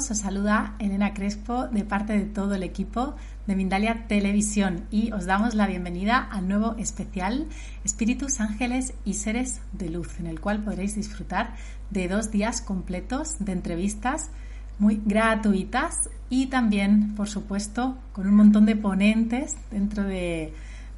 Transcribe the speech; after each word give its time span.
Os 0.00 0.06
saluda 0.16 0.76
Elena 0.78 1.12
Crespo 1.12 1.68
de 1.68 1.84
parte 1.84 2.14
de 2.14 2.24
todo 2.24 2.54
el 2.54 2.62
equipo 2.62 3.16
de 3.46 3.54
Mindalia 3.54 4.06
Televisión 4.08 4.86
y 4.90 5.12
os 5.12 5.26
damos 5.26 5.54
la 5.54 5.66
bienvenida 5.66 6.26
al 6.32 6.48
nuevo 6.48 6.74
especial 6.78 7.46
Espíritus, 7.84 8.40
Ángeles 8.40 8.94
y 9.04 9.14
Seres 9.14 9.60
de 9.72 9.90
Luz, 9.90 10.18
en 10.18 10.26
el 10.26 10.40
cual 10.40 10.64
podréis 10.64 10.94
disfrutar 10.94 11.54
de 11.90 12.08
dos 12.08 12.30
días 12.30 12.62
completos 12.62 13.36
de 13.40 13.52
entrevistas 13.52 14.30
muy 14.78 15.02
gratuitas 15.04 16.08
y 16.30 16.46
también, 16.46 17.14
por 17.14 17.28
supuesto, 17.28 17.98
con 18.14 18.26
un 18.26 18.36
montón 18.36 18.64
de 18.64 18.76
ponentes 18.76 19.54
dentro 19.70 20.04
de, 20.04 20.54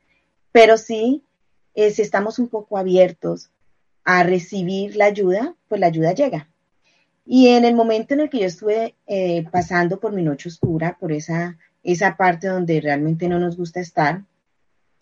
Pero 0.50 0.78
sí, 0.78 1.22
eh, 1.75 1.93
si 1.93 2.03
estamos 2.03 2.41
un 2.41 2.49
poco 2.49 2.77
abiertos 2.77 3.53
a 4.03 4.25
recibir 4.25 4.97
la 4.97 5.05
ayuda, 5.05 5.55
pues 5.69 5.81
la 5.81 5.87
ayuda 5.87 6.12
llega. 6.12 6.50
Y 7.25 7.50
en 7.50 7.65
el 7.65 7.77
momento 7.77 8.15
en 8.15 8.21
el 8.22 8.31
que 8.31 8.41
yo 8.41 8.47
estuve 8.47 8.97
eh, 9.06 9.47
pasando 9.53 10.00
por 10.00 10.12
mi 10.12 10.25
noche 10.25 10.49
oscura, 10.49 10.97
por 10.99 11.12
esa, 11.12 11.56
esa 11.84 12.17
parte 12.17 12.49
donde 12.49 12.81
realmente 12.81 13.28
no 13.28 13.38
nos 13.38 13.56
gusta 13.56 13.78
estar, 13.78 14.25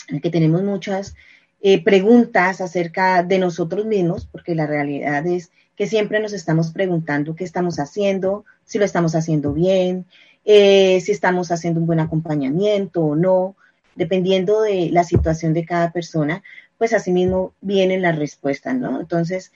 en 0.09 0.16
el 0.16 0.20
que 0.20 0.28
tenemos 0.28 0.62
muchas 0.62 1.15
eh, 1.60 1.82
preguntas 1.82 2.60
acerca 2.60 3.24
de 3.24 3.41
nosotros 3.41 3.84
mismos, 3.84 4.26
porque 4.26 4.54
la 4.54 4.66
realidad 4.66 5.26
es 5.26 5.50
que 5.74 5.88
siempre 5.88 6.20
nos 6.20 6.32
estamos 6.32 6.70
preguntando 6.70 7.34
qué 7.34 7.42
estamos 7.42 7.80
haciendo, 7.80 8.44
si 8.64 8.78
lo 8.78 8.84
estamos 8.84 9.16
haciendo 9.16 9.52
bien, 9.52 10.06
eh, 10.44 11.00
si 11.00 11.10
estamos 11.10 11.50
haciendo 11.50 11.80
un 11.80 11.86
buen 11.86 11.98
acompañamiento 11.98 13.02
o 13.02 13.16
no, 13.16 13.56
dependiendo 13.97 14.60
de 14.62 14.91
la 14.92 15.02
situación 15.02 15.52
de 15.52 15.64
cada 15.64 15.91
persona, 15.91 16.44
pues 16.78 16.92
así 16.92 17.10
mismo 17.10 17.54
vienen 17.60 18.02
las 18.02 18.16
respuestas, 18.16 18.76
¿no? 18.76 19.00
Entonces, 19.00 19.50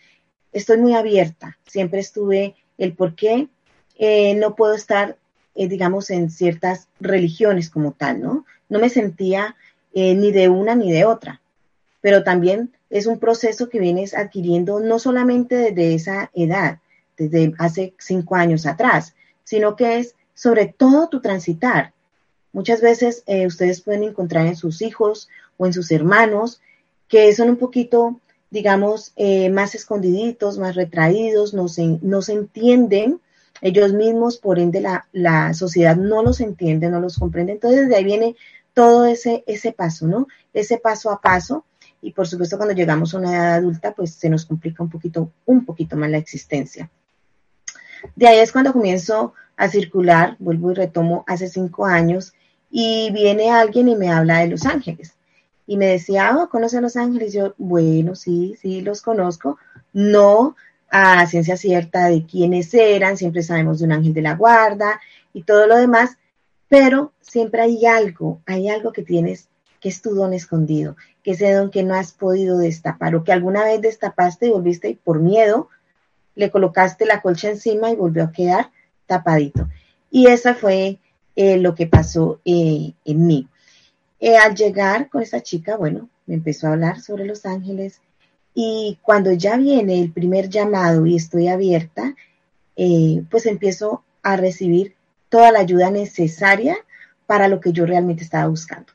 estoy 0.53 0.79
muy 0.79 0.95
abierta, 0.95 1.57
siempre 1.69 2.01
estuve 2.01 2.57
el 2.79 2.95
por 2.95 3.15
qué 3.15 3.47
eh, 3.97 4.35
no 4.35 4.57
puedo 4.57 4.75
estar, 4.75 5.17
digamos, 5.55 6.11
en 6.11 6.31
ciertas 6.31 6.89
religiones 6.99 7.71
como 7.71 7.93
tal, 7.93 8.21
¿no? 8.21 8.45
No 8.69 8.81
me 8.81 8.89
sentía 8.89 9.55
ni 9.95 10.33
de 10.33 10.49
una 10.49 10.75
ni 10.75 10.91
de 10.91 11.05
otra 11.05 11.42
pero 12.03 12.25
también 12.25 12.73
es 12.91 13.07
un 13.07 13.19
proceso 13.19 13.71
que 13.71 13.81
vienes 13.81 14.13
adquiriendo 14.13 14.81
no 14.81 14.99
solamente 14.99 15.55
desde 15.57 15.95
esa 15.95 16.31
edad, 16.35 16.81
desde 17.17 17.55
hace 17.59 17.95
cinco 17.99 18.35
años 18.35 18.67
atrás, 18.67 19.15
sino 19.45 19.77
que 19.77 19.99
es 19.99 20.15
sobre 20.35 20.67
todo 20.67 21.09
tu 21.09 21.21
transitar. 21.21 21.95
Muchas 22.53 22.83
veces 22.83 23.23
eh, 23.27 23.47
ustedes 23.47 23.81
pueden 23.81 24.03
encontrar 24.03 24.47
en 24.47 24.57
sus 24.57 24.83
hijos 24.83 25.29
o 25.57 25.67
en 25.67 25.73
sus 25.73 25.91
hermanos 25.91 26.61
que 27.09 27.33
son 27.35 27.51
un 27.51 27.57
poquito, 27.57 28.21
digamos, 28.51 29.13
eh, 29.17 29.49
más 29.49 29.75
escondiditos, 29.75 30.59
más 30.59 30.75
retraídos, 30.75 31.55
no 31.55 31.69
se, 31.69 31.99
no 32.03 32.21
se 32.21 32.33
entienden 32.33 33.21
ellos 33.61 33.93
mismos, 33.93 34.39
por 34.39 34.59
ende 34.59 34.81
la, 34.81 35.07
la 35.13 35.55
sociedad 35.55 35.97
no 35.97 36.23
los 36.23 36.41
entiende, 36.41 36.91
no 36.91 37.01
los 37.01 37.19
comprende. 37.19 37.53
Entonces 37.53 37.89
de 37.89 37.97
ahí 37.97 38.05
viene 38.05 38.35
todo 38.75 39.07
ese, 39.07 39.45
ese 39.47 39.73
paso, 39.73 40.07
¿no? 40.07 40.27
Ese 40.53 40.79
paso 40.79 41.11
a 41.11 41.21
paso 41.21 41.65
y 42.03 42.13
por 42.13 42.27
supuesto 42.27 42.57
cuando 42.57 42.75
llegamos 42.75 43.15
a 43.15 43.19
una 43.19 43.31
edad 43.31 43.55
adulta 43.55 43.93
pues 43.93 44.15
se 44.15 44.29
nos 44.29 44.45
complica 44.45 44.83
un 44.83 44.91
poquito, 44.91 45.33
un 45.47 45.65
poquito 45.65 45.97
más 45.97 46.11
la 46.11 46.19
existencia. 46.19 46.91
De 48.17 48.27
ahí 48.27 48.41
es 48.41 48.51
cuando 48.51 48.73
comienzo 48.73 49.33
a 49.57 49.69
circular, 49.69 50.37
vuelvo 50.41 50.73
y 50.73 50.75
retomo 50.75 51.25
hace 51.29 51.49
cinco 51.49 51.87
años 51.87 52.35
y 52.71 53.11
viene 53.13 53.51
alguien 53.51 53.89
y 53.89 53.97
me 53.97 54.11
habla 54.11 54.41
de 54.41 54.49
Los 54.49 54.67
Ángeles. 54.67 55.15
Y 55.67 55.77
me 55.77 55.87
decía, 55.87 56.37
oh, 56.37 56.49
¿conoce 56.49 56.79
a 56.79 56.81
Los 56.81 56.97
Ángeles? 56.97 57.33
Yo, 57.33 57.55
bueno, 57.57 58.17
sí, 58.17 58.57
sí, 58.61 58.81
los 58.81 59.01
conozco. 59.01 59.59
No 59.93 60.57
a 60.91 61.25
ciencia 61.27 61.57
cierta 61.57 62.07
de 62.07 62.27
quiénes 62.27 62.75
eran, 62.75 63.17
siempre 63.17 63.43
sabemos 63.43 63.79
de 63.79 63.87
un 63.87 63.93
ángel 63.93 64.13
de 64.13 64.23
la 64.23 64.35
guarda 64.35 65.01
y 65.33 65.45
todo 65.45 65.67
lo 65.67 65.77
demás, 65.77 66.19
pero 66.69 67.13
siempre 67.21 67.63
hay 67.63 67.87
algo, 67.87 68.43
hay 68.45 68.69
algo 68.69 68.93
que 68.93 69.03
tienes 69.03 69.49
que 69.83 69.89
es 69.89 70.01
tu 70.01 70.15
don 70.15 70.33
escondido, 70.33 70.97
que 71.25 71.33
ese 71.33 71.53
don 71.53 71.71
que 71.71 71.83
no 71.83 71.95
has 71.95 72.13
podido 72.13 72.57
destapar 72.57 73.17
o 73.17 73.25
que 73.25 73.33
alguna 73.33 73.65
vez 73.65 73.83
destapaste 73.83 74.47
y 74.47 74.51
volviste 74.51 74.89
y 74.89 74.95
por 74.95 75.19
miedo 75.19 75.69
le 76.37 76.51
colocaste 76.51 77.05
la 77.05 77.21
colcha 77.21 77.51
encima 77.51 77.91
y 77.91 77.97
volvió 77.97 78.23
a 78.25 78.33
quedar 78.33 78.71
tapadito. 79.07 79.69
Y 80.11 80.29
esa 80.29 80.55
fue 80.55 80.99
eh, 81.35 81.59
lo 81.59 81.75
que 81.75 81.87
pasó 81.89 82.41
eh, 82.45 82.93
en 83.05 83.27
mí. 83.27 83.49
Eh, 84.21 84.37
al 84.37 84.55
llegar 84.55 85.09
con 85.11 85.21
esa 85.21 85.43
chica, 85.43 85.77
bueno, 85.77 86.09
me 86.27 86.35
empezó 86.35 86.69
a 86.69 86.73
hablar 86.73 87.01
sobre 87.01 87.25
los 87.25 87.45
ángeles 87.45 88.01
y 88.55 88.99
cuando 89.03 89.33
ya 89.33 89.57
viene 89.57 90.01
el 90.01 90.13
primer 90.13 90.49
llamado 90.49 91.05
y 91.07 91.17
estoy 91.17 91.49
abierta, 91.49 92.15
pues 93.31 93.47
empiezo 93.47 94.03
a 94.23 94.37
recibir 94.37 94.95
toda 95.29 95.53
la 95.53 95.61
ayuda 95.61 95.91
necesaria 95.91 96.77
para 97.27 97.49
lo 97.49 97.61
que 97.61 97.73
yo 97.73 97.87
realmente 97.87 98.23
estaba 98.23 98.49
buscando, 98.49 98.93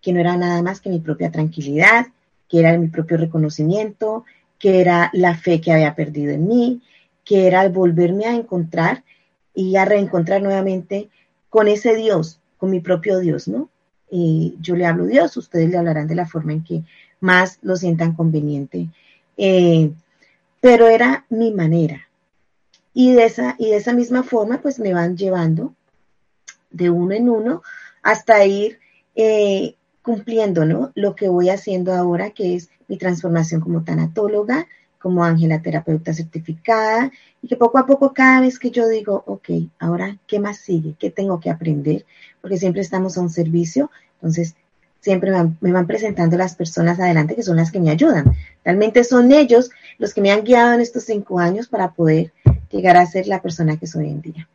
que 0.00 0.12
no 0.12 0.20
era 0.20 0.36
nada 0.36 0.62
más 0.62 0.80
que 0.80 0.90
mi 0.90 1.00
propia 1.00 1.30
tranquilidad, 1.30 2.06
que 2.48 2.60
era 2.60 2.76
mi 2.78 2.88
propio 2.88 3.16
reconocimiento, 3.16 4.24
que 4.58 4.80
era 4.80 5.10
la 5.12 5.36
fe 5.36 5.60
que 5.60 5.72
había 5.72 5.94
perdido 5.94 6.32
en 6.32 6.46
mí, 6.46 6.82
que 7.24 7.46
era 7.46 7.62
el 7.62 7.72
volverme 7.72 8.26
a 8.26 8.34
encontrar 8.34 9.04
y 9.54 9.76
a 9.76 9.84
reencontrar 9.84 10.42
nuevamente 10.42 11.08
con 11.48 11.68
ese 11.68 11.94
Dios, 11.94 12.40
con 12.58 12.70
mi 12.70 12.80
propio 12.80 13.18
Dios, 13.18 13.48
¿no? 13.48 13.68
Y 14.10 14.56
yo 14.60 14.74
le 14.76 14.86
hablo 14.86 15.06
Dios, 15.06 15.36
ustedes 15.36 15.70
le 15.70 15.78
hablarán 15.78 16.08
de 16.08 16.14
la 16.14 16.26
forma 16.26 16.52
en 16.52 16.64
que 16.64 16.82
más 17.20 17.58
lo 17.62 17.76
sientan 17.76 18.14
conveniente. 18.14 18.88
Eh, 19.36 19.92
pero 20.60 20.88
era 20.88 21.24
mi 21.30 21.52
manera. 21.52 22.08
Y 22.92 23.12
de, 23.12 23.24
esa, 23.24 23.54
y 23.58 23.70
de 23.70 23.76
esa 23.76 23.92
misma 23.92 24.22
forma, 24.22 24.60
pues 24.60 24.78
me 24.78 24.92
van 24.92 25.16
llevando 25.16 25.74
de 26.70 26.90
uno 26.90 27.14
en 27.14 27.28
uno 27.28 27.62
hasta 28.02 28.44
ir 28.44 28.78
eh, 29.14 29.74
cumpliendo, 30.02 30.64
¿no? 30.64 30.92
Lo 30.94 31.14
que 31.14 31.28
voy 31.28 31.50
haciendo 31.50 31.94
ahora, 31.94 32.30
que 32.30 32.56
es 32.56 32.70
mi 32.88 32.96
transformación 32.96 33.60
como 33.60 33.82
tanatóloga, 33.84 34.66
como 34.98 35.24
ángela 35.24 35.62
terapeuta 35.62 36.12
certificada, 36.12 37.10
y 37.42 37.48
que 37.48 37.56
poco 37.56 37.78
a 37.78 37.86
poco 37.86 38.12
cada 38.12 38.40
vez 38.40 38.58
que 38.58 38.70
yo 38.70 38.86
digo, 38.86 39.22
ok, 39.26 39.48
ahora, 39.78 40.18
¿qué 40.26 40.38
más 40.38 40.58
sigue? 40.58 40.94
¿Qué 40.98 41.10
tengo 41.10 41.40
que 41.40 41.50
aprender? 41.50 42.04
Porque 42.40 42.58
siempre 42.58 42.82
estamos 42.82 43.16
a 43.16 43.22
un 43.22 43.30
servicio, 43.30 43.90
entonces 44.14 44.54
siempre 45.00 45.32
me 45.60 45.72
van, 45.72 45.86
presentando 45.86 46.36
las 46.36 46.54
personas 46.54 47.00
adelante 47.00 47.34
que 47.34 47.42
son 47.42 47.56
las 47.56 47.70
que 47.70 47.80
me 47.80 47.90
ayudan. 47.90 48.34
Realmente 48.64 49.04
son 49.04 49.32
ellos 49.32 49.70
los 49.98 50.12
que 50.12 50.20
me 50.20 50.30
han 50.30 50.44
guiado 50.44 50.74
en 50.74 50.80
estos 50.80 51.04
cinco 51.04 51.38
años 51.38 51.68
para 51.68 51.92
poder 51.92 52.32
llegar 52.70 52.96
a 52.98 53.06
ser 53.06 53.26
la 53.26 53.40
persona 53.40 53.78
que 53.78 53.86
soy 53.86 54.04
hoy 54.04 54.10
en 54.10 54.20
día. 54.20 54.48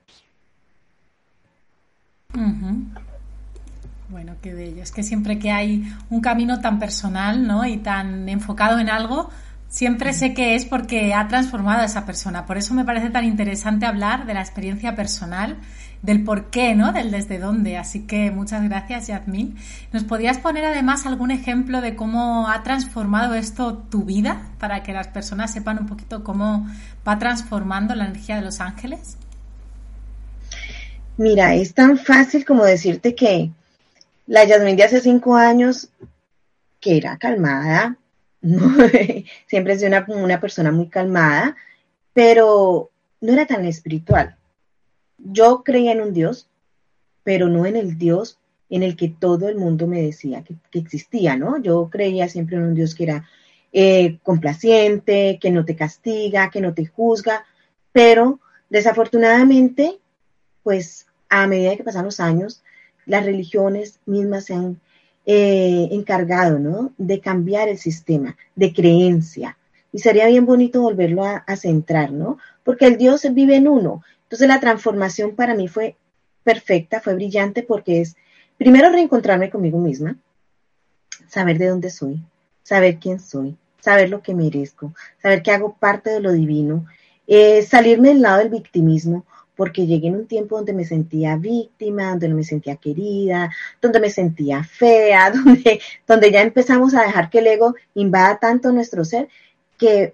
Bueno, 4.16 4.38
qué 4.42 4.54
bello. 4.54 4.82
Es 4.82 4.94
que 4.94 5.04
siempre 5.04 5.40
que 5.40 5.52
hay 5.52 5.94
un 6.10 6.22
camino 6.22 6.62
tan 6.62 6.80
personal, 6.80 7.46
¿no? 7.46 7.66
Y 7.66 7.76
tan 7.76 8.30
enfocado 8.30 8.80
en 8.80 8.90
algo, 8.90 9.30
siempre 9.68 10.14
sé 10.14 10.34
que 10.34 10.56
es 10.56 10.64
porque 10.64 11.14
ha 11.14 11.28
transformado 11.28 11.82
a 11.82 11.86
esa 11.86 12.06
persona. 12.06 12.46
Por 12.46 12.58
eso 12.58 12.74
me 12.74 12.86
parece 12.86 13.10
tan 13.10 13.26
interesante 13.26 13.86
hablar 13.86 14.26
de 14.26 14.34
la 14.34 14.40
experiencia 14.40 14.96
personal, 14.96 15.58
del 16.02 16.24
por 16.24 16.50
qué, 16.50 16.76
¿no? 16.76 16.94
Del 16.94 17.12
desde 17.12 17.40
dónde. 17.40 17.76
Así 17.76 18.04
que 18.04 18.32
muchas 18.32 18.64
gracias, 18.64 19.08
Yasmin. 19.08 19.58
¿Nos 19.92 20.06
podrías 20.06 20.38
poner 20.38 20.64
además 20.64 21.06
algún 21.06 21.32
ejemplo 21.32 21.82
de 21.82 21.98
cómo 21.98 22.48
ha 22.48 22.64
transformado 22.64 23.36
esto 23.36 23.74
tu 23.74 24.06
vida 24.06 24.48
para 24.60 24.82
que 24.82 24.94
las 24.94 25.10
personas 25.10 25.52
sepan 25.52 25.78
un 25.78 25.88
poquito 25.88 26.24
cómo 26.24 26.66
va 27.06 27.20
transformando 27.20 27.96
la 27.96 28.06
energía 28.06 28.38
de 28.38 28.44
los 28.44 28.62
ángeles? 28.62 29.18
Mira, 31.18 31.54
es 31.54 31.74
tan 31.74 31.98
fácil 31.98 32.46
como 32.46 32.64
decirte 32.64 33.14
que 33.14 33.52
la 34.28 34.44
Yasmin 34.46 34.76
de 34.76 34.84
hace 34.84 35.02
cinco 35.02 35.36
años, 35.36 35.90
que 36.80 36.98
era 36.98 37.18
calmada, 37.18 37.98
siempre 39.48 39.74
es 39.74 39.84
una, 39.84 40.06
una 40.08 40.40
persona 40.40 40.72
muy 40.72 40.88
calmada, 40.90 41.56
pero 42.14 42.92
no 43.22 43.34
era 43.34 43.46
tan 43.46 43.66
espiritual. 43.66 44.38
Yo 45.18 45.64
creía 45.64 45.92
en 45.92 46.02
un 46.02 46.14
Dios, 46.14 46.50
pero 47.24 47.48
no 47.48 47.66
en 47.66 47.76
el 47.76 47.98
Dios 47.98 48.40
en 48.70 48.84
el 48.84 48.96
que 48.96 49.10
todo 49.10 49.48
el 49.48 49.58
mundo 49.58 49.88
me 49.88 50.02
decía 50.02 50.44
que, 50.44 50.56
existía, 50.78 51.36
¿no? 51.36 51.62
Yo 51.62 51.90
creía 51.90 52.28
siempre 52.28 52.58
en 52.58 52.64
un 52.64 52.76
Dios 52.76 52.96
que 52.96 53.04
era 53.04 53.30
eh, 53.72 54.20
complaciente, 54.24 55.38
que 55.40 55.52
no 55.52 55.66
te 55.66 55.76
castiga, 55.76 56.50
que 56.50 56.62
no 56.62 56.74
te 56.74 56.86
juzga, 56.86 57.46
pero 57.92 58.40
desafortunadamente, 58.70 60.00
pues 60.64 61.08
a 61.30 61.48
medida 61.48 61.76
que 61.76 61.84
pasan 61.84 62.06
los 62.06 62.20
años, 62.20 62.64
las 63.06 63.26
religiones 63.26 64.00
mismas 64.06 64.46
se 64.46 64.54
han 64.54 64.80
eh, 65.26 65.90
encargado, 65.92 66.60
¿no? 66.60 66.94
De 66.98 67.20
cambiar 67.20 67.68
el 67.68 67.78
sistema 67.78 68.38
de 68.56 68.74
creencia. 68.74 69.58
Y 69.92 70.00
sería 70.00 70.28
bien 70.28 70.46
bonito 70.46 70.82
volverlo 70.82 71.24
a, 71.24 71.56
centrar, 71.56 72.12
¿no? 72.12 72.38
Porque 72.64 72.86
el 72.86 72.98
Dios 72.98 73.26
vive 73.32 73.56
en 73.56 73.68
uno. 73.68 74.04
Entonces 74.24 74.48
la 74.48 74.60
transformación 74.60 75.36
para 75.36 75.56
mí 75.56 75.68
fue 75.68 75.96
perfecta, 76.44 77.00
fue 77.00 77.16
brillante 77.16 77.64
porque 77.64 78.02
es, 78.02 78.16
primero, 78.58 78.90
reencontrarme 78.90 79.50
conmigo 79.50 79.80
misma, 79.80 80.18
saber 81.28 81.58
de 81.58 81.68
dónde 81.68 81.90
soy, 81.90 82.22
saber 82.62 83.00
quién 83.00 83.20
soy, 83.20 83.56
saber 83.80 84.10
lo 84.10 84.22
que 84.22 84.36
merezco, 84.36 84.94
saber 85.22 85.42
que 85.42 85.52
hago 85.52 85.76
parte 85.76 86.10
de 86.10 86.20
lo 86.20 86.34
divino, 86.34 86.86
eh, 87.28 87.64
salirme 87.64 88.10
del 88.10 88.22
lado 88.22 88.40
del 88.40 88.50
victimismo, 88.50 89.26
porque 89.56 89.88
llegué 89.88 90.08
en 90.08 90.16
un 90.16 90.28
tiempo 90.28 90.58
donde 90.58 90.74
me 90.74 90.86
sentía 90.86 91.38
víctima, 91.38 92.10
donde 92.10 92.30
no 92.30 92.36
me 92.36 92.44
sentía 92.44 92.76
querida, 92.76 93.52
donde 93.82 94.00
me 94.00 94.10
sentía 94.10 94.64
fea, 94.64 95.32
donde, 95.46 95.80
donde 96.08 96.32
ya 96.32 96.42
empezamos 96.42 96.94
a 96.94 97.04
dejar 97.04 97.30
que 97.30 97.40
el 97.40 97.48
ego 97.48 97.76
invada 97.94 98.38
tanto 98.40 98.72
nuestro 98.72 99.06
ser 99.06 99.30
que 99.78 100.14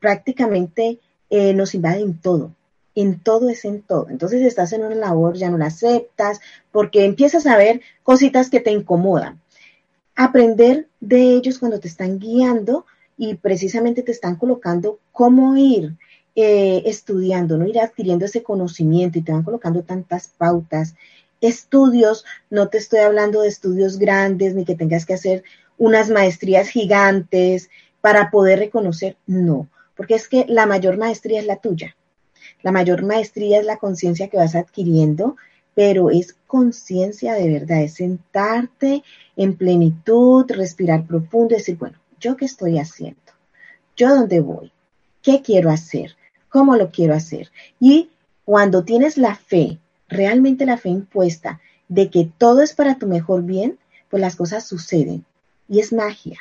prácticamente 0.00 0.98
eh, 1.30 1.54
nos 1.54 1.74
invade 1.74 2.00
en 2.00 2.18
todo. 2.18 2.54
En 2.94 3.20
todo 3.20 3.48
es 3.48 3.64
en 3.64 3.80
todo. 3.80 4.08
Entonces 4.10 4.42
estás 4.42 4.72
en 4.74 4.84
una 4.84 4.94
labor, 4.94 5.36
ya 5.36 5.48
no 5.48 5.56
la 5.56 5.66
aceptas, 5.66 6.40
porque 6.70 7.06
empiezas 7.06 7.46
a 7.46 7.56
ver 7.56 7.80
cositas 8.02 8.50
que 8.50 8.60
te 8.60 8.70
incomodan. 8.70 9.40
Aprender 10.14 10.88
de 11.00 11.34
ellos 11.34 11.58
cuando 11.58 11.80
te 11.80 11.88
están 11.88 12.18
guiando 12.18 12.84
y 13.16 13.34
precisamente 13.34 14.02
te 14.02 14.12
están 14.12 14.36
colocando 14.36 14.98
cómo 15.10 15.56
ir 15.56 15.96
eh, 16.34 16.82
estudiando, 16.86 17.58
¿no? 17.58 17.66
Ir 17.66 17.78
adquiriendo 17.78 18.24
ese 18.24 18.42
conocimiento 18.42 19.18
y 19.18 19.22
te 19.22 19.32
van 19.32 19.42
colocando 19.42 19.82
tantas 19.82 20.28
pautas. 20.28 20.94
Estudios, 21.40 22.24
no 22.50 22.68
te 22.68 22.78
estoy 22.78 23.00
hablando 23.00 23.42
de 23.42 23.48
estudios 23.48 23.98
grandes 23.98 24.54
ni 24.54 24.64
que 24.64 24.74
tengas 24.74 25.04
que 25.04 25.14
hacer 25.14 25.44
unas 25.76 26.10
maestrías 26.10 26.68
gigantes 26.68 27.68
para 28.00 28.30
poder 28.30 28.58
reconocer, 28.60 29.16
no, 29.26 29.68
porque 29.96 30.14
es 30.14 30.28
que 30.28 30.44
la 30.48 30.66
mayor 30.66 30.96
maestría 30.96 31.40
es 31.40 31.46
la 31.46 31.56
tuya. 31.56 31.96
La 32.62 32.72
mayor 32.72 33.02
maestría 33.04 33.58
es 33.60 33.66
la 33.66 33.78
conciencia 33.78 34.28
que 34.28 34.36
vas 34.36 34.54
adquiriendo, 34.54 35.36
pero 35.74 36.10
es 36.10 36.36
conciencia 36.46 37.34
de 37.34 37.50
verdad, 37.50 37.82
es 37.82 37.94
sentarte 37.94 39.02
en 39.36 39.56
plenitud, 39.56 40.44
respirar 40.48 41.06
profundo 41.06 41.54
y 41.54 41.58
decir, 41.58 41.76
bueno, 41.76 41.98
¿yo 42.20 42.36
qué 42.36 42.44
estoy 42.44 42.78
haciendo? 42.78 43.20
¿Yo 43.96 44.08
dónde 44.08 44.40
voy? 44.40 44.72
¿Qué 45.22 45.42
quiero 45.42 45.70
hacer? 45.70 46.16
Cómo 46.52 46.76
lo 46.76 46.90
quiero 46.90 47.14
hacer. 47.14 47.50
Y 47.80 48.10
cuando 48.44 48.84
tienes 48.84 49.16
la 49.16 49.34
fe, 49.34 49.78
realmente 50.08 50.66
la 50.66 50.76
fe 50.76 50.90
impuesta 50.90 51.60
de 51.88 52.10
que 52.10 52.30
todo 52.38 52.62
es 52.62 52.74
para 52.74 52.98
tu 52.98 53.06
mejor 53.06 53.42
bien, 53.42 53.78
pues 54.10 54.20
las 54.20 54.36
cosas 54.36 54.64
suceden. 54.64 55.24
Y 55.68 55.80
es 55.80 55.92
magia. 55.92 56.38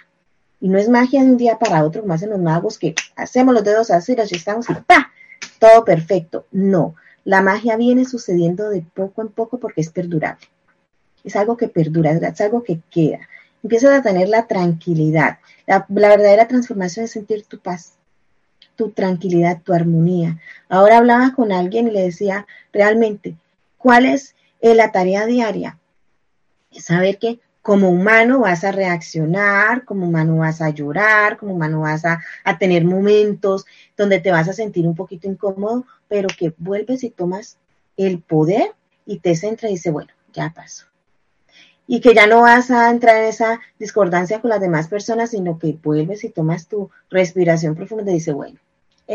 Y 0.60 0.68
no 0.68 0.78
es 0.78 0.90
magia 0.90 1.24
de 1.24 1.30
un 1.30 1.38
día 1.38 1.58
para 1.58 1.84
otro, 1.84 2.02
como 2.02 2.14
hacen 2.14 2.30
los 2.30 2.40
magos, 2.40 2.78
que 2.78 2.94
hacemos 3.16 3.54
los 3.56 3.64
dedos 3.64 3.90
así, 3.90 4.16
los 4.16 4.32
estamos 4.32 4.70
y 4.70 4.74
¡pa! 4.74 5.12
Todo 5.58 5.86
perfecto. 5.86 6.46
No, 6.52 6.96
la 7.24 7.42
magia 7.42 7.78
viene 7.78 8.06
sucediendo 8.06 8.70
de 8.70 8.82
poco 8.82 9.22
en 9.22 9.30
poco 9.30 9.60
porque 9.60 9.82
es 9.82 9.90
perdurable. 9.90 10.46
Es 11.24 11.36
algo 11.36 11.56
que 11.56 11.70
perdura, 11.70 12.12
es 12.12 12.42
algo 12.42 12.64
que 12.64 12.82
queda. 12.92 13.20
Empiezas 13.64 13.94
a 13.94 14.02
tener 14.02 14.28
la 14.28 14.48
tranquilidad. 14.48 15.40
La, 15.68 15.86
la 15.88 16.10
verdadera 16.10 16.48
transformación 16.48 17.06
es 17.06 17.12
sentir 17.12 17.46
tu 17.46 17.60
paz, 17.60 17.94
tu 18.82 18.90
tranquilidad, 18.90 19.62
tu 19.62 19.74
armonía. 19.74 20.40
Ahora 20.68 20.98
hablaba 20.98 21.36
con 21.36 21.52
alguien 21.52 21.88
y 21.88 21.92
le 21.92 22.02
decía, 22.02 22.48
realmente, 22.74 23.36
¿cuál 23.78 24.08
es 24.08 24.34
eh, 24.60 24.74
la 24.74 24.92
tarea 24.92 25.28
diaria? 25.28 25.78
Es 26.72 26.86
saber 26.86 27.20
que 27.20 27.40
como 27.62 27.90
humano 27.90 28.40
vas 28.40 28.64
a 28.64 28.72
reaccionar, 28.72 29.86
como 29.86 30.08
humano 30.08 30.38
vas 30.38 30.64
a 30.64 30.72
llorar, 30.72 31.38
como 31.38 31.54
humano 31.54 31.82
vas 31.82 32.06
a, 32.06 32.24
tener 32.58 32.86
momentos 32.86 33.68
donde 33.96 34.20
te 34.20 34.32
vas 34.32 34.50
a 34.50 34.54
sentir 34.54 34.88
un 34.88 34.96
poquito 34.96 35.28
incómodo, 35.28 35.86
pero 36.08 36.28
que 36.36 36.52
vuelves 36.58 37.04
y 37.04 37.12
tomas 37.12 37.60
el 37.98 38.20
poder 38.20 38.74
y 39.06 39.20
te 39.20 39.36
centras 39.36 39.70
y 39.70 39.76
dices, 39.76 39.94
bueno, 39.94 40.12
ya 40.34 40.52
pasó. 40.56 40.86
y 41.86 42.02
que 42.02 42.16
ya 42.16 42.26
no 42.26 42.42
vas 42.42 42.72
a 42.72 42.90
entrar 42.90 43.18
en 43.18 43.26
esa 43.26 43.60
discordancia 43.78 44.42
con 44.42 44.50
las 44.50 44.62
demás 44.62 44.88
personas, 44.88 45.30
sino 45.30 45.60
que 45.60 45.78
vuelves 45.84 46.24
y 46.24 46.30
tomas 46.30 46.68
tu 46.68 46.90
respiración 47.12 47.76
profunda 47.76 48.10
y 48.10 48.16
dices, 48.16 48.34
bueno, 48.34 48.58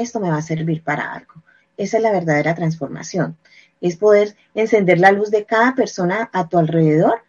esto 0.01 0.21
me 0.21 0.31
va 0.31 0.37
a 0.37 0.43
servir 0.43 0.83
para 0.83 1.13
algo. 1.13 1.43
Esa 1.77 1.99
es 1.99 2.03
la 2.03 2.13
verdadera 2.13 2.55
transformación. 2.55 3.37
Es 3.81 3.97
poder 3.97 4.37
encender 4.55 4.99
la 4.99 5.13
luz 5.13 5.31
de 5.31 5.45
cada 5.45 5.75
persona 5.75 6.31
a 6.33 6.49
tu 6.49 6.59
alrededor 6.59 7.23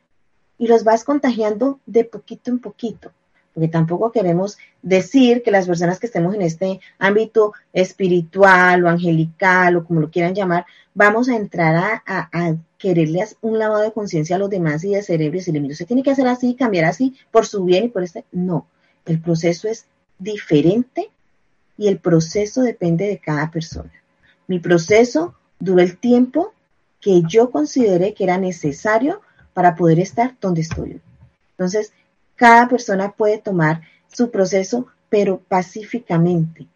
y 0.57 0.67
los 0.67 0.83
vas 0.83 1.03
contagiando 1.03 1.79
de 1.85 2.03
poquito 2.05 2.51
en 2.51 2.59
poquito. 2.59 3.11
Porque 3.53 3.67
tampoco 3.67 4.11
queremos 4.11 4.57
decir 4.81 5.41
que 5.41 5.51
las 5.51 5.65
personas 5.65 5.99
que 5.99 6.05
estemos 6.05 6.35
en 6.35 6.43
este 6.43 6.79
ámbito 6.99 7.53
espiritual 7.73 8.85
o 8.85 8.89
angelical 8.89 9.77
o 9.77 9.83
como 9.83 9.99
lo 9.99 10.11
quieran 10.11 10.35
llamar, 10.35 10.65
vamos 10.93 11.27
a 11.27 11.35
entrar 11.35 11.75
a, 11.75 12.03
a, 12.05 12.55
quererles 12.77 13.37
un 13.41 13.57
lavado 13.57 13.81
de 13.81 13.91
conciencia 13.91 14.35
a 14.35 14.39
los 14.39 14.51
demás 14.51 14.83
y 14.83 14.91
de 14.91 15.01
cerebro 15.01 15.37
y 15.37 15.39
decirle, 15.39 15.73
se 15.73 15.85
tiene 15.85 16.03
que 16.03 16.11
hacer 16.11 16.27
así, 16.27 16.55
cambiar 16.55 16.85
así, 16.85 17.15
por 17.31 17.47
su 17.47 17.65
bien 17.65 17.85
y 17.85 17.87
por 17.89 18.03
este. 18.03 18.25
No, 18.31 18.67
el 19.05 19.19
proceso 19.19 19.67
es 19.67 19.87
diferente 20.19 21.09
y 21.77 21.87
el 21.87 21.99
proceso 21.99 22.61
depende 22.61 23.05
de 23.07 23.19
cada 23.19 23.51
persona. 23.51 23.91
Mi 24.47 24.59
proceso 24.59 25.35
duró 25.59 25.81
el 25.81 25.97
tiempo 25.97 26.53
que 26.99 27.21
yo 27.27 27.51
consideré 27.51 28.13
que 28.13 28.23
era 28.23 28.37
necesario 28.37 29.21
para 29.53 29.75
poder 29.75 29.99
estar 29.99 30.35
donde 30.41 30.61
estoy. 30.61 31.01
Entonces, 31.51 31.93
cada 32.35 32.67
persona 32.67 33.11
puede 33.11 33.37
tomar 33.37 33.81
su 34.11 34.31
proceso, 34.31 34.87
pero 35.09 35.39
pacíficamente. 35.47 36.67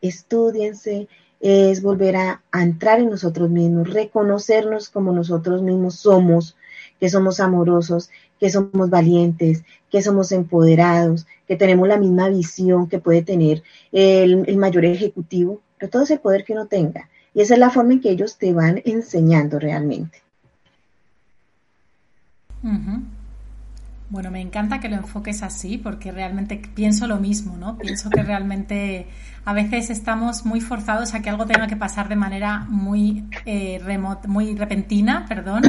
Estudiense, 0.00 1.08
es 1.40 1.82
volver 1.82 2.16
a, 2.16 2.42
entrar 2.52 3.00
en 3.00 3.10
nosotros 3.10 3.50
mismos, 3.50 3.92
reconocernos 3.92 4.88
como 4.88 5.12
nosotros 5.12 5.62
mismos 5.62 5.96
somos, 5.96 6.56
que 6.98 7.08
somos 7.08 7.38
amorosos, 7.40 8.10
que 8.38 8.50
somos 8.50 8.90
valientes, 8.90 9.64
que 9.90 10.02
somos 10.02 10.32
empoderados, 10.32 11.26
que 11.46 11.56
tenemos 11.56 11.88
la 11.88 11.96
misma 11.96 12.28
visión 12.28 12.88
que 12.88 12.98
puede 12.98 13.22
tener 13.22 13.62
el, 13.92 14.56
mayor 14.56 14.84
ejecutivo, 14.84 15.60
pero 15.78 15.90
todo 15.90 16.02
ese 16.02 16.18
poder 16.18 16.44
que 16.44 16.52
uno 16.52 16.66
tenga. 16.66 17.08
Y 17.34 17.40
esa 17.40 17.54
es 17.54 17.60
la 17.60 17.70
forma 17.70 17.94
en 17.94 18.00
que 18.00 18.10
ellos 18.10 18.36
te 18.36 18.52
van 18.52 18.82
enseñando 18.84 19.58
realmente. 19.58 20.22
Bueno, 24.10 24.30
me 24.30 24.40
encanta 24.40 24.80
que 24.80 24.88
lo 24.88 24.96
enfoques 24.96 25.42
así 25.42 25.76
porque 25.76 26.10
realmente 26.12 26.60
pienso 26.74 27.06
lo 27.06 27.18
mismo, 27.18 27.58
¿no? 27.58 27.76
Pienso 27.76 28.08
que 28.08 28.22
realmente 28.22 29.06
a 29.44 29.52
veces 29.52 29.90
estamos 29.90 30.46
muy 30.46 30.62
forzados 30.62 31.12
a 31.12 31.20
que 31.20 31.28
algo 31.28 31.44
tenga 31.44 31.66
que 31.66 31.76
pasar 31.76 32.08
de 32.08 32.16
manera 32.16 32.66
muy 32.70 33.24
eh, 33.44 33.80
muy 34.26 34.54
repentina, 34.54 35.26
perdón. 35.28 35.62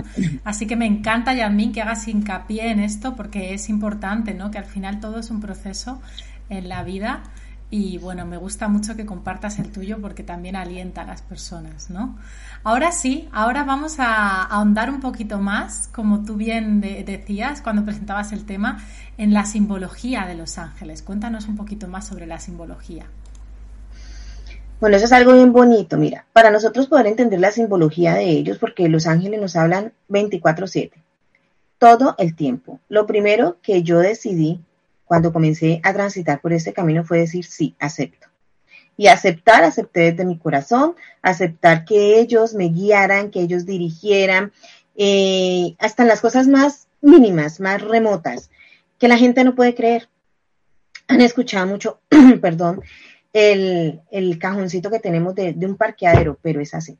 Así 0.45 0.67
que 0.67 0.77
me 0.77 0.85
encanta, 0.85 1.33
Yasmin, 1.33 1.73
que 1.73 1.81
hagas 1.81 2.07
hincapié 2.07 2.71
en 2.71 2.79
esto 2.79 3.13
porque 3.13 3.53
es 3.53 3.67
importante, 3.67 4.33
¿no? 4.33 4.51
Que 4.51 4.57
al 4.57 4.65
final 4.65 5.01
todo 5.01 5.19
es 5.19 5.31
un 5.31 5.41
proceso 5.41 6.01
en 6.49 6.69
la 6.69 6.83
vida 6.83 7.23
y 7.71 7.99
bueno, 7.99 8.25
me 8.25 8.37
gusta 8.37 8.67
mucho 8.67 8.95
que 8.95 9.05
compartas 9.05 9.59
el 9.59 9.71
tuyo 9.71 9.99
porque 10.01 10.23
también 10.23 10.55
alienta 10.55 11.01
a 11.01 11.05
las 11.05 11.21
personas, 11.21 11.89
¿no? 11.89 12.17
Ahora 12.63 12.91
sí, 12.91 13.29
ahora 13.31 13.63
vamos 13.63 13.99
a 13.99 14.43
ahondar 14.43 14.89
un 14.89 14.99
poquito 14.99 15.39
más, 15.39 15.87
como 15.93 16.23
tú 16.23 16.35
bien 16.35 16.81
decías 16.81 17.61
cuando 17.61 17.85
presentabas 17.85 18.31
el 18.31 18.45
tema, 18.45 18.83
en 19.17 19.33
la 19.33 19.45
simbología 19.45 20.25
de 20.25 20.35
los 20.35 20.57
ángeles. 20.57 21.03
Cuéntanos 21.03 21.47
un 21.47 21.55
poquito 21.57 21.87
más 21.87 22.07
sobre 22.07 22.25
la 22.25 22.39
simbología. 22.39 23.05
Bueno, 24.79 24.95
eso 24.95 25.05
es 25.05 25.11
algo 25.11 25.33
bien 25.33 25.51
bonito, 25.51 25.97
mira, 25.97 26.25
para 26.33 26.51
nosotros 26.51 26.87
poder 26.87 27.07
entender 27.07 27.39
la 27.39 27.51
simbología 27.51 28.13
de 28.13 28.29
ellos, 28.29 28.57
porque 28.57 28.87
los 28.87 29.07
ángeles 29.07 29.39
nos 29.39 29.55
hablan 29.55 29.91
24/7, 30.07 31.03
todo 31.77 32.15
el 32.17 32.33
tiempo. 32.33 32.79
Lo 32.87 33.05
primero 33.05 33.57
que 33.61 33.83
yo 33.83 33.99
decidí 33.99 34.61
cuando 35.09 35.33
comencé 35.33 35.81
a 35.81 35.91
transitar 35.91 36.39
por 36.39 36.53
este 36.53 36.71
camino 36.71 37.03
fue 37.03 37.17
decir, 37.17 37.43
sí, 37.43 37.75
acepto. 37.79 38.27
Y 38.95 39.07
aceptar, 39.07 39.63
acepté 39.63 40.11
desde 40.11 40.23
mi 40.23 40.37
corazón, 40.37 40.93
aceptar 41.23 41.83
que 41.83 42.19
ellos 42.19 42.53
me 42.53 42.69
guiaran, 42.69 43.31
que 43.31 43.41
ellos 43.41 43.65
dirigieran, 43.65 44.51
eh, 44.95 45.75
hasta 45.79 46.05
las 46.05 46.21
cosas 46.21 46.47
más 46.47 46.89
mínimas, 47.01 47.59
más 47.59 47.81
remotas, 47.81 48.51
que 48.99 49.07
la 49.07 49.17
gente 49.17 49.43
no 49.43 49.55
puede 49.55 49.73
creer. 49.73 50.09
Han 51.07 51.21
escuchado 51.21 51.65
mucho, 51.65 52.01
perdón, 52.39 52.83
el, 53.33 54.37
cajoncito 54.39 54.91
que 54.91 54.99
tenemos 54.99 55.33
de, 55.33 55.53
de 55.53 55.65
un 55.65 55.75
parqueadero, 55.75 56.37
pero 56.39 56.61
es 56.61 56.75
así. 56.75 56.99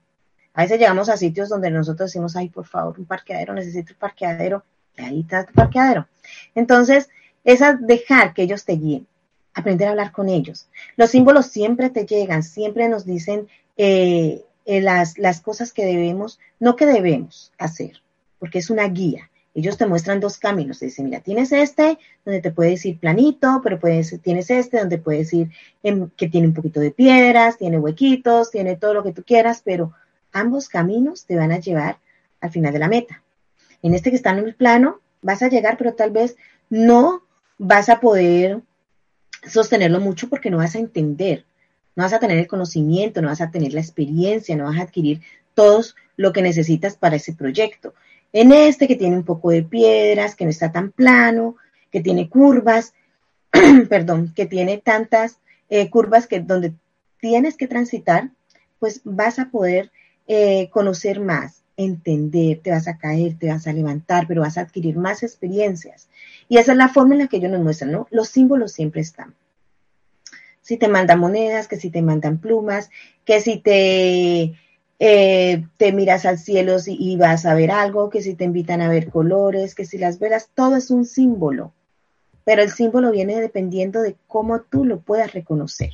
A 0.55 0.63
veces 0.63 0.79
llegamos 0.79 1.09
a 1.09 1.17
sitios 1.17 1.47
donde 1.47 1.69
nosotros 1.69 2.09
decimos, 2.09 2.35
ay, 2.35 2.49
por 2.49 2.65
favor, 2.65 2.97
un 2.97 3.05
parqueadero, 3.05 3.53
necesito 3.53 3.93
un 3.93 3.99
parqueadero, 3.99 4.63
ahí 4.97 5.19
está 5.19 5.45
tu 5.45 5.53
parqueadero. 5.53 6.07
Entonces, 6.55 7.07
es 7.43 7.59
dejar 7.81 8.33
que 8.33 8.43
ellos 8.43 8.65
te 8.65 8.73
guíen, 8.73 9.07
aprender 9.53 9.87
a 9.87 9.91
hablar 9.91 10.11
con 10.11 10.29
ellos. 10.29 10.67
Los 10.95 11.11
símbolos 11.11 11.47
siempre 11.47 11.89
te 11.89 12.05
llegan, 12.05 12.43
siempre 12.43 12.89
nos 12.89 13.05
dicen 13.05 13.47
eh, 13.77 14.43
eh, 14.65 14.81
las, 14.81 15.17
las 15.17 15.41
cosas 15.41 15.73
que 15.73 15.85
debemos, 15.85 16.39
no 16.59 16.75
que 16.75 16.85
debemos 16.85 17.51
hacer, 17.57 18.01
porque 18.39 18.59
es 18.59 18.69
una 18.69 18.87
guía. 18.87 19.29
Ellos 19.55 19.77
te 19.77 19.87
muestran 19.87 20.19
dos 20.19 20.37
caminos. 20.37 20.79
Te 20.79 20.85
dicen, 20.85 21.05
mira, 21.05 21.21
tienes 21.21 21.51
este, 21.51 21.97
donde 22.23 22.41
te 22.41 22.51
puedes 22.51 22.85
ir 22.85 22.99
planito, 22.99 23.61
pero 23.63 23.79
puedes, 23.79 24.21
tienes 24.21 24.49
este, 24.51 24.79
donde 24.79 24.99
puedes 24.99 25.33
ir 25.33 25.49
que 26.15 26.29
tiene 26.29 26.47
un 26.47 26.53
poquito 26.53 26.79
de 26.79 26.91
piedras, 26.91 27.57
tiene 27.57 27.79
huequitos, 27.79 28.51
tiene 28.51 28.75
todo 28.75 28.93
lo 28.93 29.03
que 29.03 29.11
tú 29.11 29.23
quieras, 29.23 29.61
pero 29.63 29.93
ambos 30.31 30.69
caminos 30.69 31.25
te 31.25 31.35
van 31.35 31.51
a 31.51 31.59
llevar 31.59 31.97
al 32.41 32.51
final 32.51 32.71
de 32.71 32.79
la 32.79 32.87
meta. 32.87 33.23
En 33.81 33.93
este 33.93 34.11
que 34.11 34.15
está 34.15 34.31
en 34.31 34.39
el 34.39 34.55
plano, 34.55 34.99
vas 35.21 35.41
a 35.41 35.49
llegar, 35.49 35.77
pero 35.77 35.93
tal 35.93 36.11
vez 36.11 36.37
no 36.69 37.23
vas 37.59 37.89
a 37.89 37.99
poder 37.99 38.61
sostenerlo 39.47 39.99
mucho 39.99 40.29
porque 40.29 40.49
no 40.49 40.57
vas 40.57 40.75
a 40.75 40.79
entender, 40.79 41.45
no 41.95 42.03
vas 42.03 42.13
a 42.13 42.19
tener 42.19 42.39
el 42.39 42.47
conocimiento, 42.47 43.21
no 43.21 43.27
vas 43.27 43.41
a 43.41 43.51
tener 43.51 43.73
la 43.73 43.81
experiencia, 43.81 44.55
no 44.55 44.63
vas 44.63 44.79
a 44.79 44.83
adquirir 44.83 45.21
todo 45.53 45.83
lo 46.17 46.33
que 46.33 46.41
necesitas 46.41 46.95
para 46.95 47.17
ese 47.17 47.33
proyecto. 47.33 47.93
En 48.31 48.51
este 48.51 48.87
que 48.87 48.95
tiene 48.95 49.17
un 49.17 49.23
poco 49.23 49.51
de 49.51 49.63
piedras, 49.63 50.35
que 50.35 50.45
no 50.45 50.49
está 50.49 50.71
tan 50.71 50.91
plano, 50.91 51.57
que 51.91 52.01
tiene 52.01 52.29
curvas, 52.29 52.93
perdón, 53.89 54.33
que 54.35 54.45
tiene 54.45 54.77
tantas 54.77 55.39
eh, 55.69 55.89
curvas 55.89 56.27
que 56.27 56.39
donde 56.39 56.73
tienes 57.19 57.57
que 57.57 57.67
transitar, 57.67 58.31
pues 58.79 59.01
vas 59.03 59.39
a 59.39 59.49
poder 59.49 59.91
eh, 60.27 60.69
conocer 60.71 61.19
más, 61.19 61.58
entender, 61.79 62.59
te 62.61 62.71
vas 62.71 62.87
a 62.87 62.97
caer, 62.97 63.37
te 63.39 63.47
vas 63.47 63.65
a 63.65 63.73
levantar, 63.73 64.27
pero 64.27 64.41
vas 64.41 64.57
a 64.57 64.61
adquirir 64.61 64.97
más 64.97 65.23
experiencias. 65.23 66.09
Y 66.49 66.57
esa 66.57 66.73
es 66.73 66.77
la 66.77 66.89
forma 66.89 67.15
en 67.15 67.21
la 67.21 67.27
que 67.27 67.37
ellos 67.37 67.51
nos 67.51 67.61
muestran, 67.61 67.91
¿no? 67.91 68.07
Los 68.11 68.27
símbolos 68.27 68.73
siempre 68.73 69.01
están. 69.01 69.33
Si 70.61 70.77
te 70.77 70.89
mandan 70.89 71.19
monedas, 71.19 71.67
que 71.69 71.77
si 71.77 71.89
te 71.89 72.01
mandan 72.01 72.39
plumas, 72.39 72.89
que 73.23 73.39
si 73.39 73.59
te, 73.59 74.55
eh, 74.99 75.65
te 75.77 75.93
miras 75.93 76.25
al 76.25 76.37
cielo 76.37 76.75
y, 76.85 77.15
vas 77.15 77.45
a 77.45 77.53
ver 77.53 77.71
algo, 77.71 78.09
que 78.09 78.21
si 78.21 78.35
te 78.35 78.43
invitan 78.43 78.81
a 78.81 78.89
ver 78.89 79.09
colores, 79.09 79.73
que 79.73 79.85
si 79.85 79.97
las 79.97 80.19
veras, 80.19 80.49
todo 80.53 80.75
es 80.75 80.91
un 80.91 81.05
símbolo. 81.05 81.73
Pero 82.43 82.61
el 82.61 82.71
símbolo 82.71 83.09
viene 83.09 83.39
dependiendo 83.39 84.01
de 84.01 84.17
cómo 84.27 84.61
tú 84.61 84.83
lo 84.83 84.99
puedas 84.99 85.31
reconocer. 85.31 85.91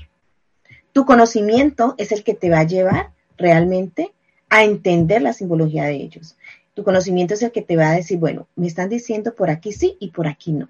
Tu 0.93 1.05
conocimiento 1.05 1.93
es 1.99 2.11
el 2.11 2.23
que 2.23 2.33
te 2.33 2.49
va 2.49 2.61
a 2.61 2.67
llevar 2.67 3.11
realmente 3.37 4.13
a 4.49 4.63
entender 4.63 5.21
la 5.21 5.33
simbología 5.33 5.85
de 5.85 5.95
ellos. 5.95 6.35
Tu 6.73 6.83
conocimiento 6.83 7.33
es 7.33 7.41
el 7.41 7.51
que 7.51 7.61
te 7.61 7.77
va 7.77 7.89
a 7.89 7.95
decir, 7.95 8.19
bueno, 8.19 8.47
me 8.55 8.67
están 8.67 8.89
diciendo 8.89 9.33
por 9.33 9.49
aquí 9.49 9.71
sí 9.71 9.97
y 9.99 10.11
por 10.11 10.27
aquí 10.27 10.51
no. 10.51 10.69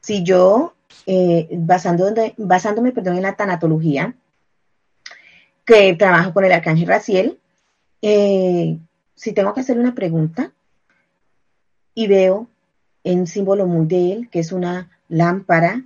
Si 0.00 0.22
yo, 0.22 0.74
eh, 1.06 1.48
basándome 1.52 2.92
perdón, 2.92 3.16
en 3.16 3.22
la 3.22 3.36
tanatología, 3.36 4.14
que 5.64 5.94
trabajo 5.94 6.34
con 6.34 6.44
el 6.44 6.52
arcángel 6.52 6.88
Raciel, 6.88 7.38
eh, 8.02 8.78
si 9.14 9.32
tengo 9.32 9.54
que 9.54 9.60
hacer 9.60 9.78
una 9.78 9.94
pregunta 9.94 10.52
y 11.94 12.06
veo 12.06 12.48
en 13.04 13.26
símbolo 13.26 13.66
muy 13.66 13.86
de 13.86 14.12
él, 14.12 14.28
que 14.30 14.40
es 14.40 14.52
una 14.52 14.90
lámpara 15.08 15.84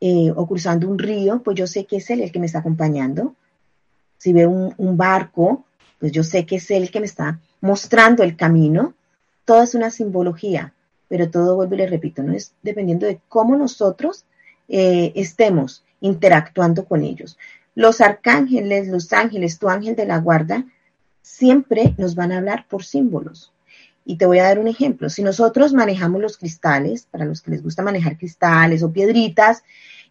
eh, 0.00 0.32
o 0.34 0.46
cruzando 0.46 0.88
un 0.88 0.98
río, 0.98 1.42
pues 1.42 1.56
yo 1.56 1.66
sé 1.66 1.84
que 1.84 1.96
es 1.96 2.10
él 2.10 2.22
el 2.22 2.32
que 2.32 2.40
me 2.40 2.46
está 2.46 2.60
acompañando. 2.60 3.36
Si 4.16 4.32
veo 4.32 4.74
un 4.76 4.96
barco, 4.96 5.66
pues 6.02 6.10
yo 6.10 6.24
sé 6.24 6.46
que 6.46 6.56
es 6.56 6.68
él 6.72 6.90
que 6.90 6.98
me 6.98 7.06
está 7.06 7.38
mostrando 7.60 8.24
el 8.24 8.34
camino, 8.34 8.94
todo 9.44 9.62
es 9.62 9.76
una 9.76 9.88
simbología, 9.88 10.74
pero 11.06 11.30
todo, 11.30 11.54
vuelvo 11.54 11.76
y 11.76 11.78
le 11.78 11.86
repito, 11.86 12.24
no 12.24 12.32
es 12.32 12.54
dependiendo 12.60 13.06
de 13.06 13.20
cómo 13.28 13.56
nosotros 13.56 14.24
eh, 14.66 15.12
estemos 15.14 15.84
interactuando 16.00 16.86
con 16.86 17.04
ellos. 17.04 17.38
Los 17.76 18.00
arcángeles, 18.00 18.88
los 18.88 19.12
ángeles, 19.12 19.60
tu 19.60 19.68
ángel 19.68 19.94
de 19.94 20.06
la 20.06 20.18
guarda, 20.18 20.66
siempre 21.22 21.94
nos 21.98 22.16
van 22.16 22.32
a 22.32 22.38
hablar 22.38 22.66
por 22.68 22.82
símbolos. 22.82 23.52
Y 24.04 24.16
te 24.16 24.26
voy 24.26 24.40
a 24.40 24.48
dar 24.48 24.58
un 24.58 24.66
ejemplo. 24.66 25.08
Si 25.08 25.22
nosotros 25.22 25.72
manejamos 25.72 26.20
los 26.20 26.36
cristales, 26.36 27.06
para 27.12 27.26
los 27.26 27.42
que 27.42 27.52
les 27.52 27.62
gusta 27.62 27.84
manejar 27.84 28.18
cristales 28.18 28.82
o 28.82 28.92
piedritas, 28.92 29.62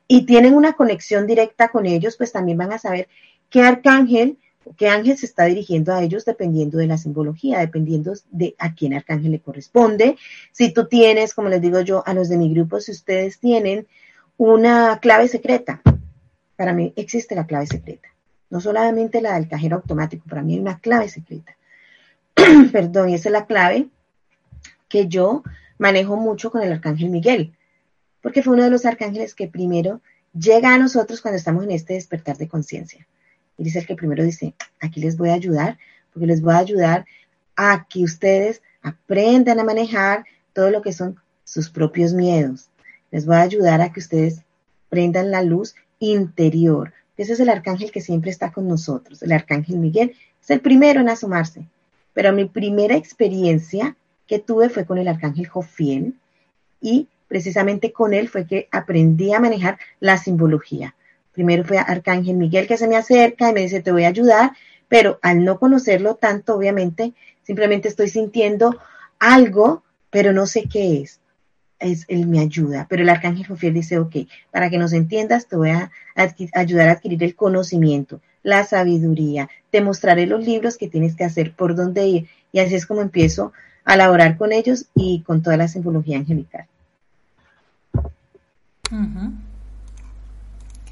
y 0.07 0.25
tienen 0.25 0.53
una 0.53 0.71
conexión 0.71 1.27
directa 1.27 1.67
con 1.67 1.85
ellos, 1.85 2.15
pues 2.15 2.31
también 2.31 2.59
van 2.59 2.71
a 2.71 2.79
saber 2.79 3.09
qué 3.49 3.61
arcángel 3.61 4.37
qué 4.77 4.87
ángel 4.87 5.17
se 5.17 5.25
está 5.25 5.45
dirigiendo 5.45 5.93
a 5.93 6.03
ellos 6.03 6.25
dependiendo 6.25 6.77
de 6.77 6.87
la 6.87 6.97
simbología, 6.97 7.59
dependiendo 7.59 8.13
de 8.29 8.55
a 8.57 8.73
quién 8.73 8.93
arcángel 8.93 9.31
le 9.31 9.39
corresponde. 9.39 10.17
Si 10.51 10.73
tú 10.73 10.87
tienes, 10.87 11.33
como 11.33 11.49
les 11.49 11.61
digo 11.61 11.81
yo 11.81 12.03
a 12.05 12.13
los 12.13 12.29
de 12.29 12.37
mi 12.37 12.53
grupo, 12.53 12.79
si 12.79 12.91
ustedes 12.91 13.39
tienen 13.39 13.87
una 14.37 14.99
clave 15.01 15.27
secreta, 15.27 15.81
para 16.55 16.73
mí 16.73 16.93
existe 16.95 17.35
la 17.35 17.47
clave 17.47 17.67
secreta. 17.67 18.09
No 18.49 18.59
solamente 18.59 19.21
la 19.21 19.35
del 19.35 19.47
cajero 19.47 19.77
automático, 19.77 20.25
para 20.27 20.41
mí 20.41 20.53
hay 20.53 20.59
una 20.59 20.79
clave 20.79 21.09
secreta. 21.09 21.55
Perdón, 22.71 23.09
y 23.09 23.15
esa 23.15 23.29
es 23.29 23.33
la 23.33 23.45
clave 23.45 23.87
que 24.87 25.07
yo 25.07 25.43
manejo 25.77 26.17
mucho 26.17 26.51
con 26.51 26.61
el 26.61 26.71
arcángel 26.71 27.09
Miguel, 27.09 27.55
porque 28.21 28.43
fue 28.43 28.53
uno 28.53 28.63
de 28.63 28.69
los 28.69 28.85
arcángeles 28.85 29.33
que 29.33 29.47
primero 29.47 30.01
llega 30.33 30.73
a 30.73 30.77
nosotros 30.77 31.21
cuando 31.21 31.37
estamos 31.37 31.63
en 31.63 31.71
este 31.71 31.95
despertar 31.95 32.37
de 32.37 32.47
conciencia. 32.47 33.07
Y 33.57 33.63
dice 33.63 33.79
el 33.79 33.87
que 33.87 33.95
primero 33.95 34.23
dice, 34.23 34.53
aquí 34.79 34.99
les 34.99 35.17
voy 35.17 35.29
a 35.29 35.33
ayudar, 35.33 35.77
porque 36.13 36.27
les 36.27 36.41
voy 36.41 36.53
a 36.53 36.59
ayudar 36.59 37.05
a 37.55 37.85
que 37.89 38.03
ustedes 38.03 38.61
aprendan 38.81 39.59
a 39.59 39.63
manejar 39.63 40.25
todo 40.53 40.69
lo 40.71 40.81
que 40.81 40.93
son 40.93 41.19
sus 41.43 41.69
propios 41.69 42.13
miedos. 42.13 42.69
Les 43.11 43.25
voy 43.25 43.35
a 43.35 43.41
ayudar 43.41 43.81
a 43.81 43.91
que 43.91 43.99
ustedes 43.99 44.41
prendan 44.89 45.31
la 45.31 45.43
luz 45.43 45.75
interior. 45.99 46.93
Ese 47.17 47.33
es 47.33 47.39
el 47.39 47.49
arcángel 47.49 47.91
que 47.91 48.01
siempre 48.01 48.31
está 48.31 48.51
con 48.51 48.67
nosotros. 48.67 49.21
El 49.21 49.31
arcángel 49.31 49.77
Miguel 49.77 50.15
es 50.41 50.49
el 50.49 50.59
primero 50.59 51.01
en 51.01 51.09
asomarse. 51.09 51.67
Pero 52.13 52.33
mi 52.33 52.45
primera 52.45 52.95
experiencia 52.95 53.95
que 54.27 54.39
tuve 54.39 54.69
fue 54.69 54.85
con 54.85 54.97
el 54.97 55.07
arcángel 55.07 55.47
Jofiel 55.47 56.15
y 56.81 57.07
precisamente 57.27 57.91
con 57.91 58.13
él 58.13 58.27
fue 58.27 58.45
que 58.45 58.67
aprendí 58.71 59.33
a 59.33 59.39
manejar 59.39 59.77
la 59.99 60.17
simbología. 60.17 60.95
Primero 61.33 61.63
fue 61.63 61.77
Arcángel 61.77 62.35
Miguel 62.35 62.67
que 62.67 62.77
se 62.77 62.87
me 62.87 62.97
acerca 62.97 63.49
y 63.49 63.53
me 63.53 63.61
dice, 63.61 63.81
te 63.81 63.91
voy 63.91 64.03
a 64.03 64.09
ayudar, 64.09 64.51
pero 64.87 65.19
al 65.21 65.43
no 65.43 65.59
conocerlo 65.59 66.15
tanto, 66.15 66.55
obviamente, 66.55 67.13
simplemente 67.43 67.87
estoy 67.87 68.09
sintiendo 68.09 68.77
algo, 69.19 69.83
pero 70.09 70.33
no 70.33 70.45
sé 70.45 70.67
qué 70.69 71.01
es. 71.01 71.19
Es, 71.79 72.05
él 72.09 72.27
me 72.27 72.39
ayuda, 72.39 72.85
pero 72.89 73.01
el 73.01 73.09
arcángel 73.09 73.47
Jofiel 73.47 73.73
dice, 73.73 73.97
ok, 73.97 74.15
para 74.51 74.69
que 74.69 74.77
nos 74.77 74.93
entiendas, 74.93 75.47
te 75.47 75.55
voy 75.55 75.71
a 75.71 75.91
ayudar 76.53 76.89
a 76.89 76.91
adquirir 76.91 77.23
el 77.23 77.35
conocimiento, 77.35 78.21
la 78.43 78.63
sabiduría, 78.65 79.49
te 79.71 79.81
mostraré 79.81 80.27
los 80.27 80.45
libros 80.45 80.77
que 80.77 80.87
tienes 80.87 81.15
que 81.15 81.23
hacer, 81.23 81.55
por 81.55 81.73
dónde 81.73 82.05
ir, 82.05 82.27
y 82.51 82.59
así 82.59 82.75
es 82.75 82.85
como 82.85 83.01
empiezo 83.01 83.51
a 83.83 83.95
laborar 83.95 84.37
con 84.37 84.51
ellos 84.51 84.85
y 84.93 85.23
con 85.23 85.41
toda 85.41 85.57
la 85.57 85.67
simbología 85.67 86.17
angelical. 86.17 86.67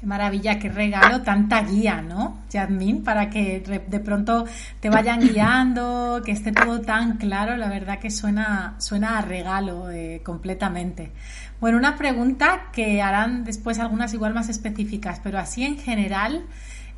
Qué 0.00 0.06
maravilla, 0.06 0.58
qué 0.58 0.70
regalo, 0.70 1.20
tanta 1.20 1.62
guía, 1.62 2.00
¿no, 2.00 2.38
Yadmin? 2.48 3.04
Para 3.04 3.28
que 3.28 3.60
de 3.60 4.00
pronto 4.00 4.46
te 4.80 4.88
vayan 4.88 5.20
guiando, 5.20 6.22
que 6.24 6.32
esté 6.32 6.52
todo 6.52 6.80
tan 6.80 7.18
claro, 7.18 7.54
la 7.58 7.68
verdad 7.68 7.98
que 7.98 8.10
suena, 8.10 8.76
suena 8.78 9.18
a 9.18 9.20
regalo 9.20 9.90
eh, 9.90 10.22
completamente. 10.24 11.10
Bueno, 11.60 11.76
una 11.76 11.98
pregunta 11.98 12.70
que 12.72 13.02
harán 13.02 13.44
después 13.44 13.78
algunas 13.78 14.14
igual 14.14 14.32
más 14.32 14.48
específicas, 14.48 15.20
pero 15.22 15.38
así 15.38 15.64
en 15.64 15.76
general, 15.76 16.46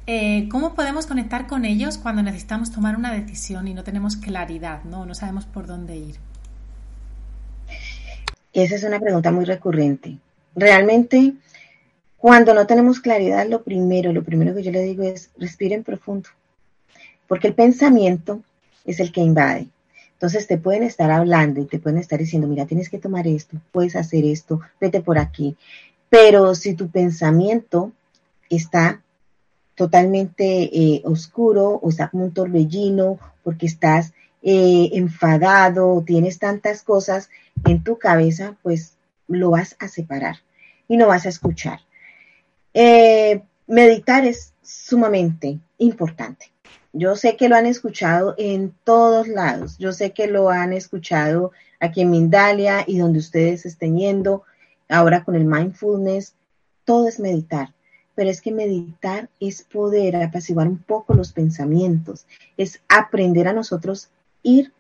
eh, 0.07 0.49
¿cómo 0.49 0.77
podemos 0.77 1.09
conectar 1.09 1.49
con 1.49 1.65
ellos 1.65 1.99
cuando 1.99 2.23
necesitamos 2.23 2.71
tomar 2.71 2.95
una 2.97 3.11
decisión 3.11 3.67
y 3.67 3.75
no 3.75 3.83
tenemos 3.83 4.17
claridad, 4.17 4.85
¿no? 4.85 5.07
No 5.07 5.17
sabemos 5.17 5.45
por 5.45 5.67
dónde 5.67 5.97
ir. 5.97 6.15
Esa 8.53 8.77
es 8.77 8.85
una 8.85 9.01
pregunta 9.01 9.33
muy 9.33 9.45
recurrente. 9.45 10.19
Realmente, 10.55 11.33
cuando 12.23 12.55
no 12.55 12.69
tenemos 12.69 13.01
claridad, 13.01 13.49
lo 13.49 13.65
primero, 13.65 14.13
lo 14.13 14.23
primero 14.23 14.55
que 14.55 14.63
yo 14.63 14.71
le 14.71 14.85
digo 14.85 15.03
es 15.03 15.31
respiren 15.39 15.83
profundo, 15.83 16.29
porque 17.27 17.49
el 17.49 17.55
pensamiento 17.55 18.45
es 18.85 19.01
el 19.01 19.11
que 19.11 19.23
invade. 19.23 19.67
Entonces 20.13 20.47
te 20.47 20.57
pueden 20.57 20.85
estar 20.85 21.11
hablando 21.11 21.61
y 21.61 21.65
te 21.65 21.81
pueden 21.81 21.99
estar 21.99 22.21
diciendo, 22.21 22.47
mira, 22.47 22.65
tienes 22.65 22.89
que 22.89 22.99
tomar 22.99 23.27
esto, 23.27 23.57
puedes 23.73 23.97
hacer 23.97 24.25
esto, 24.25 24.61
vete 24.81 25.01
por 25.01 25.19
aquí. 25.19 25.57
Pero 26.11 26.55
si 26.55 26.75
tu 26.75 26.91
pensamiento 26.91 27.91
está 28.49 29.03
totalmente 29.75 30.71
eh, 30.73 31.03
oscuro 31.05 31.81
o 31.83 31.89
está 31.89 32.09
como 32.09 32.27
un 32.27 32.33
torbellino 32.33 33.19
porque 33.43 33.67
estás 33.67 34.13
eh, 34.45 34.91
enfadado, 34.93 36.05
tienes 36.07 36.39
tantas 36.39 36.85
cosas 36.85 37.31
en 37.65 37.83
tu 37.83 37.99
cabeza, 37.99 38.57
pues 38.63 38.93
lo 39.27 39.51
vas 39.51 39.75
a 39.81 39.89
separar 39.89 40.37
y 40.87 40.97
no 40.97 41.09
vas 41.09 41.27
a 41.27 41.31
escuchar. 41.31 41.81
Eh, 42.75 43.43
meditar 43.67 44.25
es 44.25 44.55
sumamente 44.63 45.59
importante. 45.79 46.53
Yo 46.93 47.17
sé 47.17 47.37
que 47.37 47.49
lo 47.49 47.57
han 47.57 47.67
escuchado 47.67 48.35
en 48.37 48.75
todos 48.85 49.29
lados. 49.29 49.79
Yo 49.79 49.93
sé 49.93 50.13
que 50.13 50.27
lo 50.27 50.51
han 50.51 50.73
escuchado 50.73 51.53
aquí 51.81 52.03
en 52.03 52.11
Mindalia 52.11 52.85
y 52.87 52.99
donde 52.99 53.19
ustedes 53.19 53.65
estén 53.65 53.97
yendo, 53.97 54.43
ahora 54.89 55.25
con 55.25 55.35
el 55.35 55.45
mindfulness. 55.45 56.35
Todo 56.85 57.09
es 57.09 57.19
meditar. 57.19 57.73
Pero 58.15 58.29
es 58.29 58.43
que 58.43 58.53
meditar 58.53 59.31
es 59.41 59.63
poder 59.63 60.17
apaciguar 60.17 60.69
un 60.69 60.79
poco 60.79 61.15
los 61.15 61.33
pensamientos, 61.33 62.27
es 62.59 62.83
aprender 62.89 63.49
a 63.49 63.55
nosotros 63.55 64.11
ir 64.43 64.73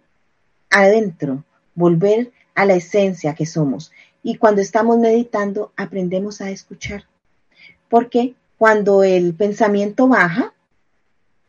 adentro, 0.68 1.44
volver 1.74 2.30
a 2.54 2.66
la 2.66 2.74
esencia 2.74 3.34
que 3.34 3.46
somos. 3.46 3.90
Y 4.22 4.36
cuando 4.36 4.60
estamos 4.60 4.98
meditando, 4.98 5.72
aprendemos 5.76 6.42
a 6.42 6.50
escuchar. 6.50 7.04
Porque 7.92 8.34
cuando 8.56 9.02
el 9.02 9.34
pensamiento 9.34 10.08
baja, 10.08 10.54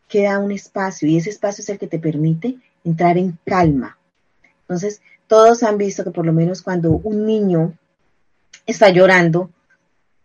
queda 0.08 0.40
un 0.40 0.52
espacio 0.52 1.08
y 1.08 1.16
ese 1.16 1.30
espacio 1.30 1.62
es 1.62 1.70
el 1.70 1.78
que 1.78 1.86
te 1.86 1.98
permite 1.98 2.58
entrar 2.84 3.16
en 3.16 3.38
calma. 3.46 3.96
Entonces, 4.60 5.00
todos 5.26 5.62
han 5.62 5.78
visto 5.78 6.04
que 6.04 6.10
por 6.10 6.26
lo 6.26 6.34
menos 6.34 6.60
cuando 6.60 6.90
un 6.90 7.24
niño 7.24 7.72
está 8.66 8.90
llorando, 8.90 9.52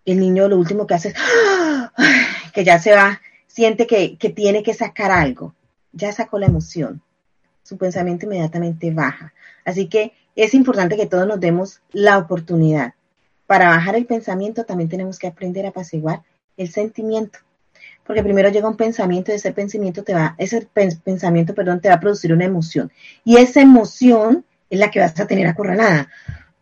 el 0.04 0.20
niño 0.20 0.50
lo 0.50 0.58
último 0.58 0.86
que 0.86 0.96
hace 0.96 1.08
es 1.10 1.16
que 2.54 2.66
ya 2.66 2.80
se 2.80 2.92
va, 2.92 3.22
siente 3.48 3.88
que, 3.88 4.18
que 4.18 4.30
tiene 4.30 4.62
que 4.62 4.74
sacar 4.74 5.12
algo, 5.12 5.56
ya 5.94 6.12
sacó 6.12 6.38
la 6.38 6.48
emoción, 6.48 7.02
su 7.64 7.78
pensamiento 7.78 8.26
inmediatamente 8.26 8.92
baja. 8.92 9.32
Así 9.64 9.88
que 9.88 10.12
es 10.36 10.54
importante 10.54 10.98
que 10.98 11.06
todos 11.06 11.26
nos 11.26 11.40
demos 11.40 11.80
la 11.94 12.18
oportunidad. 12.18 12.96
Para 13.50 13.70
bajar 13.70 13.96
el 13.96 14.06
pensamiento 14.06 14.64
también 14.64 14.92
tenemos 14.92 15.18
que 15.18 15.26
aprender 15.26 15.66
a 15.66 15.70
apaciguar 15.70 16.22
el 16.56 16.70
sentimiento. 16.70 17.40
Porque 18.04 18.22
primero 18.22 18.50
llega 18.50 18.70
un 18.70 18.78
pensamiento 18.78 19.32
y 19.32 19.36
ese 19.36 19.52
pensamiento 19.54 20.04
te 20.04 20.14
va, 20.14 20.36
ese 20.38 20.70
pensamiento, 21.04 21.56
perdón, 21.56 21.82
te 21.82 21.90
va 21.90 21.96
a 21.96 22.00
producir 22.00 22.32
una 22.32 22.46
emoción. 22.46 22.92
Y 23.26 23.38
esa 23.38 23.60
emoción 23.60 24.46
es 24.70 24.78
la 24.80 24.92
que 24.92 25.00
vas 25.00 25.20
a 25.20 25.26
tener 25.26 25.48
acorralada. 25.48 26.10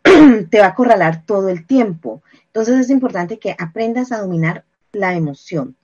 te 0.49 0.59
va 0.59 0.67
a 0.67 0.69
acorralar 0.69 1.25
todo 1.25 1.49
el 1.49 1.65
tiempo. 1.65 2.23
Entonces 2.45 2.79
es 2.79 2.89
importante 2.89 3.37
que 3.37 3.53
aprendas 3.59 4.13
a 4.13 4.21
dominar 4.21 4.63
la 4.93 5.13
emoción. 5.13 5.75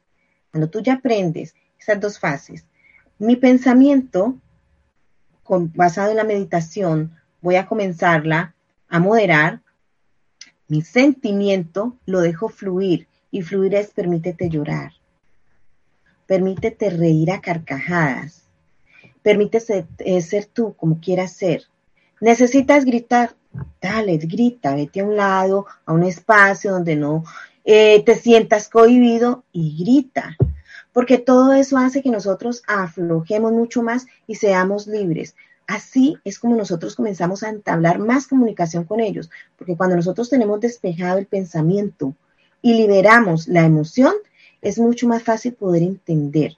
Cuando 0.51 0.69
tú 0.69 0.79
ya 0.79 0.93
aprendes 0.93 1.53
esas 1.77 1.99
dos 1.99 2.17
fases, 2.17 2.65
mi 3.19 3.35
pensamiento, 3.35 4.37
basado 5.49 6.11
en 6.11 6.15
la 6.15 6.23
meditación, 6.23 7.11
voy 7.41 7.57
a 7.57 7.65
comenzarla 7.65 8.55
a 8.87 8.99
moderar. 9.01 9.59
Mi 10.67 10.82
sentimiento 10.82 11.97
lo 12.06 12.21
dejo 12.21 12.49
fluir 12.49 13.08
y 13.32 13.41
fluir 13.41 13.76
es 13.76 13.88
permítete 13.91 14.49
llorar. 14.49 14.93
Permítete 16.26 16.89
reír 16.89 17.32
a 17.32 17.41
carcajadas. 17.41 18.43
Permítete 19.21 19.86
eh, 19.99 20.21
ser 20.21 20.45
tú 20.45 20.73
como 20.76 20.99
quieras 20.99 21.34
ser. 21.34 21.63
Necesitas 22.21 22.86
gritar, 22.86 23.36
dale, 23.82 24.17
grita, 24.17 24.76
vete 24.76 25.02
a 25.02 25.06
un 25.06 25.17
lado, 25.17 25.65
a 25.86 25.93
un 25.93 26.04
espacio 26.04 26.71
donde 26.71 26.95
no 26.95 27.23
eh, 27.65 28.02
te 28.06 28.15
sientas 28.15 28.69
cohibido 28.69 29.43
y 29.52 29.84
grita. 29.84 30.38
Porque 30.93 31.17
todo 31.17 31.54
eso 31.54 31.78
hace 31.78 32.02
que 32.02 32.12
nosotros 32.12 32.63
aflojemos 32.67 33.52
mucho 33.52 33.84
más 33.84 34.06
y 34.28 34.36
seamos 34.36 34.88
libres. 34.88 35.36
Así 35.67 36.17
es 36.26 36.39
como 36.39 36.56
nosotros 36.56 36.95
comenzamos 36.95 37.43
a 37.43 37.49
entablar 37.49 37.99
más 37.99 38.28
comunicación 38.28 38.84
con 38.84 38.99
ellos, 38.99 39.30
porque 39.58 39.78
cuando 39.78 39.95
nosotros 39.95 40.30
tenemos 40.30 40.60
despejado 40.60 41.17
el 41.19 41.26
pensamiento 41.26 42.13
y 42.62 42.73
liberamos 42.73 43.47
la 43.47 43.63
emoción, 43.63 44.13
es 44.62 44.78
mucho 44.80 45.08
más 45.08 45.23
fácil 45.23 45.54
poder 45.54 45.84
entender. 45.84 46.58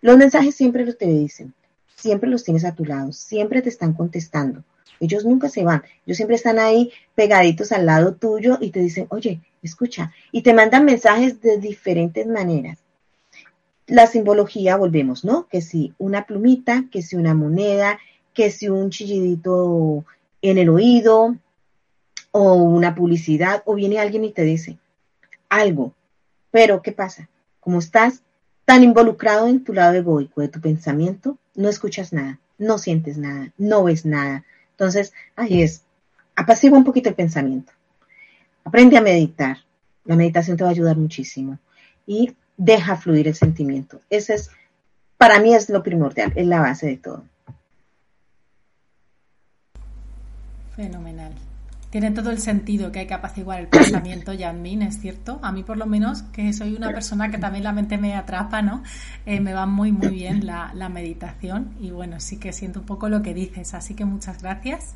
Los 0.00 0.16
mensajes 0.16 0.54
siempre 0.54 0.84
los 0.84 0.98
te 0.98 1.06
dicen, 1.06 1.54
siempre 1.94 2.28
los 2.30 2.44
tienes 2.44 2.64
a 2.64 2.74
tu 2.74 2.84
lado, 2.84 3.12
siempre 3.12 3.62
te 3.62 3.68
están 3.68 3.94
contestando. 3.94 4.62
Ellos 5.00 5.24
nunca 5.24 5.48
se 5.48 5.64
van, 5.64 5.82
ellos 6.06 6.16
siempre 6.16 6.36
están 6.36 6.58
ahí 6.58 6.92
pegaditos 7.14 7.72
al 7.72 7.86
lado 7.86 8.14
tuyo 8.14 8.58
y 8.60 8.70
te 8.70 8.80
dicen, 8.80 9.06
oye, 9.10 9.40
escucha, 9.62 10.12
y 10.32 10.42
te 10.42 10.54
mandan 10.54 10.84
mensajes 10.84 11.40
de 11.40 11.58
diferentes 11.58 12.26
maneras. 12.26 12.78
La 13.86 14.06
simbología, 14.06 14.76
volvemos, 14.76 15.24
¿no? 15.24 15.46
Que 15.48 15.60
si 15.60 15.94
una 15.98 16.26
plumita, 16.26 16.84
que 16.90 17.02
si 17.02 17.16
una 17.16 17.34
moneda, 17.34 17.98
que 18.36 18.50
si 18.50 18.68
un 18.68 18.90
chillidito 18.90 20.04
en 20.42 20.58
el 20.58 20.68
oído 20.68 21.36
o 22.32 22.52
una 22.52 22.94
publicidad 22.94 23.62
o 23.64 23.74
viene 23.74 23.98
alguien 23.98 24.24
y 24.24 24.30
te 24.30 24.42
dice 24.42 24.78
algo. 25.48 25.94
Pero, 26.50 26.82
¿qué 26.82 26.92
pasa? 26.92 27.30
Como 27.60 27.78
estás 27.78 28.22
tan 28.66 28.84
involucrado 28.84 29.48
en 29.48 29.64
tu 29.64 29.72
lado 29.72 29.94
egoico 29.94 30.42
de 30.42 30.48
tu 30.48 30.60
pensamiento, 30.60 31.38
no 31.54 31.70
escuchas 31.70 32.12
nada, 32.12 32.38
no 32.58 32.76
sientes 32.76 33.16
nada, 33.16 33.52
no 33.56 33.84
ves 33.84 34.04
nada. 34.04 34.44
Entonces, 34.72 35.14
ahí 35.34 35.62
es, 35.62 35.84
apacigua 36.34 36.76
un 36.76 36.84
poquito 36.84 37.08
el 37.08 37.14
pensamiento. 37.14 37.72
Aprende 38.64 38.98
a 38.98 39.00
meditar. 39.00 39.58
La 40.04 40.14
meditación 40.14 40.58
te 40.58 40.64
va 40.64 40.68
a 40.68 40.72
ayudar 40.72 40.98
muchísimo. 40.98 41.58
Y 42.06 42.36
deja 42.58 42.96
fluir 42.96 43.28
el 43.28 43.34
sentimiento. 43.34 44.02
Ese 44.10 44.34
es, 44.34 44.50
para 45.16 45.40
mí 45.40 45.54
es 45.54 45.70
lo 45.70 45.82
primordial, 45.82 46.34
es 46.36 46.46
la 46.46 46.60
base 46.60 46.86
de 46.86 46.96
todo. 46.98 47.24
Fenomenal. 50.76 51.32
Tiene 51.90 52.10
todo 52.10 52.30
el 52.30 52.38
sentido 52.38 52.92
que 52.92 52.98
hay 52.98 53.06
que 53.06 53.14
apaciguar 53.14 53.60
el 53.60 53.68
pensamiento, 53.68 54.32
Yasmin, 54.34 54.82
es 54.82 55.00
cierto. 55.00 55.38
A 55.42 55.50
mí, 55.52 55.62
por 55.62 55.78
lo 55.78 55.86
menos, 55.86 56.22
que 56.24 56.52
soy 56.52 56.74
una 56.74 56.90
persona 56.90 57.30
que 57.30 57.38
también 57.38 57.64
la 57.64 57.72
mente 57.72 57.96
me 57.96 58.14
atrapa, 58.14 58.60
¿no? 58.60 58.82
Eh, 59.24 59.40
me 59.40 59.54
va 59.54 59.66
muy, 59.66 59.92
muy 59.92 60.08
bien 60.08 60.44
la, 60.44 60.72
la, 60.74 60.88
meditación 60.88 61.70
y 61.80 61.92
bueno, 61.92 62.20
sí 62.20 62.36
que 62.38 62.52
siento 62.52 62.80
un 62.80 62.86
poco 62.86 63.08
lo 63.08 63.22
que 63.22 63.32
dices. 63.32 63.72
Así 63.72 63.94
que 63.94 64.04
muchas 64.04 64.42
gracias 64.42 64.94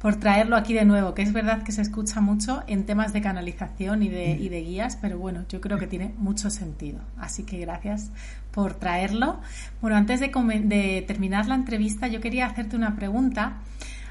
por 0.00 0.16
traerlo 0.16 0.56
aquí 0.56 0.74
de 0.74 0.84
nuevo, 0.84 1.12
que 1.12 1.22
es 1.22 1.32
verdad 1.32 1.64
que 1.64 1.72
se 1.72 1.82
escucha 1.82 2.20
mucho 2.20 2.62
en 2.66 2.86
temas 2.86 3.12
de 3.12 3.20
canalización 3.20 4.02
y 4.02 4.08
de, 4.08 4.30
y 4.30 4.48
de 4.48 4.62
guías, 4.62 4.96
pero 4.96 5.18
bueno, 5.18 5.44
yo 5.48 5.60
creo 5.60 5.76
que 5.76 5.88
tiene 5.88 6.14
mucho 6.18 6.50
sentido. 6.50 7.00
Así 7.18 7.42
que 7.42 7.58
gracias 7.58 8.10
por 8.52 8.74
traerlo. 8.74 9.40
Bueno, 9.80 9.96
antes 9.96 10.20
de, 10.20 10.28
de 10.28 11.04
terminar 11.06 11.46
la 11.46 11.56
entrevista, 11.56 12.06
yo 12.06 12.20
quería 12.20 12.46
hacerte 12.46 12.76
una 12.76 12.94
pregunta. 12.94 13.58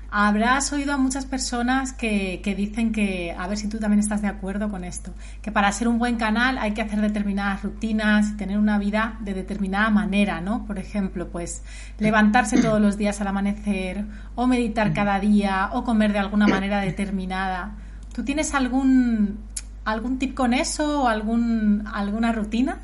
Habrás 0.10 0.72
oído 0.72 0.93
a 0.93 0.98
muchas 0.98 1.26
personas 1.26 1.91
que, 1.91 2.41
dicen 2.56 2.93
que, 2.93 3.36
a 3.38 3.46
ver 3.48 3.58
si 3.58 3.67
tú 3.67 3.78
también 3.78 4.00
estás 4.00 4.22
de 4.22 4.30
acuerdo 4.30 4.72
con 4.72 4.86
esto, 4.86 5.12
que 5.41 5.52
para 5.52 5.70
ser 5.74 5.89
un 5.89 6.00
buen 6.00 6.15
canal 6.15 6.58
hay 6.58 6.74
que 6.74 6.82
hacer 6.82 7.02
determinadas 7.02 7.62
rutinas 7.62 8.30
y 8.30 8.38
tener 8.38 8.58
una 8.58 8.80
vida 8.80 9.17
de 9.20 9.34
determinada 9.34 9.89
manera, 9.89 10.39
¿no? 10.39 10.65
Por 10.65 10.80
ejemplo, 10.80 11.28
pues 11.28 11.62
levantarse 12.00 12.62
todos 12.62 12.80
los 12.80 12.98
días 12.98 13.20
al 13.20 13.28
amanecer, 13.28 14.06
o 14.36 14.48
meditar 14.48 14.93
cada 14.93 15.20
día, 15.20 15.72
o 15.74 15.84
comer 15.84 16.13
de 16.13 16.20
alguna 16.20 16.48
manera 16.48 16.80
determinada. 16.80 17.76
¿Tú 18.13 18.24
tienes 18.24 18.54
algún, 18.54 19.39
algún 19.84 20.20
tip 20.20 20.34
con 20.36 20.54
eso 20.54 21.04
o 21.04 21.08
algún, 21.10 21.84
alguna 21.86 22.32
rutina? 22.32 22.80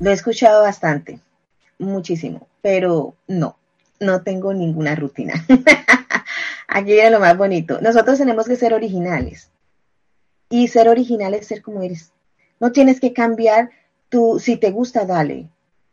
Lo 0.00 0.08
he 0.08 0.14
escuchado 0.14 0.62
bastante, 0.62 1.20
muchísimo, 1.78 2.48
pero 2.62 3.14
no 3.28 3.56
no 4.00 4.22
tengo 4.22 4.52
ninguna 4.52 4.94
rutina. 4.94 5.34
Aquí 6.68 6.92
viene 6.92 7.10
lo 7.10 7.20
más 7.20 7.36
bonito. 7.36 7.80
Nosotros 7.80 8.18
tenemos 8.18 8.46
que 8.46 8.56
ser 8.56 8.74
originales. 8.74 9.50
Y 10.50 10.68
ser 10.68 10.88
original 10.88 11.34
es 11.34 11.46
ser 11.46 11.62
como 11.62 11.82
eres. 11.82 12.12
No 12.60 12.72
tienes 12.72 13.00
que 13.00 13.12
cambiar 13.12 13.70
tu, 14.08 14.38
si 14.38 14.56
te 14.56 14.70
gusta, 14.70 15.04
dale. 15.04 15.48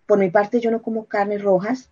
Por 0.06 0.20
mi 0.20 0.30
parte, 0.30 0.60
yo 0.60 0.72
no 0.72 0.82
como 0.82 1.06
carnes 1.06 1.42
rojas. 1.42 1.90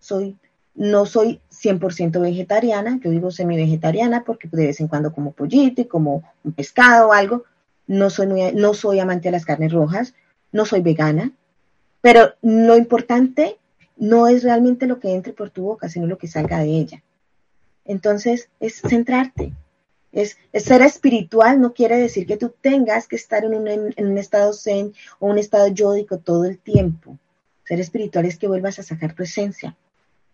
Soy, 0.00 0.36
no 0.74 1.06
soy 1.06 1.40
100% 1.50 2.20
vegetariana. 2.20 3.00
Yo 3.02 3.10
digo 3.10 3.30
semi-vegetariana 3.30 4.24
porque 4.24 4.48
de 4.50 4.66
vez 4.66 4.80
en 4.80 4.88
cuando 4.88 5.12
como 5.12 5.32
pollito 5.32 5.82
y 5.82 5.86
como 5.86 6.22
un 6.44 6.52
pescado 6.52 7.08
o 7.08 7.12
algo. 7.12 7.44
No 7.86 8.10
soy, 8.10 8.28
no 8.54 8.74
soy 8.74 9.00
amante 9.00 9.28
de 9.28 9.32
las 9.32 9.44
carnes 9.44 9.72
rojas. 9.72 10.14
No 10.52 10.64
soy 10.64 10.82
vegana. 10.82 11.32
Pero 12.00 12.34
lo 12.42 12.76
importante 12.76 13.58
no 13.98 14.28
es 14.28 14.42
realmente 14.42 14.86
lo 14.86 15.00
que 15.00 15.12
entre 15.12 15.32
por 15.32 15.50
tu 15.50 15.64
boca, 15.64 15.88
sino 15.88 16.06
lo 16.06 16.18
que 16.18 16.28
salga 16.28 16.60
de 16.60 16.70
ella. 16.70 17.02
Entonces, 17.84 18.48
es 18.60 18.80
centrarte. 18.80 19.52
Es, 20.12 20.38
ser 20.54 20.82
espiritual 20.82 21.60
no 21.60 21.74
quiere 21.74 21.96
decir 21.96 22.26
que 22.26 22.36
tú 22.36 22.54
tengas 22.60 23.08
que 23.08 23.16
estar 23.16 23.44
en 23.44 23.54
un, 23.54 23.68
en 23.68 24.06
un 24.06 24.18
estado 24.18 24.52
zen 24.52 24.92
o 25.18 25.26
un 25.26 25.38
estado 25.38 25.68
yódico 25.68 26.18
todo 26.18 26.44
el 26.44 26.58
tiempo. 26.58 27.18
Ser 27.64 27.80
espiritual 27.80 28.24
es 28.24 28.38
que 28.38 28.48
vuelvas 28.48 28.78
a 28.78 28.82
sacar 28.82 29.14
tu 29.14 29.22
esencia, 29.22 29.76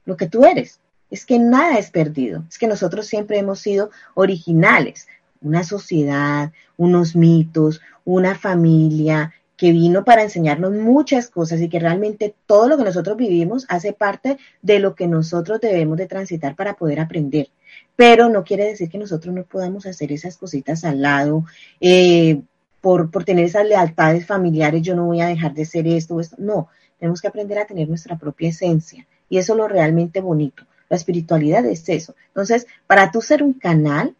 lo 0.04 0.16
que 0.16 0.28
tú 0.28 0.44
eres. 0.44 0.80
Es 1.10 1.26
que 1.26 1.38
nada 1.38 1.78
es 1.78 1.90
perdido. 1.90 2.44
Es 2.48 2.58
que 2.58 2.66
nosotros 2.66 3.06
siempre 3.06 3.38
hemos 3.38 3.60
sido 3.60 3.90
originales. 4.14 5.08
Una 5.40 5.64
sociedad, 5.64 6.52
unos 6.76 7.14
mitos, 7.16 7.80
una 8.04 8.34
familia, 8.34 9.32
que 9.56 9.72
vino 9.72 10.04
para 10.04 10.22
enseñarnos 10.22 10.72
muchas 10.72 11.30
cosas 11.30 11.60
y 11.60 11.68
que 11.68 11.78
realmente 11.78 12.34
todo 12.46 12.68
lo 12.68 12.76
que 12.76 12.84
nosotros 12.84 13.16
vivimos 13.16 13.66
hace 13.68 13.92
parte 13.92 14.38
de 14.62 14.80
lo 14.80 14.94
que 14.94 15.06
nosotros 15.06 15.60
debemos 15.60 15.96
de 15.96 16.06
transitar 16.06 16.56
para 16.56 16.74
poder 16.74 17.00
aprender. 17.00 17.48
Pero 17.96 18.28
no 18.28 18.42
quiere 18.42 18.64
decir 18.64 18.88
que 18.88 18.98
nosotros 18.98 19.34
no 19.34 19.44
podamos 19.44 19.86
hacer 19.86 20.10
esas 20.12 20.36
cositas 20.36 20.84
al 20.84 21.02
lado, 21.02 21.44
eh, 21.80 22.40
por, 22.80 23.10
por 23.10 23.24
tener 23.24 23.46
esas 23.46 23.66
lealtades 23.66 24.26
familiares, 24.26 24.82
yo 24.82 24.94
no 24.94 25.06
voy 25.06 25.20
a 25.20 25.26
dejar 25.26 25.54
de 25.54 25.64
ser 25.64 25.86
esto 25.86 26.16
o 26.16 26.20
esto. 26.20 26.36
No, 26.38 26.68
tenemos 26.98 27.22
que 27.22 27.28
aprender 27.28 27.58
a 27.58 27.66
tener 27.66 27.88
nuestra 27.88 28.18
propia 28.18 28.50
esencia. 28.50 29.06
Y 29.28 29.38
eso 29.38 29.54
es 29.54 29.56
lo 29.56 29.68
realmente 29.68 30.20
bonito. 30.20 30.64
La 30.88 30.96
espiritualidad 30.96 31.64
es 31.64 31.88
eso. 31.88 32.14
Entonces, 32.28 32.66
para 32.86 33.10
tú 33.10 33.22
ser 33.22 33.42
un 33.42 33.54
canal, 33.54 34.14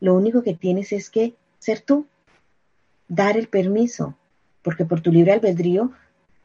lo 0.00 0.14
único 0.14 0.42
que 0.42 0.54
tienes 0.54 0.92
es 0.92 1.10
que 1.10 1.34
ser 1.58 1.80
tú, 1.80 2.06
dar 3.08 3.36
el 3.36 3.48
permiso, 3.48 4.16
porque 4.68 4.84
por 4.84 5.00
tu 5.00 5.10
libre 5.10 5.32
albedrío 5.32 5.92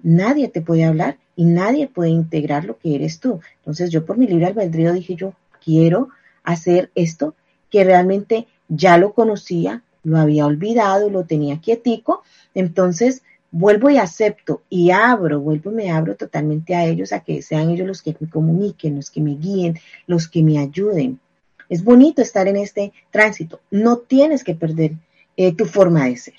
nadie 0.02 0.48
te 0.48 0.62
puede 0.62 0.86
hablar 0.86 1.18
y 1.36 1.44
nadie 1.44 1.90
puede 1.90 2.10
integrar 2.10 2.64
lo 2.64 2.78
que 2.78 2.96
eres 2.96 3.20
tú. 3.20 3.42
Entonces 3.58 3.90
yo 3.90 4.06
por 4.06 4.18
mi 4.18 4.28
libre 4.28 4.46
albedrío 4.46 4.94
dije 4.94 5.16
yo 5.16 5.34
quiero 5.62 6.08
hacer 6.42 6.90
esto 6.96 7.36
que 7.70 7.84
realmente 7.84 8.48
ya 8.70 8.98
lo 8.98 9.12
conocía, 9.12 9.84
lo 10.04 10.20
había 10.20 10.46
olvidado, 10.46 11.10
lo 11.10 11.26
tenía 11.26 11.60
quietico, 11.60 12.24
entonces 12.56 13.24
vuelvo 13.52 13.90
y 13.90 13.98
acepto 13.98 14.62
y 14.70 14.92
abro, 14.92 15.42
vuelvo 15.42 15.74
y 15.74 15.76
me 15.76 15.92
abro 15.92 16.16
totalmente 16.16 16.76
a 16.76 16.86
ellos, 16.86 17.12
a 17.12 17.26
que 17.26 17.42
sean 17.42 17.72
ellos 17.72 17.88
los 17.88 18.02
que 18.02 18.16
me 18.22 18.30
comuniquen, 18.30 18.96
los 18.96 19.10
que 19.10 19.20
me 19.20 19.36
guíen, 19.36 19.78
los 20.08 20.30
que 20.30 20.44
me 20.44 20.60
ayuden. 20.60 21.20
Es 21.68 21.84
bonito 21.84 22.22
estar 22.22 22.48
en 22.48 22.56
este 22.56 22.94
tránsito, 23.12 23.60
no 23.70 23.98
tienes 23.98 24.46
que 24.46 24.56
perder 24.56 24.94
eh, 25.36 25.54
tu 25.54 25.66
forma 25.66 26.06
de 26.06 26.16
ser. 26.16 26.36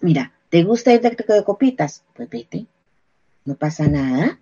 Mira, 0.00 0.32
¿Te 0.48 0.62
gusta 0.62 0.92
ir 0.92 1.00
de 1.02 1.44
copitas? 1.44 2.04
Pues 2.14 2.28
vete, 2.28 2.66
no 3.44 3.54
pasa 3.54 3.86
nada. 3.86 4.38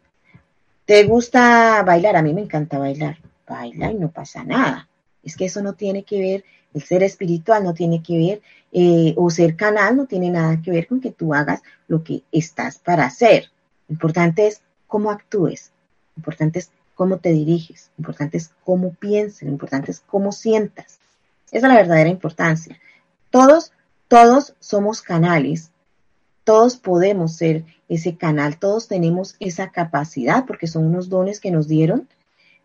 ¿Te 0.84 1.02
gusta 1.04 1.82
bailar? 1.82 2.16
A 2.16 2.22
mí 2.22 2.32
me 2.32 2.42
encanta 2.42 2.78
bailar. 2.78 3.18
Baila 3.46 3.92
y 3.92 3.94
no 3.94 4.10
pasa 4.10 4.44
nada. 4.44 4.88
Es 5.22 5.36
que 5.36 5.46
eso 5.46 5.62
no 5.62 5.74
tiene 5.74 6.04
que 6.04 6.20
ver, 6.20 6.44
el 6.74 6.82
ser 6.82 7.02
espiritual 7.02 7.64
no 7.64 7.74
tiene 7.74 8.02
que 8.02 8.18
ver, 8.18 8.42
eh, 8.72 9.14
o 9.16 9.30
ser 9.30 9.56
canal 9.56 9.96
no 9.96 10.06
tiene 10.06 10.30
nada 10.30 10.60
que 10.62 10.70
ver 10.70 10.86
con 10.86 11.00
que 11.00 11.10
tú 11.10 11.34
hagas 11.34 11.62
lo 11.88 12.04
que 12.04 12.22
estás 12.30 12.78
para 12.78 13.06
hacer. 13.06 13.50
Lo 13.88 13.94
importante 13.94 14.46
es 14.46 14.62
cómo 14.86 15.10
actúes, 15.10 15.72
importante 16.16 16.60
es 16.60 16.70
cómo 16.94 17.18
te 17.18 17.30
diriges, 17.30 17.90
importante 17.98 18.36
es 18.36 18.52
cómo 18.64 18.94
pienses, 18.94 19.42
lo 19.42 19.50
importante 19.50 19.90
es 19.90 20.00
cómo 20.00 20.32
sientas. 20.32 20.98
Esa 21.50 21.56
es 21.56 21.62
la 21.62 21.76
verdadera 21.76 22.10
importancia. 22.10 22.78
Todos, 23.30 23.72
todos 24.08 24.54
somos 24.60 25.02
canales 25.02 25.70
todos 26.46 26.76
podemos 26.76 27.34
ser 27.34 27.64
ese 27.88 28.16
canal, 28.16 28.56
todos 28.56 28.86
tenemos 28.86 29.34
esa 29.40 29.72
capacidad 29.72 30.46
porque 30.46 30.68
son 30.68 30.86
unos 30.86 31.08
dones 31.08 31.40
que 31.40 31.50
nos 31.50 31.66
dieron, 31.66 32.08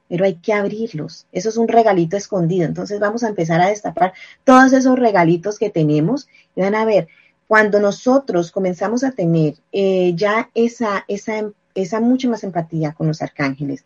pero 0.08 0.24
hay 0.24 0.36
que 0.36 0.54
abrirlos. 0.54 1.26
Eso 1.32 1.50
es 1.50 1.58
un 1.58 1.68
regalito 1.68 2.16
escondido. 2.16 2.66
Entonces 2.66 3.00
vamos 3.00 3.24
a 3.24 3.30
empezar 3.30 3.60
a 3.60 3.70
destapar 3.70 4.14
todos 4.44 4.72
esos 4.74 5.00
regalitos 5.00 5.58
que 5.58 5.72
tenemos 5.72 6.28
y 6.56 6.62
van 6.62 6.76
a 6.76 6.86
ver, 6.86 7.08
cuando 7.48 7.80
nosotros 7.80 8.52
comenzamos 8.52 9.04
a 9.04 9.14
tener 9.14 9.56
eh, 9.72 10.14
ya 10.16 10.52
esa, 10.54 11.04
esa, 11.08 11.52
esa 11.74 12.00
mucha 12.00 12.30
más 12.30 12.44
empatía 12.44 12.94
con 12.94 13.08
los 13.08 13.24
arcángeles, 13.24 13.84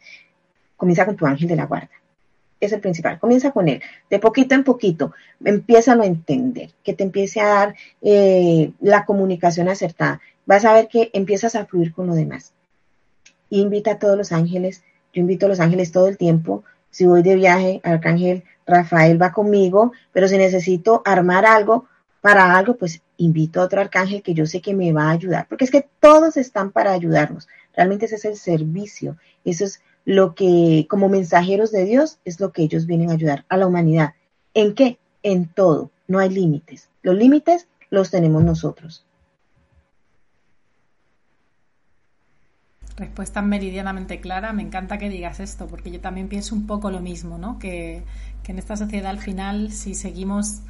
comienza 0.75 1.05
con 1.05 1.15
tu 1.15 1.25
ángel 1.25 1.47
de 1.47 1.55
la 1.55 1.67
guarda 1.67 2.04
es 2.59 2.71
el 2.71 2.79
principal. 2.79 3.19
Comienza 3.19 3.51
con 3.51 3.67
él, 3.67 3.81
de 4.09 4.19
poquito 4.19 4.55
en 4.55 4.63
poquito, 4.63 5.13
empieza 5.43 5.93
a 5.93 6.05
entender, 6.05 6.71
que 6.83 6.93
te 6.93 7.03
empiece 7.03 7.41
a 7.41 7.47
dar 7.47 7.75
eh, 8.01 8.71
la 8.79 9.05
comunicación 9.05 9.69
acertada. 9.69 10.21
Vas 10.45 10.65
a 10.65 10.73
ver 10.73 10.87
que 10.87 11.09
empiezas 11.13 11.55
a 11.55 11.65
fluir 11.65 11.93
con 11.93 12.07
lo 12.07 12.15
demás. 12.15 12.53
Invita 13.49 13.91
a 13.91 13.99
todos 13.99 14.17
los 14.17 14.31
ángeles, 14.31 14.83
yo 15.13 15.21
invito 15.21 15.45
a 15.45 15.49
los 15.49 15.59
ángeles 15.59 15.91
todo 15.91 16.07
el 16.07 16.17
tiempo. 16.17 16.63
Si 16.89 17.05
voy 17.05 17.23
de 17.23 17.35
viaje, 17.35 17.81
Arcángel 17.83 18.43
Rafael 18.65 19.21
va 19.21 19.31
conmigo, 19.31 19.91
pero 20.11 20.27
si 20.27 20.37
necesito 20.37 21.01
armar 21.05 21.45
algo 21.45 21.85
para 22.21 22.57
algo, 22.57 22.75
pues 22.75 23.01
invito 23.17 23.61
a 23.61 23.65
otro 23.65 23.81
arcángel 23.81 24.23
que 24.23 24.33
yo 24.33 24.45
sé 24.45 24.61
que 24.61 24.73
me 24.73 24.91
va 24.91 25.09
a 25.09 25.11
ayudar, 25.11 25.45
porque 25.47 25.63
es 25.63 25.71
que 25.71 25.87
todos 25.99 26.37
están 26.37 26.71
para 26.71 26.91
ayudarnos. 26.91 27.47
Realmente 27.75 28.05
ese 28.05 28.15
es 28.15 28.25
el 28.25 28.35
servicio, 28.35 29.17
eso 29.43 29.65
es 29.65 29.81
lo 30.05 30.35
que 30.35 30.85
como 30.89 31.09
mensajeros 31.09 31.71
de 31.71 31.85
Dios 31.85 32.19
es 32.23 32.39
lo 32.39 32.51
que 32.51 32.61
ellos 32.61 32.85
vienen 32.85 33.09
a 33.09 33.13
ayudar 33.13 33.43
a 33.49 33.57
la 33.57 33.67
humanidad. 33.67 34.13
¿En 34.53 34.75
qué? 34.75 34.99
En 35.23 35.47
todo. 35.47 35.91
No 36.07 36.19
hay 36.19 36.29
límites. 36.29 36.89
Los 37.01 37.15
límites 37.15 37.67
los 37.89 38.11
tenemos 38.11 38.43
nosotros. 38.43 39.05
Respuesta 42.95 43.41
meridianamente 43.41 44.21
clara. 44.21 44.53
Me 44.53 44.61
encanta 44.61 44.97
que 44.97 45.09
digas 45.09 45.39
esto, 45.39 45.67
porque 45.67 45.91
yo 45.91 45.99
también 45.99 46.29
pienso 46.29 46.55
un 46.55 46.67
poco 46.67 46.91
lo 46.91 47.01
mismo, 47.01 47.37
¿no? 47.37 47.59
Que, 47.59 48.03
que 48.43 48.51
en 48.51 48.59
esta 48.59 48.77
sociedad 48.77 49.09
al 49.09 49.19
final, 49.19 49.71
si 49.71 49.95
seguimos 49.95 50.61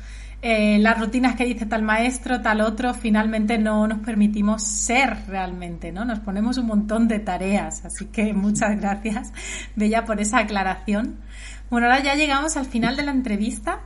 eh, 0.48 0.78
las 0.78 1.00
rutinas 1.00 1.36
que 1.36 1.44
dice 1.44 1.66
tal 1.66 1.82
maestro, 1.82 2.40
tal 2.40 2.62
otro, 2.62 2.94
finalmente 2.94 3.58
no 3.58 3.88
nos 3.88 3.98
permitimos 4.02 4.62
ser 4.62 5.26
realmente, 5.28 5.92
¿no? 5.92 6.06
Nos 6.06 6.20
ponemos 6.20 6.60
un 6.60 6.68
montón 6.68 7.08
de 7.08 7.18
tareas. 7.18 7.84
Así 7.84 8.06
que 8.06 8.32
muchas 8.32 8.80
gracias, 8.80 9.34
Bella, 9.76 10.06
por 10.06 10.22
esa 10.22 10.38
aclaración. 10.38 11.16
Bueno, 11.72 11.88
ahora 11.88 12.04
ya 12.04 12.14
llegamos 12.14 12.58
al 12.58 12.68
final 12.68 12.96
de 12.96 13.02
la 13.02 13.12
entrevista. 13.12 13.80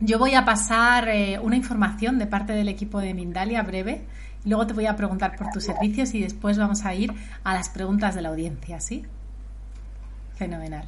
Yo 0.00 0.18
voy 0.18 0.32
a 0.34 0.46
pasar 0.46 1.10
eh, 1.10 1.38
una 1.38 1.56
información 1.56 2.18
de 2.18 2.26
parte 2.26 2.54
del 2.54 2.70
equipo 2.70 2.98
de 2.98 3.12
Mindalia 3.12 3.62
breve. 3.62 4.06
Luego 4.46 4.66
te 4.66 4.72
voy 4.72 4.86
a 4.86 4.96
preguntar 4.96 5.36
por 5.36 5.50
tus 5.50 5.64
servicios 5.64 6.14
y 6.14 6.22
después 6.22 6.56
vamos 6.56 6.86
a 6.86 6.94
ir 6.94 7.12
a 7.44 7.52
las 7.52 7.68
preguntas 7.68 8.14
de 8.14 8.22
la 8.22 8.30
audiencia, 8.30 8.80
¿sí? 8.80 9.04
Fenomenal. 10.36 10.86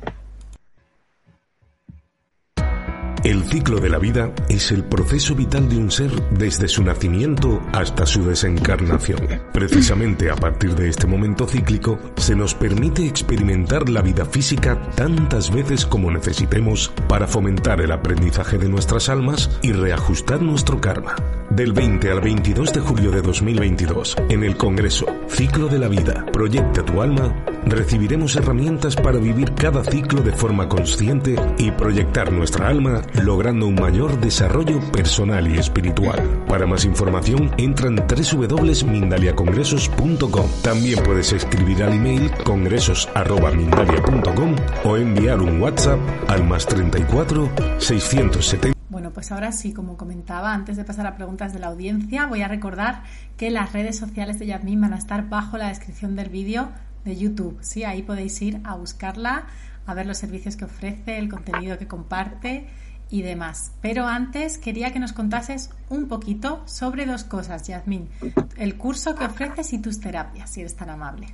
El 3.24 3.42
ciclo 3.44 3.80
de 3.80 3.88
la 3.88 3.98
vida 3.98 4.30
es 4.50 4.70
el 4.70 4.84
proceso 4.84 5.34
vital 5.34 5.66
de 5.70 5.78
un 5.78 5.90
ser 5.90 6.10
desde 6.32 6.68
su 6.68 6.84
nacimiento 6.84 7.62
hasta 7.72 8.04
su 8.04 8.22
desencarnación. 8.22 9.18
Precisamente 9.50 10.30
a 10.30 10.37
partir 10.37 10.74
de 10.74 10.90
este 10.90 11.06
momento 11.06 11.46
cíclico 11.46 11.98
se 12.16 12.37
nos 12.37 12.54
permite 12.54 13.06
experimentar 13.06 13.88
la 13.88 14.02
vida 14.02 14.26
física 14.26 14.78
tantas 14.94 15.50
veces 15.50 15.87
como 15.87 16.10
necesitemos 16.10 16.92
para 17.08 17.26
fomentar 17.26 17.80
el 17.80 17.92
aprendizaje 17.92 18.58
de 18.58 18.68
nuestras 18.68 19.08
almas 19.08 19.58
y 19.62 19.72
reajustar 19.72 20.42
nuestro 20.42 20.78
karma. 20.82 21.16
Del 21.48 21.72
20 21.72 22.10
al 22.10 22.20
22 22.20 22.74
de 22.74 22.80
julio 22.80 23.10
de 23.10 23.22
2022, 23.22 24.16
en 24.28 24.44
el 24.44 24.58
Congreso 24.58 25.06
Ciclo 25.28 25.68
de 25.68 25.78
la 25.78 25.88
Vida, 25.88 26.26
Proyecta 26.30 26.84
tu 26.84 27.00
alma, 27.00 27.32
recibiremos 27.64 28.37
herramientas 28.37 28.96
para 28.96 29.18
vivir 29.18 29.54
cada 29.54 29.82
ciclo 29.84 30.20
de 30.20 30.32
forma 30.32 30.68
consciente 30.68 31.37
y 31.58 31.70
proyectar 31.70 32.32
nuestra 32.32 32.68
alma 32.68 33.00
logrando 33.22 33.66
un 33.66 33.77
mayor 33.77 34.20
desarrollo 34.20 34.81
personal 34.90 35.48
y 35.48 35.57
espiritual. 35.59 36.44
Para 36.48 36.66
más 36.66 36.85
información, 36.85 37.50
entra 37.57 37.88
en 37.88 37.96
www.mindaliacongresos.com. 37.96 40.50
También 40.62 41.03
puedes 41.05 41.33
escribir 41.33 41.83
al 41.83 41.94
email 41.94 42.31
congresos.mindalia.com 42.44 44.57
o 44.85 44.96
enviar 44.96 45.40
un 45.40 45.61
WhatsApp 45.61 45.98
al 46.29 46.44
más 46.44 46.64
34 46.66 47.50
670. 47.79 48.74
Bueno, 48.90 49.12
pues 49.12 49.33
ahora 49.33 49.50
sí, 49.53 49.72
como 49.72 49.96
comentaba, 49.96 50.55
antes 50.55 50.77
de 50.77 50.85
pasar 50.85 51.07
a 51.07 51.16
preguntas 51.16 51.53
de 51.53 51.59
la 51.59 51.66
audiencia, 51.68 52.27
voy 52.27 52.42
a 52.42 52.48
recordar 52.48 53.03
que 53.37 53.50
las 53.50 53.72
redes 53.72 53.98
sociales 53.98 54.38
de 54.38 54.46
Yasmin 54.46 54.81
van 54.81 54.92
a 54.92 54.98
estar 54.98 55.29
bajo 55.29 55.59
la 55.59 55.66
descripción 55.68 56.14
del 56.14 56.29
vídeo 56.29 56.68
de 57.05 57.16
YouTube. 57.16 57.59
Sí, 57.61 57.83
ahí 57.85 58.03
podéis 58.03 58.40
ir 58.40 58.61
a 58.64 58.77
buscarla, 58.77 59.46
a 59.87 59.94
ver 59.94 60.07
los 60.07 60.18
servicios 60.18 60.57
que 60.57 60.66
ofrece, 60.66 61.18
el 61.18 61.29
contenido 61.29 61.77
que 61.79 61.88
comparte 61.88 62.68
y 63.14 63.22
demás. 63.22 63.70
Pero 63.81 64.07
antes 64.07 64.59
quería 64.59 64.92
que 64.92 64.98
nos 64.98 65.12
contases 65.12 65.70
un 65.88 66.09
poquito 66.09 66.62
sobre 66.66 67.07
dos 67.07 67.22
cosas, 67.22 67.64
Yasmín. 67.64 68.09
El 68.57 68.77
curso 68.77 69.14
que 69.14 69.24
ofreces 69.24 69.72
y 69.72 69.79
tus 69.79 70.00
terapias, 70.00 70.50
si 70.50 70.62
eres 70.62 70.74
tan 70.74 70.90
amable. 70.90 71.29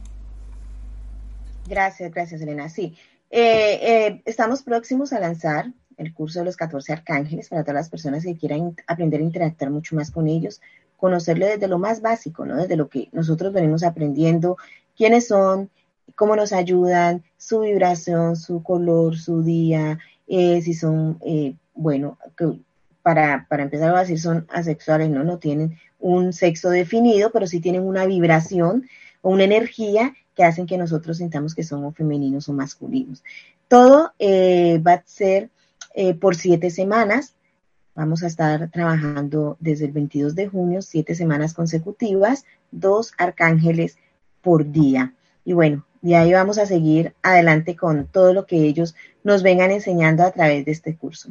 Gracias, 1.67 2.13
gracias, 2.13 2.43
Elena. 2.43 2.69
Sí, 2.69 2.99
eh, 3.31 3.79
eh, 3.81 4.23
estamos 4.27 4.63
próximos 4.63 5.15
a 5.15 5.21
lanzar 5.21 5.73
el 5.97 6.13
curso 6.13 6.41
de 6.41 6.45
los 6.45 6.57
14 6.59 6.93
arcángeles 6.93 7.49
para 7.49 7.63
todas 7.63 7.77
las 7.77 7.89
personas 7.89 8.25
que 8.25 8.37
quieran 8.37 8.77
aprender 8.87 9.23
a 9.23 9.25
interactuar 9.25 9.71
mucho 9.71 9.97
más 9.97 10.11
con 10.11 10.29
ellos, 10.29 10.61
conocerle 10.99 11.47
desde 11.47 11.67
lo 11.67 11.79
más 11.79 12.03
básico, 12.03 12.45
¿no? 12.45 12.57
Desde 12.57 12.77
lo 12.77 12.91
que 12.91 13.09
nosotros 13.13 13.55
venimos 13.55 13.85
aprendiendo, 13.85 14.59
quiénes 14.99 15.29
son, 15.29 15.71
cómo 16.15 16.37
nos 16.37 16.53
ayudan, 16.53 17.25
su 17.39 17.61
vibración, 17.61 18.37
su 18.37 18.63
color, 18.63 19.17
su 19.17 19.43
día, 19.43 19.99
eh, 20.29 20.61
si 20.61 20.75
son 20.75 21.19
bueno, 21.75 22.19
para, 23.03 23.47
para 23.49 23.63
empezar 23.63 23.95
a 23.95 24.01
decir 24.01 24.21
son 24.21 24.47
asexuales, 24.51 25.11
¿no? 25.11 25.25
No 25.25 25.39
tienen 25.39 25.79
un 25.99 26.33
sexo 26.33 26.71
definido, 26.71 27.31
pero 27.31 27.47
sí 27.47 27.61
tienen 27.61 27.83
una 27.83 28.07
vibración 28.07 28.89
o 29.23 29.31
una 29.31 29.45
energía 29.45 30.15
que 30.35 30.45
hacen 30.45 30.67
que 30.67 30.79
nosotros 30.79 31.19
sintamos 31.19 31.55
que 31.55 31.63
somos 31.63 31.95
femeninos 31.95 32.49
o 32.49 32.53
masculinos. 32.53 33.23
Todo 33.69 34.13
eh, 34.19 34.81
va 34.87 34.95
a 34.95 35.03
ser 35.05 35.51
eh, 35.95 36.15
por 36.15 36.37
siete 36.37 36.71
semanas. 36.71 37.35
Vamos 37.95 38.23
a 38.23 38.29
estar 38.29 38.71
trabajando 38.71 39.57
desde 39.61 39.87
el 39.87 39.93
22 39.93 40.35
de 40.35 40.49
junio, 40.49 40.83
siete 40.83 41.15
semanas 41.15 41.55
consecutivas, 41.55 42.45
dos 42.71 43.13
arcángeles 43.19 43.99
por 44.41 44.71
día. 44.71 45.15
Y 45.51 45.53
bueno, 45.53 45.85
de 46.01 46.15
ahí 46.15 46.33
vamos 46.33 46.59
a 46.59 46.67
seguir 46.67 47.13
adelante 47.25 47.75
con 47.75 48.07
todo 48.07 48.33
lo 48.33 48.47
que 48.47 48.55
ellos 48.55 48.95
nos 49.25 49.43
vengan 49.43 49.73
enseñando 49.73 50.23
a 50.23 50.31
través 50.31 50.65
de 50.65 50.71
este 50.71 50.95
curso. 50.95 51.31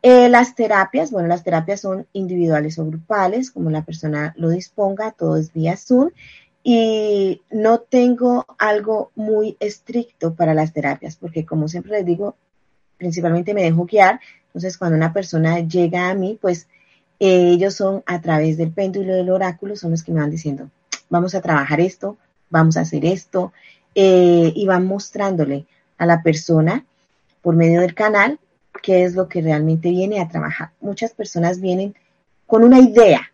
Eh, 0.00 0.30
las 0.30 0.54
terapias, 0.54 1.10
bueno, 1.10 1.28
las 1.28 1.44
terapias 1.44 1.82
son 1.82 2.06
individuales 2.14 2.78
o 2.78 2.86
grupales, 2.86 3.50
como 3.50 3.68
la 3.68 3.84
persona 3.84 4.32
lo 4.38 4.48
disponga, 4.48 5.10
todo 5.10 5.36
es 5.36 5.52
vía 5.52 5.76
Zoom. 5.76 6.08
Y 6.62 7.42
no 7.50 7.80
tengo 7.80 8.46
algo 8.56 9.10
muy 9.14 9.58
estricto 9.60 10.34
para 10.34 10.54
las 10.54 10.72
terapias, 10.72 11.16
porque 11.16 11.44
como 11.44 11.68
siempre 11.68 11.92
les 11.92 12.06
digo, 12.06 12.36
principalmente 12.96 13.52
me 13.52 13.64
dejo 13.64 13.84
guiar. 13.84 14.20
Entonces, 14.46 14.78
cuando 14.78 14.96
una 14.96 15.12
persona 15.12 15.60
llega 15.60 16.08
a 16.08 16.14
mí, 16.14 16.38
pues 16.40 16.66
eh, 17.18 17.50
ellos 17.50 17.74
son 17.74 18.02
a 18.06 18.22
través 18.22 18.56
del 18.56 18.72
péndulo 18.72 19.12
del 19.12 19.28
oráculo, 19.28 19.76
son 19.76 19.90
los 19.90 20.02
que 20.02 20.12
me 20.12 20.20
van 20.20 20.30
diciendo, 20.30 20.70
vamos 21.10 21.34
a 21.34 21.42
trabajar 21.42 21.82
esto, 21.82 22.16
vamos 22.50 22.76
a 22.76 22.82
hacer 22.82 23.04
esto, 23.04 23.52
eh, 23.94 24.52
y 24.54 24.66
van 24.66 24.86
mostrándole 24.86 25.64
a 25.98 26.06
la 26.06 26.22
persona 26.22 26.84
por 27.42 27.56
medio 27.56 27.80
del 27.80 27.94
canal 27.94 28.38
qué 28.82 29.04
es 29.04 29.14
lo 29.14 29.28
que 29.28 29.42
realmente 29.42 29.90
viene 29.90 30.20
a 30.20 30.28
trabajar. 30.28 30.70
Muchas 30.80 31.12
personas 31.12 31.60
vienen 31.60 31.94
con 32.46 32.64
una 32.64 32.78
idea 32.78 33.30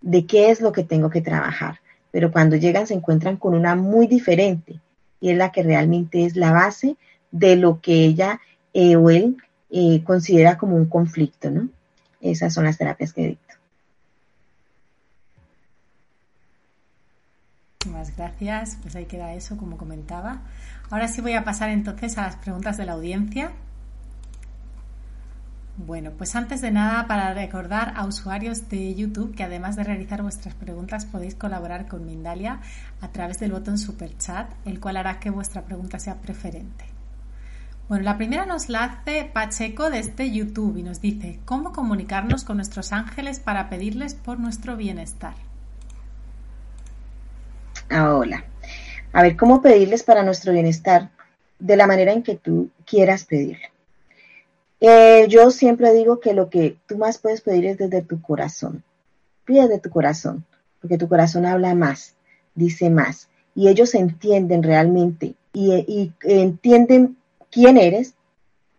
de 0.00 0.26
qué 0.26 0.50
es 0.50 0.60
lo 0.60 0.72
que 0.72 0.84
tengo 0.84 1.10
que 1.10 1.20
trabajar, 1.20 1.80
pero 2.10 2.32
cuando 2.32 2.56
llegan 2.56 2.86
se 2.86 2.94
encuentran 2.94 3.36
con 3.36 3.54
una 3.54 3.74
muy 3.74 4.06
diferente 4.06 4.80
y 5.20 5.30
es 5.30 5.36
la 5.36 5.52
que 5.52 5.62
realmente 5.62 6.24
es 6.24 6.36
la 6.36 6.52
base 6.52 6.96
de 7.30 7.56
lo 7.56 7.80
que 7.80 8.04
ella 8.04 8.40
eh, 8.72 8.96
o 8.96 9.10
él 9.10 9.36
eh, 9.70 10.02
considera 10.04 10.58
como 10.58 10.76
un 10.76 10.86
conflicto, 10.86 11.50
¿no? 11.50 11.68
Esas 12.20 12.52
son 12.52 12.64
las 12.64 12.78
terapias 12.78 13.12
que. 13.12 13.38
Gracias. 18.16 18.78
Pues 18.82 18.96
ahí 18.96 19.06
queda 19.06 19.34
eso, 19.34 19.56
como 19.56 19.76
comentaba. 19.76 20.40
Ahora 20.90 21.08
sí 21.08 21.20
voy 21.20 21.34
a 21.34 21.44
pasar 21.44 21.70
entonces 21.70 22.16
a 22.18 22.22
las 22.22 22.36
preguntas 22.36 22.76
de 22.76 22.86
la 22.86 22.92
audiencia. 22.92 23.52
Bueno, 25.76 26.10
pues 26.10 26.36
antes 26.36 26.60
de 26.60 26.70
nada, 26.70 27.06
para 27.06 27.32
recordar 27.32 27.94
a 27.96 28.04
usuarios 28.04 28.68
de 28.68 28.94
YouTube 28.94 29.34
que 29.34 29.44
además 29.44 29.76
de 29.76 29.84
realizar 29.84 30.20
vuestras 30.20 30.54
preguntas 30.54 31.06
podéis 31.06 31.34
colaborar 31.34 31.88
con 31.88 32.04
Mindalia 32.04 32.60
a 33.00 33.08
través 33.08 33.38
del 33.38 33.52
botón 33.52 33.78
Super 33.78 34.16
Chat, 34.18 34.50
el 34.66 34.78
cual 34.78 34.98
hará 34.98 35.18
que 35.20 35.30
vuestra 35.30 35.62
pregunta 35.62 35.98
sea 35.98 36.16
preferente. 36.16 36.84
Bueno, 37.88 38.04
la 38.04 38.18
primera 38.18 38.46
nos 38.46 38.68
la 38.68 38.84
hace 38.84 39.24
Pacheco 39.24 39.90
desde 39.90 40.30
YouTube 40.30 40.76
y 40.76 40.82
nos 40.82 41.00
dice, 41.00 41.40
¿cómo 41.44 41.72
comunicarnos 41.72 42.44
con 42.44 42.58
nuestros 42.58 42.92
ángeles 42.92 43.40
para 43.40 43.70
pedirles 43.70 44.14
por 44.14 44.38
nuestro 44.38 44.76
bienestar? 44.76 45.34
Hola. 47.90 48.44
A 49.12 49.22
ver, 49.22 49.36
¿cómo 49.36 49.60
pedirles 49.60 50.04
para 50.04 50.22
nuestro 50.22 50.52
bienestar? 50.52 51.10
De 51.58 51.76
la 51.76 51.86
manera 51.86 52.12
en 52.12 52.22
que 52.22 52.36
tú 52.36 52.70
quieras 52.86 53.24
pedirle. 53.24 53.70
Eh, 54.80 55.26
yo 55.28 55.50
siempre 55.50 55.92
digo 55.92 56.20
que 56.20 56.32
lo 56.32 56.48
que 56.48 56.76
tú 56.86 56.96
más 56.96 57.18
puedes 57.18 57.40
pedir 57.40 57.66
es 57.66 57.78
desde 57.78 58.02
tu 58.02 58.22
corazón. 58.22 58.84
Pide 59.44 59.68
de 59.68 59.80
tu 59.80 59.90
corazón, 59.90 60.44
porque 60.80 60.96
tu 60.96 61.08
corazón 61.08 61.44
habla 61.44 61.74
más, 61.74 62.14
dice 62.54 62.88
más, 62.88 63.28
y 63.54 63.68
ellos 63.68 63.94
entienden 63.94 64.62
realmente 64.62 65.34
y, 65.52 65.72
y 65.72 66.12
entienden 66.22 67.16
quién 67.50 67.76
eres 67.76 68.14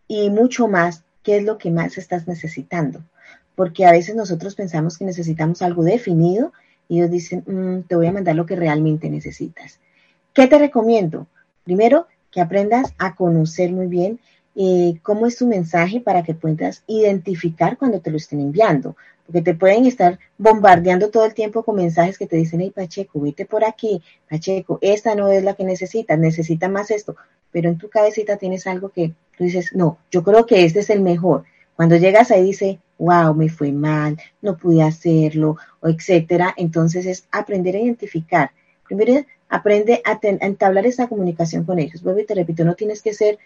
y 0.08 0.30
mucho 0.30 0.68
más 0.68 1.04
qué 1.24 1.38
es 1.38 1.44
lo 1.44 1.58
que 1.58 1.72
más 1.72 1.98
estás 1.98 2.28
necesitando. 2.28 3.04
Porque 3.56 3.86
a 3.86 3.92
veces 3.92 4.16
nosotros 4.16 4.56
pensamos 4.56 4.98
que 4.98 5.06
necesitamos 5.06 5.62
algo 5.62 5.84
definido 5.84 6.54
y 6.88 6.98
ellos 6.98 7.12
dicen, 7.12 7.44
mm, 7.46 7.88
te 7.88 7.96
voy 7.96 8.08
a 8.08 8.12
mandar 8.14 8.36
lo 8.36 8.46
que 8.46 8.56
realmente 8.56 9.10
necesitas. 9.10 9.80
¿Qué 10.34 10.48
te 10.48 10.58
recomiendo? 10.58 11.28
Primero, 11.66 12.08
que 12.32 12.40
aprendas 12.40 12.94
a 12.98 13.16
conocer 13.16 13.72
muy 13.72 13.88
bien 13.88 14.20
eh, 14.56 14.98
cómo 15.04 15.28
es 15.28 15.38
tu 15.38 15.46
mensaje 15.46 16.00
para 16.00 16.24
que 16.24 16.34
puedas 16.34 16.84
identificar 16.88 17.78
cuando 17.78 18.00
te 18.00 18.12
lo 18.12 18.18
estén 18.18 18.40
enviando. 18.40 18.96
Porque 19.26 19.42
te 19.42 19.54
pueden 19.54 19.86
estar 19.86 20.20
bombardeando 20.38 21.10
todo 21.10 21.26
el 21.26 21.34
tiempo 21.34 21.64
con 21.64 21.76
mensajes 21.76 22.18
que 22.18 22.28
te 22.28 22.38
dicen, 22.38 22.62
hey 22.62 22.72
Pacheco, 22.74 23.20
vete 23.20 23.46
por 23.46 23.66
aquí, 23.66 24.02
Pacheco, 24.30 24.80
esta 24.82 25.16
no 25.16 25.30
es 25.30 25.44
la 25.44 25.54
que 25.54 25.66
necesitas, 25.66 26.18
necesita 26.18 26.70
más 26.70 26.92
esto. 26.92 27.16
Pero 27.52 27.70
en 27.70 27.78
tu 27.78 27.90
cabecita 27.90 28.38
tienes 28.38 28.68
algo 28.68 28.90
que 28.90 29.14
tú 29.38 29.44
dices, 29.44 29.72
no, 29.74 29.98
yo 30.12 30.24
creo 30.24 30.46
que 30.46 30.64
este 30.64 30.80
es 30.80 30.90
el 30.90 31.02
mejor. 31.02 31.44
Cuando 31.76 31.98
llegas 31.98 32.32
ahí 32.32 32.44
dice, 32.44 32.80
wow, 32.98 33.34
me 33.34 33.50
fue 33.50 33.72
mal, 33.72 34.18
no 34.42 34.58
pude 34.58 34.82
hacerlo, 34.82 35.58
o 35.82 35.90
etcétera. 35.90 36.54
Entonces 36.56 37.06
es 37.06 37.26
aprender 37.32 37.76
a 37.76 37.80
identificar. 37.80 38.52
Primero, 38.86 39.26
aprende 39.52 40.02
a, 40.04 40.20
entablar 40.24 40.88
esa 40.88 41.08
comunicación 41.08 41.66
con 41.66 41.78
ellos. 41.78 42.02
Vuelvo 42.02 42.22
y 42.22 42.26
te 42.26 42.34
repito, 42.34 42.66
no 42.66 42.74
tienes 42.74 43.04
que 43.04 43.14
ser, 43.14 43.38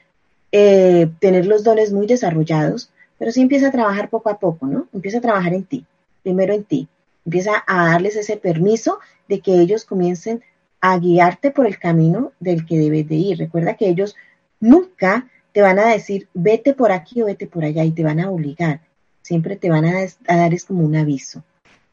eh, 0.54 1.10
tener 1.20 1.46
los 1.46 1.66
dones 1.66 1.92
muy 1.92 2.08
desarrollados 2.08 2.92
pero 3.18 3.32
sí 3.32 3.42
empieza 3.42 3.68
a 3.68 3.72
trabajar 3.72 4.10
poco 4.10 4.30
a 4.30 4.40
poco, 4.40 4.68
¿no? 4.68 4.88
Empieza 4.94 5.20
a 5.20 5.22
trabajar 5.22 5.54
en 5.54 5.64
ti, 5.64 5.86
primero 6.24 6.54
en 6.54 6.64
ti. 6.64 6.88
Empieza 7.26 7.64
a 7.66 7.92
darles 7.92 8.16
ese 8.16 8.38
permiso 8.38 9.00
de 9.28 9.40
que 9.40 9.60
ellos 9.60 9.86
comiencen 9.86 10.44
a 10.82 10.98
guiarte 11.00 11.52
por 11.52 11.66
el 11.66 11.80
camino 11.80 12.34
del 12.40 12.66
que 12.66 12.78
debes 12.78 13.08
de 13.08 13.16
ir. 13.16 13.38
Recuerda 13.38 13.76
que 13.76 13.88
ellos 13.88 14.16
nunca 14.60 15.28
te 15.52 15.62
van 15.62 15.80
a 15.80 15.88
decir, 15.88 16.28
vete 16.34 16.74
por 16.74 16.92
aquí 16.92 17.22
o 17.22 17.26
vete 17.26 17.48
por 17.48 17.64
allá 17.64 17.84
y 17.84 17.92
te 17.92 18.04
van 18.04 18.20
a 18.20 18.30
obligar. 18.30 18.82
Siempre 19.22 19.56
te 19.56 19.70
van 19.70 19.86
a, 19.86 19.94
dar 20.28 20.54
es 20.54 20.66
como 20.66 20.84
un 20.84 20.96
aviso. 20.96 21.44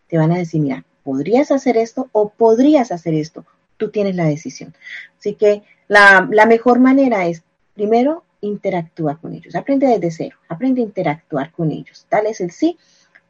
Te 0.09 0.18
van 0.18 0.33
a 0.33 0.38
decir, 0.38 0.61
mira, 0.61 0.85
podrías 1.05 1.51
hacer 1.51 1.77
esto 1.77 2.09
o 2.12 2.31
podrías 2.31 2.92
hacer 2.92 3.14
esto. 3.14 3.46
Tú 3.76 3.90
tienes 3.90 4.16
la 4.16 4.24
decisión. 4.24 4.74
Así 5.18 5.35
que 5.35 5.62
la, 5.88 6.28
la 6.30 6.46
mejor 6.46 6.78
manera 6.78 7.26
es, 7.26 7.42
primero, 7.74 8.24
interactúa 8.42 9.16
con 9.16 9.35
ellos. 9.35 9.54
Aprende 9.54 9.87
desde 9.87 10.11
cero. 10.11 10.37
Aprende 10.48 10.82
a 10.82 10.85
interactuar 10.85 11.52
con 11.52 11.70
ellos. 11.70 12.06
Dales 12.11 12.40
el 12.40 12.50
sí. 12.50 12.76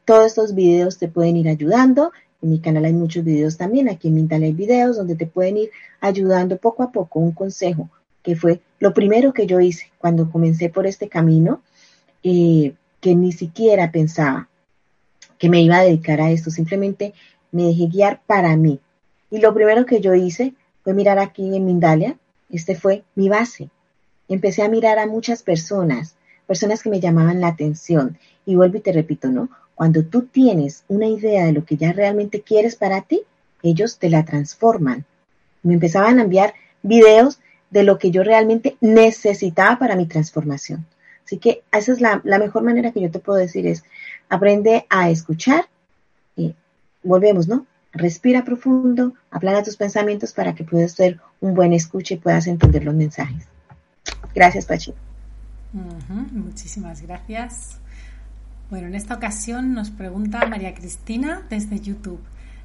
Todos 0.05 0.27
estos 0.27 0.53
videos 0.53 0.97
te 0.97 1.07
pueden 1.07 1.37
ir 1.37 1.47
ayudando. 1.47 2.11
En 2.41 2.49
mi 2.49 2.59
canal 2.59 2.85
hay 2.85 2.93
muchos 2.93 3.23
videos 3.23 3.57
también. 3.57 3.87
Aquí 3.87 4.09
en 4.09 4.15
Mintal 4.15 4.43
hay 4.43 4.51
videos 4.51 4.97
donde 4.97 5.15
te 5.15 5.25
pueden 5.25 5.57
ir 5.57 5.71
ayudando 6.01 6.57
poco 6.57 6.83
a 6.83 6.91
poco. 6.91 7.19
Un 7.19 7.31
consejo 7.31 7.89
que 8.21 8.35
fue 8.35 8.61
lo 8.79 8.93
primero 8.93 9.33
que 9.33 9.45
yo 9.45 9.59
hice 9.59 9.91
cuando 9.97 10.29
comencé 10.29 10.69
por 10.69 10.87
este 10.87 11.07
camino, 11.07 11.61
eh, 12.23 12.73
que 12.99 13.15
ni 13.15 13.31
siquiera 13.31 13.91
pensaba 13.91 14.49
que 15.37 15.49
me 15.49 15.61
iba 15.61 15.77
a 15.77 15.83
dedicar 15.83 16.19
a 16.21 16.31
esto. 16.31 16.49
Simplemente 16.49 17.13
me 17.51 17.63
dejé 17.63 17.87
guiar 17.87 18.21
para 18.25 18.55
mí. 18.57 18.79
Y 19.33 19.39
lo 19.39 19.51
primero 19.51 19.87
que 19.87 19.99
yo 19.99 20.13
hice 20.13 20.53
fue 20.83 20.93
mirar 20.93 21.17
aquí 21.17 21.55
en 21.55 21.65
Mindalia. 21.65 22.17
Este 22.51 22.75
fue 22.75 23.03
mi 23.15 23.29
base. 23.29 23.71
Empecé 24.27 24.61
a 24.61 24.69
mirar 24.69 24.99
a 24.99 25.07
muchas 25.07 25.41
personas, 25.41 26.13
personas 26.45 26.83
que 26.83 26.91
me 26.91 26.99
llamaban 26.99 27.41
la 27.41 27.47
atención. 27.47 28.19
Y 28.45 28.53
vuelvo 28.53 28.77
y 28.77 28.81
te 28.81 28.91
repito, 28.91 29.29
¿no? 29.29 29.49
Cuando 29.73 30.03
tú 30.03 30.27
tienes 30.27 30.83
una 30.87 31.07
idea 31.07 31.47
de 31.47 31.51
lo 31.51 31.65
que 31.65 31.77
ya 31.77 31.93
realmente 31.93 32.41
quieres 32.41 32.75
para 32.75 33.01
ti, 33.01 33.23
ellos 33.63 33.97
te 33.97 34.11
la 34.11 34.23
transforman. 34.23 35.03
Me 35.63 35.73
empezaban 35.73 36.19
a 36.19 36.23
enviar 36.25 36.53
videos 36.83 37.39
de 37.71 37.81
lo 37.81 37.97
que 37.97 38.11
yo 38.11 38.21
realmente 38.21 38.77
necesitaba 38.81 39.79
para 39.79 39.95
mi 39.95 40.05
transformación. 40.05 40.85
Así 41.25 41.39
que 41.39 41.63
esa 41.71 41.91
es 41.91 42.01
la, 42.01 42.21
mejor 42.23 42.61
manera 42.61 42.91
que 42.91 43.01
yo 43.01 43.09
te 43.09 43.17
puedo 43.17 43.39
decir 43.39 43.65
es, 43.65 43.83
aprende 44.29 44.85
a 44.91 45.09
escuchar 45.09 45.65
y 46.35 46.53
volvemos, 47.01 47.47
¿no? 47.47 47.65
Respira 47.93 48.43
profundo, 48.43 49.13
aplana 49.29 49.61
tus 49.61 49.77
pensamientos 49.77 50.33
para 50.33 50.55
que 50.55 50.63
puedas 50.63 50.93
ser 50.93 51.19
un 51.41 51.53
buen 51.53 51.73
escucha 51.73 52.15
y 52.15 52.17
puedas 52.17 52.47
entender 52.47 52.83
los 52.83 52.95
mensajes. 52.95 53.45
Gracias, 54.33 54.65
Pachi. 54.65 54.93
muchísimas 55.71 57.03
gracias. 57.03 57.77
Bueno, 58.71 58.87
en 58.87 58.95
esta 58.95 59.13
ocasión 59.13 59.73
nos 59.73 59.91
pregunta 59.91 60.45
María 60.47 60.73
Cristina 60.73 61.43
desde 61.49 61.79
YouTube. 61.79 62.19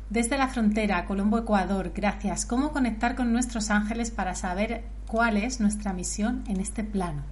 Desde 0.09 0.39
la 0.39 0.49
frontera, 0.49 1.05
Colombo, 1.05 1.39
Ecuador, 1.39 1.93
gracias. 1.95 2.47
¿Cómo 2.47 2.73
conectar 2.73 3.15
con 3.15 3.31
nuestros 3.31 3.69
ángeles 3.69 4.11
para 4.11 4.35
saber 4.35 4.85
cuál 5.07 5.37
es 5.37 5.61
nuestra 5.61 5.93
misión 5.93 6.45
en 6.49 6.61
este 6.61 6.83
plano? 6.83 7.23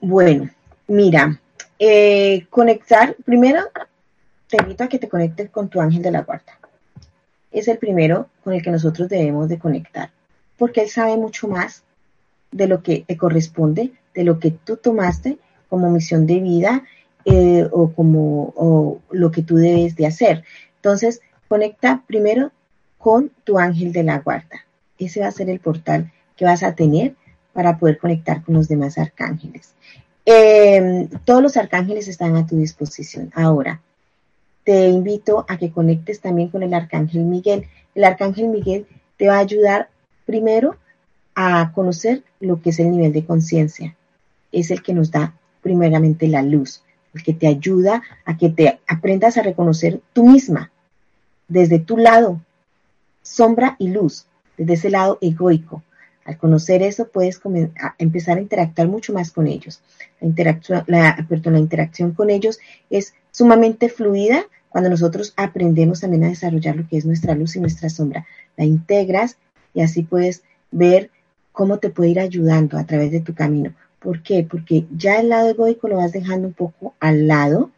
Bueno, 0.00 0.48
mira, 0.86 1.40
eh, 1.80 2.46
conectar, 2.50 3.16
primero 3.24 3.62
te 4.54 4.62
invito 4.62 4.84
a 4.84 4.88
que 4.88 5.00
te 5.00 5.08
conectes 5.08 5.50
con 5.50 5.68
tu 5.68 5.80
ángel 5.80 6.02
de 6.02 6.12
la 6.12 6.22
guarda. 6.22 6.58
Es 7.50 7.66
el 7.66 7.78
primero 7.78 8.28
con 8.44 8.52
el 8.52 8.62
que 8.62 8.70
nosotros 8.70 9.08
debemos 9.08 9.48
de 9.48 9.58
conectar, 9.58 10.10
porque 10.56 10.82
él 10.82 10.88
sabe 10.88 11.16
mucho 11.16 11.48
más 11.48 11.82
de 12.52 12.68
lo 12.68 12.80
que 12.80 13.04
te 13.06 13.16
corresponde, 13.16 13.92
de 14.14 14.22
lo 14.22 14.38
que 14.38 14.52
tú 14.52 14.76
tomaste 14.76 15.38
como 15.68 15.90
misión 15.90 16.26
de 16.26 16.38
vida 16.38 16.84
eh, 17.24 17.68
o 17.72 17.92
como 17.92 19.00
lo 19.10 19.32
que 19.32 19.42
tú 19.42 19.56
debes 19.56 19.96
de 19.96 20.06
hacer. 20.06 20.44
Entonces, 20.76 21.20
conecta 21.48 22.04
primero 22.06 22.52
con 22.96 23.32
tu 23.42 23.58
ángel 23.58 23.90
de 23.90 24.04
la 24.04 24.20
guarda. 24.20 24.64
Ese 24.98 25.20
va 25.20 25.26
a 25.26 25.32
ser 25.32 25.50
el 25.50 25.58
portal 25.58 26.12
que 26.36 26.44
vas 26.44 26.62
a 26.62 26.76
tener 26.76 27.16
para 27.52 27.76
poder 27.76 27.98
conectar 27.98 28.44
con 28.44 28.54
los 28.54 28.68
demás 28.68 28.98
arcángeles. 28.98 29.74
Em, 30.24 31.08
todos 31.24 31.42
los 31.42 31.56
arcángeles 31.56 32.06
están 32.06 32.36
a 32.36 32.46
tu 32.46 32.56
disposición. 32.56 33.32
Ahora, 33.34 33.80
te 34.64 34.88
invito 34.88 35.44
a 35.48 35.56
que 35.56 35.70
conectes 35.70 36.20
también 36.20 36.48
con 36.48 36.62
el 36.62 36.74
arcángel 36.74 37.22
Miguel. 37.22 37.66
El 37.94 38.04
arcángel 38.04 38.48
Miguel 38.48 38.86
te 39.16 39.28
va 39.28 39.36
a 39.36 39.40
ayudar 39.40 39.88
primero 40.26 40.76
a 41.34 41.72
conocer 41.74 42.22
lo 42.40 42.62
que 42.62 42.70
es 42.70 42.80
el 42.80 42.90
nivel 42.90 43.12
de 43.12 43.24
conciencia. 43.24 43.96
Es 44.52 44.70
el 44.70 44.82
que 44.82 44.94
nos 44.94 45.10
da 45.10 45.34
primeramente 45.62 46.28
la 46.28 46.42
luz 46.42 46.82
el 47.14 47.22
que 47.22 47.32
te 47.32 47.46
ayuda 47.46 48.02
a 48.24 48.36
que 48.36 48.50
te 48.50 48.80
aprendas 48.86 49.36
a 49.36 49.42
reconocer 49.42 50.00
tú 50.12 50.28
misma, 50.28 50.70
desde 51.48 51.78
tu 51.78 51.96
lado, 51.96 52.40
sombra 53.22 53.76
y 53.78 53.88
luz, 53.88 54.26
desde 54.58 54.74
ese 54.74 54.90
lado 54.90 55.18
egoico. 55.20 55.82
Al 56.24 56.38
conocer 56.38 56.82
eso 56.82 57.08
puedes 57.08 57.40
empezar 57.98 58.38
a 58.38 58.40
interactuar 58.40 58.88
mucho 58.88 59.12
más 59.12 59.30
con 59.30 59.46
ellos. 59.46 59.80
La 60.20 60.26
interacción, 60.26 60.84
la, 60.86 61.26
la 61.28 61.58
interacción 61.58 62.12
con 62.12 62.30
ellos 62.30 62.58
es 62.90 63.14
sumamente 63.34 63.88
fluida 63.88 64.46
cuando 64.68 64.88
nosotros 64.88 65.34
aprendemos 65.36 66.00
también 66.00 66.24
a 66.24 66.28
desarrollar 66.28 66.76
lo 66.76 66.88
que 66.88 66.96
es 66.96 67.04
nuestra 67.04 67.34
luz 67.34 67.56
y 67.56 67.60
nuestra 67.60 67.90
sombra. 67.90 68.26
La 68.56 68.64
integras 68.64 69.38
y 69.74 69.82
así 69.82 70.04
puedes 70.04 70.44
ver 70.70 71.10
cómo 71.50 71.78
te 71.78 71.90
puede 71.90 72.10
ir 72.10 72.20
ayudando 72.20 72.78
a 72.78 72.86
través 72.86 73.10
de 73.10 73.20
tu 73.20 73.34
camino. 73.34 73.74
¿Por 73.98 74.22
qué? 74.22 74.46
Porque 74.48 74.86
ya 74.96 75.18
el 75.18 75.30
lado 75.30 75.50
egoico 75.50 75.88
lo 75.88 75.96
vas 75.96 76.12
dejando 76.12 76.46
un 76.46 76.54
poco 76.54 76.94
al 77.00 77.26
lado, 77.26 77.70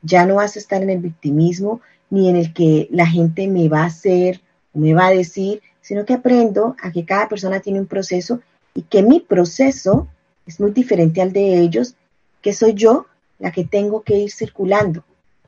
ya 0.00 0.24
no 0.24 0.36
vas 0.36 0.56
a 0.56 0.58
estar 0.58 0.82
en 0.82 0.90
el 0.90 1.00
victimismo 1.00 1.82
ni 2.08 2.30
en 2.30 2.36
el 2.36 2.54
que 2.54 2.88
la 2.90 3.06
gente 3.06 3.46
me 3.46 3.68
va 3.68 3.82
a 3.82 3.86
hacer 3.86 4.40
o 4.72 4.78
me 4.78 4.94
va 4.94 5.08
a 5.08 5.10
decir, 5.10 5.60
sino 5.82 6.06
que 6.06 6.14
aprendo 6.14 6.76
a 6.82 6.92
que 6.92 7.04
cada 7.04 7.28
persona 7.28 7.60
tiene 7.60 7.80
un 7.80 7.86
proceso 7.86 8.40
y 8.74 8.82
que 8.82 9.02
mi 9.02 9.20
proceso 9.20 10.08
es 10.46 10.60
muy 10.60 10.70
diferente 10.70 11.20
al 11.20 11.32
de 11.32 11.58
ellos, 11.58 11.94
que 12.40 12.54
soy 12.54 12.72
yo 12.72 13.06
la 13.38 13.52
que 13.52 13.64
tengo 13.64 14.02
que 14.02 14.16
ir 14.16 14.30
circulando, 14.30 15.04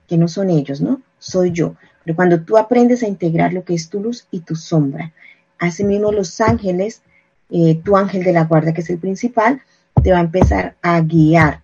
que 0.06 0.16
no 0.16 0.28
son 0.28 0.50
ellos, 0.50 0.80
¿no? 0.80 1.02
Soy 1.18 1.52
yo. 1.52 1.74
Pero 2.04 2.16
cuando 2.16 2.40
tú 2.40 2.56
aprendes 2.56 3.02
a 3.02 3.08
integrar 3.08 3.52
lo 3.52 3.64
que 3.64 3.74
es 3.74 3.88
tu 3.88 4.00
luz 4.00 4.26
y 4.30 4.40
tu 4.40 4.56
sombra, 4.56 5.12
asimismo 5.58 6.12
los 6.12 6.40
ángeles, 6.40 7.02
eh, 7.50 7.80
tu 7.84 7.96
ángel 7.96 8.24
de 8.24 8.32
la 8.32 8.44
guarda, 8.44 8.72
que 8.72 8.80
es 8.80 8.90
el 8.90 8.98
principal, 8.98 9.60
te 10.02 10.12
va 10.12 10.18
a 10.18 10.22
empezar 10.22 10.76
a 10.82 11.00
guiar. 11.00 11.62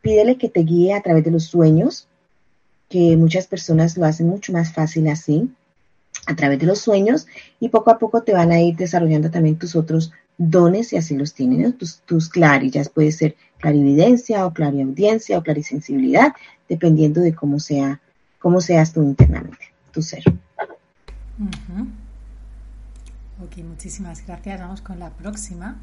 Pídele 0.00 0.38
que 0.38 0.48
te 0.48 0.60
guíe 0.60 0.94
a 0.94 1.02
través 1.02 1.24
de 1.24 1.30
los 1.30 1.44
sueños, 1.44 2.08
que 2.88 3.16
muchas 3.16 3.46
personas 3.46 3.96
lo 3.96 4.06
hacen 4.06 4.28
mucho 4.28 4.52
más 4.52 4.72
fácil 4.72 5.08
así, 5.08 5.50
a 6.26 6.34
través 6.34 6.58
de 6.58 6.66
los 6.66 6.80
sueños, 6.80 7.26
y 7.60 7.68
poco 7.68 7.90
a 7.90 7.98
poco 7.98 8.22
te 8.22 8.32
van 8.32 8.50
a 8.50 8.60
ir 8.60 8.76
desarrollando 8.76 9.30
también 9.30 9.58
tus 9.58 9.76
otros 9.76 10.12
dones, 10.40 10.94
y 10.94 10.96
así 10.96 11.14
los 11.16 11.34
tienen, 11.34 11.74
tus, 11.74 12.00
tus 12.00 12.30
clarillas, 12.30 12.88
puede 12.88 13.12
ser 13.12 13.36
clarividencia 13.58 14.46
o 14.46 14.54
clariaudiencia 14.54 15.36
o 15.36 15.42
clarisensibilidad, 15.42 16.34
dependiendo 16.66 17.20
de 17.20 17.34
cómo 17.34 17.60
sea, 17.60 18.00
cómo 18.38 18.62
seas 18.62 18.94
tú 18.94 19.02
internamente, 19.02 19.66
tu 19.92 20.00
ser. 20.00 20.24
Ok, 23.44 23.58
muchísimas 23.64 24.26
gracias. 24.26 24.60
Vamos 24.60 24.80
con 24.80 24.98
la 24.98 25.10
próxima. 25.10 25.76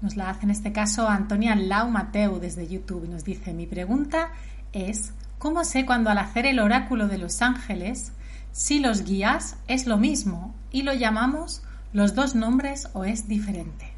Nos 0.00 0.16
la 0.16 0.30
hace 0.30 0.44
en 0.44 0.50
este 0.50 0.72
caso 0.72 1.08
Antonia 1.08 1.56
Lau 1.56 1.90
Mateu 1.90 2.38
desde 2.38 2.68
YouTube 2.68 3.06
y 3.06 3.08
nos 3.08 3.24
dice, 3.24 3.52
mi 3.52 3.66
pregunta 3.66 4.30
es, 4.72 5.12
¿cómo 5.38 5.64
sé 5.64 5.84
cuando 5.84 6.10
al 6.10 6.18
hacer 6.18 6.46
el 6.46 6.60
oráculo 6.60 7.08
de 7.08 7.18
los 7.18 7.42
ángeles, 7.42 8.12
si 8.52 8.78
los 8.78 9.02
guías 9.04 9.56
es 9.66 9.86
lo 9.86 9.96
mismo 9.96 10.54
y 10.70 10.82
lo 10.82 10.94
llamamos 10.94 11.62
los 11.92 12.14
dos 12.14 12.34
nombres 12.34 12.88
o 12.92 13.04
es 13.04 13.28
diferente? 13.28 13.92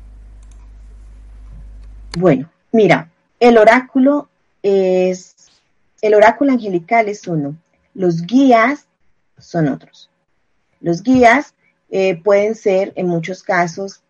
Bueno, 2.19 2.51
mira, 2.73 3.11
el 3.41 3.59
oráculo 3.59 4.29
es, 4.63 5.37
el 6.03 6.15
oráculo 6.15 6.53
angelical 6.53 7.09
es 7.09 7.27
uno, 7.27 7.57
los 7.95 8.23
guías 8.23 8.87
son 9.39 9.69
otros. 9.69 10.11
Los 10.81 11.03
guías 11.03 11.55
eh, 11.91 12.21
pueden 12.23 12.55
ser 12.55 12.93
en 12.97 13.09
muchos 13.09 13.43
casos 13.43 14.03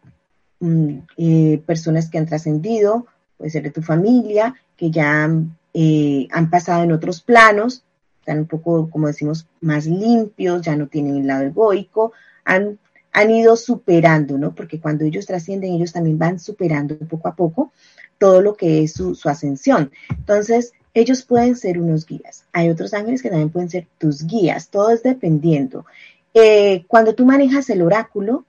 Mm, 0.61 0.99
eh, 1.17 1.63
personas 1.67 2.11
que 2.11 2.19
han 2.19 2.27
trascendido, 2.27 3.07
puede 3.37 3.51
ser 3.51 3.63
de 3.63 3.71
tu 3.71 3.83
familia, 3.83 4.55
que 4.77 4.91
ya 4.91 5.31
eh, 5.73 6.29
han 6.33 6.51
pasado 6.51 6.83
en 6.83 6.93
otros 6.93 7.23
planos, 7.23 7.85
están 8.21 8.41
un 8.41 8.47
poco, 8.47 8.91
como 8.91 9.07
decimos, 9.07 9.47
más 9.61 9.87
limpios, 9.87 10.63
ya 10.63 10.75
no 10.75 10.89
tienen 10.89 11.19
el 11.19 11.27
lado 11.29 11.45
egoico, 11.45 12.13
han, 12.45 12.79
han 13.13 13.31
ido 13.31 13.57
superando, 13.57 14.39
¿no? 14.39 14.55
Porque 14.55 14.81
cuando 14.81 15.05
ellos 15.05 15.27
trascienden, 15.27 15.73
ellos 15.73 15.93
también 15.93 16.19
van 16.19 16.39
superando 16.39 16.97
poco 16.99 17.29
a 17.29 17.35
poco 17.35 17.73
todo 18.19 18.43
lo 18.43 18.55
que 18.55 18.83
es 18.83 18.93
su, 18.93 19.17
ascensión. 19.25 19.93
Entonces, 20.11 20.73
ellos 20.93 21.23
pueden 21.23 21.57
ser 21.57 21.79
unos 21.79 22.07
guías. 22.07 22.45
Hay 22.53 22.69
otros 22.69 22.93
ángeles 22.95 23.23
que 23.23 23.31
también 23.31 23.51
pueden 23.51 23.71
ser 23.71 23.87
tus 23.99 24.27
guías, 24.27 24.69
todo 24.69 24.91
es 24.91 25.03
dependiendo. 25.03 25.87
Eh, 26.35 26.85
cuando 26.89 27.15
tú 27.15 27.25
manejas 27.25 27.71
el 27.71 27.83
oráculo, 27.83 28.45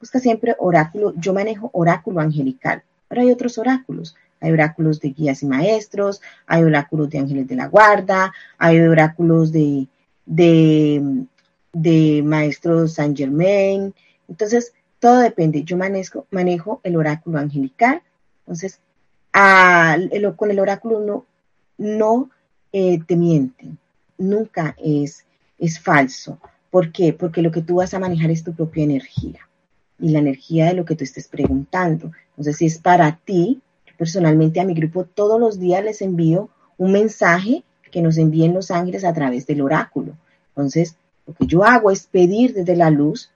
busca 0.00 0.18
siempre 0.18 0.56
oráculo. 0.58 1.14
Yo 1.16 1.32
manejo 1.32 1.70
oráculo 1.72 2.20
angelical 2.20 2.82
Pero 3.08 3.22
hay 3.22 3.30
otros 3.30 3.58
oráculos. 3.58 4.16
Hay 4.40 4.50
oráculos 4.50 4.98
de 5.00 5.10
guías 5.10 5.42
y 5.44 5.46
maestros, 5.46 6.20
hay 6.46 6.64
oráculos 6.64 7.08
de 7.10 7.18
ángeles 7.18 7.46
de 7.46 7.54
la 7.54 7.68
guarda, 7.68 8.32
hay 8.58 8.80
oráculos 8.80 9.52
de, 9.52 9.86
de, 10.26 11.24
de 11.72 12.22
maestros 12.24 12.94
Saint 12.94 13.16
Germain. 13.16 13.94
Entonces, 14.28 14.72
todo 14.98 15.18
depende. 15.20 15.64
Yo 15.64 15.76
manejo, 15.76 16.26
manejo 16.30 16.80
el 16.84 16.96
oráculo 16.96 17.38
angelical. 17.38 18.02
Entonces, 18.40 18.80
con 20.36 20.50
el 20.50 20.60
oráculo 20.60 21.00
no, 21.00 21.26
no 21.78 22.30
eh, 22.72 23.00
te 23.06 23.16
mienten. 23.16 23.78
Nunca 24.18 24.76
es, 24.78 25.24
es 25.58 25.80
falso. 25.80 26.38
¿Por 26.70 26.92
qué? 26.92 27.12
Porque 27.12 27.42
lo 27.42 27.50
que 27.50 27.62
tú 27.62 27.76
vas 27.76 27.94
a 27.94 27.98
manejar 27.98 28.30
es 28.30 28.44
tu 28.44 28.52
propia 28.52 28.84
energía 28.84 29.48
y 29.98 30.10
la 30.10 30.18
energía 30.18 30.66
de 30.66 30.74
lo 30.74 30.84
que 30.84 30.96
tú 30.96 31.04
estés 31.04 31.28
preguntando. 31.28 32.12
Entonces, 32.30 32.56
si 32.56 32.66
es 32.66 32.78
para 32.78 33.18
ti, 33.24 33.60
personalmente 33.96 34.60
a 34.60 34.64
mi 34.64 34.74
grupo 34.74 35.04
todos 35.04 35.38
los 35.38 35.58
días 35.60 35.84
les 35.84 36.02
envío 36.02 36.50
un 36.78 36.92
mensaje 36.92 37.62
que 37.90 38.02
nos 38.02 38.16
envíen 38.18 38.54
los 38.54 38.70
ángeles 38.70 39.04
a 39.04 39.12
través 39.12 39.46
del 39.46 39.60
oráculo. 39.60 40.16
Entonces, 40.48 40.96
lo 41.26 41.34
que 41.34 41.46
yo 41.46 41.64
hago 41.64 41.90
es 41.90 42.06
pedir 42.06 42.54
desde 42.54 42.76
la 42.76 42.90
luz, 42.90 43.30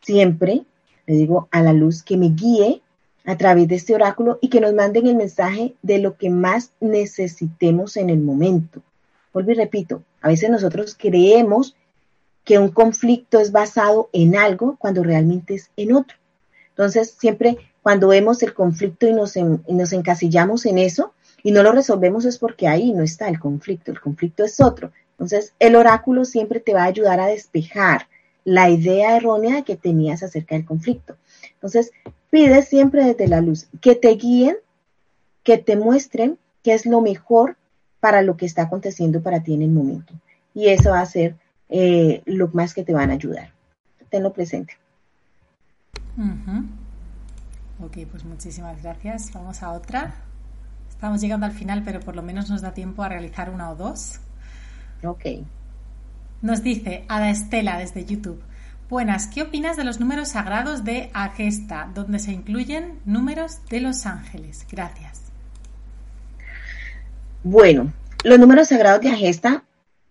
siempre 0.00 0.64
le 1.06 1.14
digo 1.14 1.48
a 1.50 1.62
la 1.62 1.72
luz 1.72 2.02
que 2.02 2.16
me 2.16 2.28
guíe 2.28 2.82
a 3.24 3.36
través 3.36 3.68
de 3.68 3.74
este 3.74 3.94
oráculo 3.94 4.38
y 4.40 4.48
que 4.48 4.60
nos 4.60 4.74
manden 4.74 5.06
el 5.06 5.16
mensaje 5.16 5.74
de 5.82 5.98
lo 5.98 6.16
que 6.16 6.30
más 6.30 6.72
necesitemos 6.80 7.96
en 7.96 8.10
el 8.10 8.20
momento. 8.20 8.82
Vuelvo 9.32 9.52
y 9.52 9.54
repito, 9.54 10.02
a 10.20 10.28
veces 10.28 10.50
nosotros 10.50 10.96
creemos 10.98 11.76
que 12.44 12.58
un 12.58 12.70
conflicto 12.70 13.38
es 13.38 13.52
basado 13.52 14.08
en 14.12 14.36
algo 14.36 14.76
cuando 14.78 15.02
realmente 15.02 15.54
es 15.54 15.70
en 15.76 15.92
otro. 15.92 16.16
Entonces, 16.70 17.14
siempre 17.18 17.58
cuando 17.82 18.08
vemos 18.08 18.42
el 18.42 18.54
conflicto 18.54 19.06
y 19.06 19.12
nos, 19.12 19.34
nos 19.36 19.92
encasillamos 19.92 20.66
en 20.66 20.78
eso 20.78 21.12
y 21.42 21.52
no 21.52 21.62
lo 21.62 21.72
resolvemos 21.72 22.24
es 22.24 22.38
porque 22.38 22.68
ahí 22.68 22.92
no 22.92 23.02
está 23.02 23.28
el 23.28 23.38
conflicto, 23.38 23.90
el 23.90 24.00
conflicto 24.00 24.44
es 24.44 24.60
otro. 24.60 24.92
Entonces, 25.20 25.52
el 25.58 25.76
oráculo 25.76 26.24
siempre 26.24 26.60
te 26.60 26.72
va 26.72 26.84
a 26.84 26.86
ayudar 26.86 27.20
a 27.20 27.26
despejar 27.26 28.08
la 28.42 28.70
idea 28.70 29.18
errónea 29.18 29.64
que 29.64 29.76
tenías 29.76 30.22
acerca 30.22 30.54
del 30.54 30.64
conflicto. 30.64 31.18
Entonces, 31.52 31.90
pide 32.30 32.62
siempre 32.62 33.04
desde 33.04 33.28
la 33.28 33.42
luz 33.42 33.68
que 33.82 33.94
te 33.94 34.08
guíen, 34.14 34.56
que 35.42 35.58
te 35.58 35.76
muestren 35.76 36.38
qué 36.62 36.72
es 36.72 36.86
lo 36.86 37.02
mejor 37.02 37.58
para 38.00 38.22
lo 38.22 38.38
que 38.38 38.46
está 38.46 38.62
aconteciendo 38.62 39.22
para 39.22 39.42
ti 39.42 39.52
en 39.52 39.60
el 39.60 39.68
momento. 39.68 40.14
Y 40.54 40.68
eso 40.68 40.92
va 40.92 41.00
a 41.00 41.06
ser 41.06 41.36
eh, 41.68 42.22
lo 42.24 42.48
más 42.54 42.72
que 42.72 42.82
te 42.82 42.94
van 42.94 43.10
a 43.10 43.14
ayudar. 43.14 43.52
Tenlo 44.08 44.32
presente. 44.32 44.78
Ok, 47.78 47.98
pues 48.10 48.24
muchísimas 48.24 48.82
gracias. 48.82 49.30
Vamos 49.34 49.62
a 49.62 49.72
otra. 49.72 50.14
Estamos 50.88 51.20
llegando 51.20 51.44
al 51.44 51.52
final, 51.52 51.82
pero 51.84 52.00
por 52.00 52.16
lo 52.16 52.22
menos 52.22 52.48
nos 52.48 52.62
da 52.62 52.72
tiempo 52.72 53.02
a 53.02 53.10
realizar 53.10 53.50
una 53.50 53.70
o 53.70 53.76
dos. 53.76 54.20
Ok. 55.04 55.24
Nos 56.42 56.62
dice 56.62 57.04
Ada 57.08 57.30
Estela 57.30 57.78
desde 57.78 58.04
YouTube. 58.04 58.40
Buenas, 58.88 59.28
¿qué 59.28 59.42
opinas 59.42 59.76
de 59.76 59.84
los 59.84 60.00
números 60.00 60.30
sagrados 60.30 60.84
de 60.84 61.10
Agesta, 61.14 61.90
donde 61.94 62.18
se 62.18 62.32
incluyen 62.32 62.98
números 63.04 63.58
de 63.68 63.80
los 63.80 64.04
ángeles? 64.04 64.66
Gracias. 64.70 65.20
Bueno, 67.44 67.92
los 68.24 68.38
números 68.38 68.68
sagrados 68.68 69.00
de 69.00 69.10
Agesta 69.10 69.62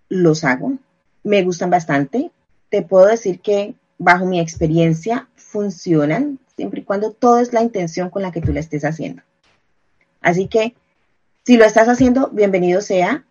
los 0.07 0.43
hago 0.43 0.77
me 1.23 1.43
gustan 1.43 1.69
bastante. 1.69 2.31
Te 2.69 2.81
puedo 2.81 3.07
decir 3.07 3.41
que 3.41 3.75
bajo 3.97 4.25
mi 4.25 4.39
experiencia 4.39 5.27
funcionan 5.35 6.39
siempre 6.55 6.81
y 6.81 6.83
cuando 6.83 7.11
todo 7.11 7.39
es 7.39 7.53
la 7.53 7.61
intención 7.61 8.09
con 8.09 8.21
la 8.21 8.31
que 8.31 8.41
tú 8.41 8.53
la 8.53 8.59
estés 8.59 8.85
haciendo. 8.85 9.21
Así 10.21 10.47
que 10.47 10.73
si 11.45 11.57
lo 11.57 11.65
estás 11.65 11.87
haciendo, 11.87 12.29
bienvenido 12.29 12.81
sea. 12.81 13.23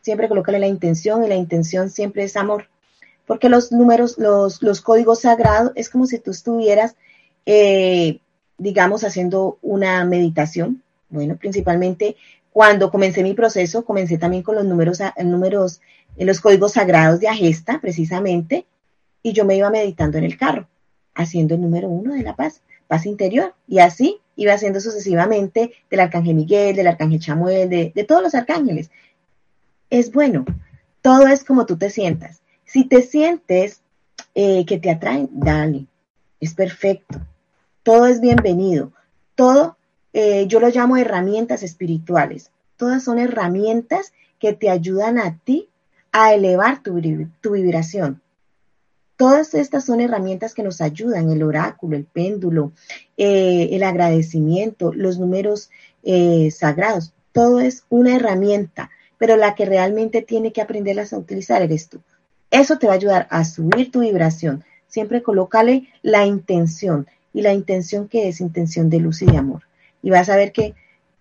Siempre 0.00 0.28
colócale 0.28 0.58
la 0.58 0.66
intención 0.66 1.24
y 1.24 1.28
la 1.28 1.36
intención 1.36 1.90
siempre 1.90 2.24
es 2.24 2.36
amor. 2.36 2.68
Porque 3.26 3.48
los 3.48 3.70
números, 3.70 4.18
los, 4.18 4.62
los 4.62 4.80
códigos 4.80 5.20
sagrados 5.20 5.72
es 5.74 5.88
como 5.88 6.06
si 6.06 6.18
tú 6.18 6.30
estuvieras, 6.30 6.96
eh, 7.46 8.18
digamos, 8.58 9.04
haciendo 9.04 9.58
una 9.62 10.04
meditación. 10.04 10.82
Bueno, 11.08 11.36
principalmente 11.36 12.16
cuando 12.52 12.90
comencé 12.90 13.22
mi 13.22 13.34
proceso, 13.34 13.84
comencé 13.84 14.18
también 14.18 14.42
con 14.42 14.56
los 14.56 14.64
números, 14.64 15.00
números 15.24 15.80
en 16.16 16.26
los 16.26 16.40
códigos 16.40 16.72
sagrados 16.72 17.20
de 17.20 17.28
Agesta, 17.28 17.80
precisamente, 17.80 18.66
y 19.22 19.32
yo 19.32 19.44
me 19.44 19.56
iba 19.56 19.70
meditando 19.70 20.18
en 20.18 20.24
el 20.24 20.36
carro, 20.36 20.68
haciendo 21.14 21.54
el 21.54 21.60
número 21.60 21.88
uno 21.88 22.14
de 22.14 22.22
la 22.22 22.34
paz, 22.34 22.62
paz 22.88 23.06
interior, 23.06 23.54
y 23.68 23.78
así 23.78 24.18
iba 24.34 24.52
haciendo 24.52 24.80
sucesivamente 24.80 25.72
del 25.90 26.00
arcángel 26.00 26.34
Miguel, 26.34 26.74
del 26.74 26.88
arcángel 26.88 27.20
Chamuel, 27.20 27.68
de, 27.68 28.04
todos 28.06 28.22
los 28.22 28.34
arcángeles. 28.34 28.90
Es 29.90 30.12
bueno, 30.12 30.44
todo 31.02 31.26
es 31.26 31.42
como 31.42 31.66
tú 31.66 31.76
te 31.76 31.90
sientas. 31.90 32.42
Si 32.64 32.84
te 32.84 33.02
sientes 33.02 33.82
eh, 34.36 34.64
que 34.64 34.78
te 34.78 34.88
atraen, 34.88 35.28
dale, 35.32 35.86
es 36.38 36.54
perfecto, 36.54 37.20
todo 37.82 38.06
es 38.06 38.20
bienvenido, 38.20 38.92
todo, 39.34 39.76
eh, 40.12 40.46
yo 40.46 40.60
lo 40.60 40.68
llamo 40.68 40.96
herramientas 40.96 41.64
espirituales, 41.64 42.52
todas 42.76 43.02
son 43.02 43.18
herramientas 43.18 44.12
que 44.38 44.52
te 44.52 44.70
ayudan 44.70 45.18
a 45.18 45.36
ti 45.38 45.68
a 46.12 46.34
elevar 46.34 46.84
tu, 46.84 46.94
vibración. 47.50 48.22
Todas 49.16 49.54
estas 49.54 49.84
son 49.84 50.00
herramientas 50.00 50.54
que 50.54 50.62
nos 50.62 50.80
ayudan, 50.80 51.30
el 51.30 51.42
oráculo, 51.42 51.96
el 51.96 52.04
péndulo, 52.04 52.72
eh, 53.16 53.70
el 53.72 53.82
agradecimiento, 53.82 54.92
los 54.94 55.18
números 55.18 55.68
sagrados. 56.52 57.12
Todo 57.32 57.60
es 57.60 57.84
una 57.90 58.16
herramienta, 58.16 58.90
pero 59.20 59.36
la 59.36 59.54
que 59.54 59.66
realmente 59.66 60.22
tiene 60.22 60.50
que 60.50 60.62
aprenderlas 60.62 61.12
a 61.12 61.18
utilizar 61.18 61.60
eres 61.60 61.90
tú. 61.90 62.00
Eso 62.50 62.78
te 62.78 62.86
va 62.86 62.94
a 62.94 62.96
ayudar 62.96 63.26
a 63.28 63.44
subir 63.44 63.92
tu 63.92 64.00
vibración. 64.00 64.64
Siempre 64.88 65.22
colócale 65.22 65.88
la 66.00 66.24
intención 66.24 67.06
y 67.34 67.42
la 67.42 67.52
intención 67.52 68.08
que 68.08 68.28
es 68.28 68.40
intención 68.40 68.88
de 68.88 68.98
luz 68.98 69.20
y 69.20 69.26
de 69.26 69.36
amor. 69.36 69.64
Y 70.02 70.08
vas 70.08 70.30
a 70.30 70.36
ver 70.36 70.52
que 70.52 70.74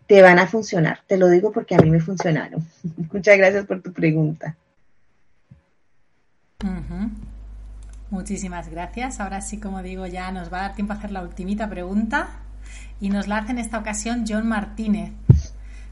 te 0.08 0.22
van 0.22 0.40
a 0.40 0.48
funcionar. 0.48 1.02
Te 1.08 1.18
lo 1.18 1.28
digo 1.28 1.52
porque 1.52 1.76
a 1.76 1.80
mí 1.80 1.90
me 1.92 2.00
funcionaron. 2.00 2.66
Muchas 3.12 3.38
gracias 3.38 3.66
por 3.66 3.82
tu 3.82 3.92
pregunta. 3.92 4.56
Muchísimas 8.10 8.70
gracias. 8.70 9.20
Ahora 9.20 9.42
sí, 9.42 9.60
como 9.60 9.84
digo, 9.84 10.08
ya 10.08 10.32
nos 10.32 10.54
va 10.54 10.60
a 10.60 10.62
dar 10.62 10.76
tiempo 10.76 10.94
a 10.94 10.96
hacer 10.96 11.12
la 11.12 11.22
ultimita 11.22 11.70
pregunta. 11.70 12.30
Y 13.02 13.10
nos 13.10 13.28
la 13.28 13.40
hace 13.40 13.52
en 13.52 13.58
esta 13.58 13.78
ocasión 13.78 14.24
John 14.26 14.48
Martínez. 14.48 15.12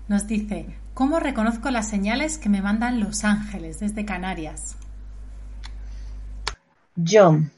Nos 0.08 0.26
dice, 0.26 0.68
¿cómo 0.98 1.20
reconozco 1.20 1.70
las 1.70 1.88
señales 1.88 2.40
que 2.40 2.50
me 2.50 2.64
mandan 2.64 3.00
los 3.00 3.24
ángeles 3.24 3.80
desde 3.80 4.04
Canarias? 4.04 4.78
John, 6.96 7.52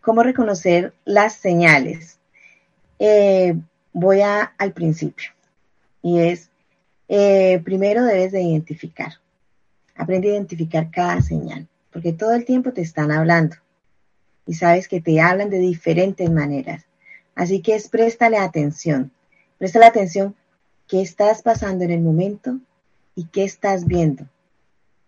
¿cómo 0.00 0.24
reconocer 0.24 0.92
las 1.04 1.34
señales? 1.34 2.18
Eh, 2.98 3.56
voy 3.92 4.22
a, 4.22 4.54
al 4.58 4.72
principio. 4.72 5.30
Y 6.02 6.18
es, 6.18 6.50
eh, 7.06 7.60
primero 7.64 8.02
debes 8.02 8.32
de 8.32 8.42
identificar. 8.42 9.12
Aprende 9.94 10.30
a 10.30 10.32
identificar 10.32 10.90
cada 10.90 11.22
señal 11.22 11.68
porque 11.92 12.12
todo 12.12 12.32
el 12.32 12.44
tiempo 12.44 12.72
te 12.72 12.82
están 12.82 13.12
hablando 13.12 13.54
y 14.46 14.54
sabes 14.54 14.88
que 14.88 15.00
te 15.00 15.20
hablan 15.20 15.48
de 15.48 15.60
diferentes 15.60 16.28
maneras. 16.28 16.86
Así 17.36 17.62
que 17.62 17.76
es 17.76 17.88
préstale 17.88 18.38
atención, 18.38 19.12
préstale 19.58 19.86
atención 19.86 20.34
qué 20.88 21.02
estás 21.02 21.42
pasando 21.42 21.84
en 21.84 21.92
el 21.92 22.00
momento 22.00 22.58
y 23.20 23.24
qué 23.26 23.44
estás 23.44 23.86
viendo, 23.86 24.24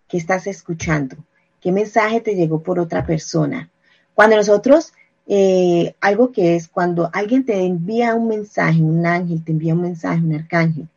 qué 0.09 0.19
estás 0.19 0.47
escuchando, 0.47 1.17
qué 1.61 1.73
mensaje 1.73 2.21
te 2.21 2.35
llegó 2.35 2.63
por 2.63 2.79
otra 2.79 3.07
persona. 3.07 3.71
Cuando 4.15 4.37
nosotros, 4.37 4.93
eh, 5.27 5.95
algo 6.01 6.33
que 6.33 6.57
es 6.57 6.69
cuando 6.69 7.09
alguien 7.13 7.47
te 7.47 7.65
envía 7.65 8.15
un 8.15 8.29
mensaje, 8.29 8.83
un 8.83 9.07
ángel 9.07 9.45
te 9.45 9.53
envía 9.53 9.75
un 9.75 9.83
mensaje, 9.83 10.21
un 10.21 10.35
arcángel, 10.35 10.89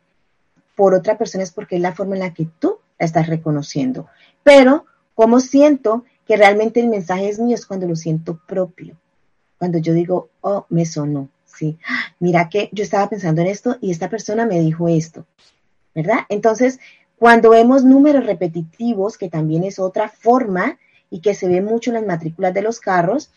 por 0.74 0.94
otra 0.94 1.16
persona 1.16 1.44
es 1.44 1.52
porque 1.52 1.76
es 1.76 1.82
la 1.82 1.94
forma 1.94 2.16
en 2.16 2.20
la 2.20 2.34
que 2.34 2.48
tú 2.58 2.78
la 2.98 3.06
estás 3.06 3.28
reconociendo. 3.28 4.08
Pero 4.42 4.84
¿Cómo 5.16 5.40
siento 5.40 6.04
que 6.26 6.36
realmente 6.36 6.78
el 6.78 6.88
mensaje 6.88 7.30
es 7.30 7.38
mío? 7.38 7.54
Es 7.54 7.64
cuando 7.64 7.88
lo 7.88 7.96
siento 7.96 8.38
propio. 8.46 8.98
Cuando 9.58 9.78
yo 9.78 9.94
digo, 9.94 10.28
oh, 10.42 10.66
me 10.68 10.84
sonó, 10.84 11.30
sí. 11.46 11.78
Mira 12.20 12.50
que 12.50 12.68
yo 12.70 12.84
estaba 12.84 13.08
pensando 13.08 13.40
en 13.40 13.46
esto 13.46 13.78
y 13.80 13.90
esta 13.90 14.10
persona 14.10 14.44
me 14.44 14.60
dijo 14.60 14.88
esto, 14.88 15.24
¿verdad? 15.94 16.18
Entonces, 16.28 16.80
cuando 17.18 17.50
vemos 17.50 17.84
números 17.84 18.26
repetitivos, 18.26 19.16
que 19.16 19.28
también 19.28 19.64
es 19.64 19.78
otra 19.78 20.08
forma 20.08 20.78
y 21.10 21.20
que 21.20 21.34
se 21.34 21.48
ve 21.48 21.62
mucho 21.62 21.90
en 21.90 21.94
las 21.94 22.06
matrículas 22.06 22.52
de 22.52 22.62
los 22.62 22.80
carros, 22.80 23.30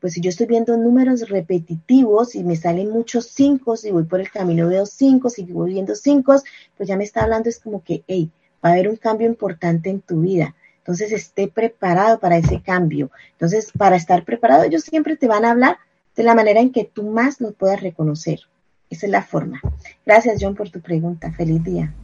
pues 0.00 0.12
si 0.12 0.20
yo 0.20 0.28
estoy 0.28 0.46
viendo 0.46 0.76
números 0.76 1.28
repetitivos 1.28 2.34
y 2.34 2.44
me 2.44 2.56
salen 2.56 2.90
muchos 2.90 3.26
cinco, 3.26 3.76
si 3.76 3.90
voy 3.90 4.04
por 4.04 4.20
el 4.20 4.30
camino 4.30 4.68
veo 4.68 4.84
cinco, 4.86 5.30
si 5.30 5.44
voy 5.44 5.72
viendo 5.72 5.94
cinco, 5.94 6.34
pues 6.76 6.88
ya 6.88 6.96
me 6.96 7.04
está 7.04 7.22
hablando, 7.22 7.48
es 7.48 7.58
como 7.58 7.82
que, 7.82 8.04
hey, 8.06 8.30
va 8.62 8.68
a 8.68 8.72
haber 8.72 8.88
un 8.88 8.96
cambio 8.96 9.26
importante 9.26 9.90
en 9.90 10.00
tu 10.00 10.20
vida. 10.20 10.54
Entonces, 10.78 11.12
esté 11.12 11.48
preparado 11.48 12.20
para 12.20 12.36
ese 12.36 12.60
cambio. 12.60 13.10
Entonces, 13.32 13.72
para 13.72 13.96
estar 13.96 14.24
preparado, 14.24 14.64
ellos 14.64 14.82
siempre 14.82 15.16
te 15.16 15.26
van 15.26 15.46
a 15.46 15.52
hablar 15.52 15.78
de 16.14 16.22
la 16.22 16.34
manera 16.34 16.60
en 16.60 16.70
que 16.70 16.84
tú 16.84 17.04
más 17.04 17.40
lo 17.40 17.52
puedas 17.52 17.80
reconocer. 17.80 18.40
Esa 18.90 19.06
es 19.06 19.12
la 19.12 19.22
forma. 19.22 19.62
Gracias, 20.04 20.36
John, 20.38 20.54
por 20.54 20.68
tu 20.68 20.80
pregunta. 20.80 21.32
Feliz 21.32 21.64
día. 21.64 21.94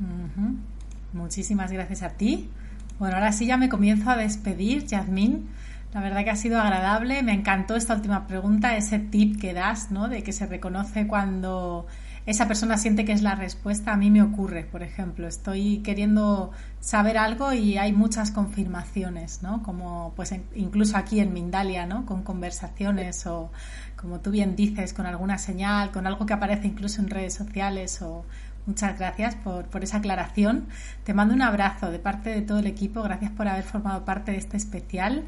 Muchísimas 1.13 1.73
gracias 1.73 2.03
a 2.03 2.11
ti. 2.11 2.51
Bueno, 2.99 3.17
ahora 3.17 3.33
sí 3.33 3.47
ya 3.47 3.57
me 3.57 3.69
comienzo 3.69 4.11
a 4.11 4.17
despedir, 4.17 4.87
Yasmín. 4.87 5.49
La 5.93 6.01
verdad 6.01 6.23
que 6.23 6.31
ha 6.31 6.37
sido 6.37 6.61
agradable. 6.61 7.23
Me 7.23 7.33
encantó 7.33 7.75
esta 7.75 7.95
última 7.95 8.27
pregunta, 8.27 8.77
ese 8.77 8.99
tip 8.99 9.41
que 9.41 9.55
das, 9.55 9.91
¿no? 9.91 10.09
De 10.09 10.23
que 10.23 10.33
se 10.33 10.47
reconoce 10.47 11.07
cuando 11.07 11.87
esa 12.27 12.47
persona 12.47 12.77
siente 12.77 13.05
que 13.05 13.13
es 13.13 13.23
la 13.23 13.35
respuesta. 13.35 13.93
A 13.93 13.97
mí 13.97 14.11
me 14.11 14.23
ocurre, 14.23 14.65
por 14.65 14.83
ejemplo, 14.83 15.27
estoy 15.27 15.79
queriendo 15.79 16.53
saber 16.79 17.19
algo 17.19 17.53
y 17.53 17.77
hay 17.77 17.93
muchas 17.93 18.31
confirmaciones, 18.31 19.43
¿no? 19.43 19.63
Como 19.63 20.13
pues 20.15 20.33
incluso 20.55 20.97
aquí 20.97 21.19
en 21.19 21.33
Mindalia, 21.33 21.87
¿no? 21.87 22.07
Con 22.07 22.23
conversaciones 22.23 23.27
o 23.27 23.51
como 23.97 24.21
tú 24.21 24.31
bien 24.31 24.55
dices, 24.57 24.93
con 24.93 25.07
alguna 25.07 25.39
señal, 25.39 25.91
con 25.91 26.07
algo 26.07 26.25
que 26.25 26.35
aparece 26.35 26.69
incluso 26.69 27.01
en 27.01 27.11
redes 27.11 27.35
sociales 27.35 28.01
o 28.01 28.25
Muchas 28.71 28.97
gracias 28.97 29.35
por, 29.35 29.65
por, 29.65 29.83
esa 29.83 29.97
aclaración. 29.97 30.69
Te 31.03 31.13
mando 31.13 31.35
un 31.35 31.43
abrazo 31.43 31.91
de 31.91 31.99
parte 31.99 32.31
de 32.31 32.41
todo 32.41 32.61
el 32.61 32.69
equipo. 32.69 33.03
Gracias 33.03 33.33
por 33.33 33.49
haber 33.49 33.65
formado 33.65 34.05
parte 34.05 34.31
de 34.31 34.39
este 34.39 34.57
especial. 34.57 35.25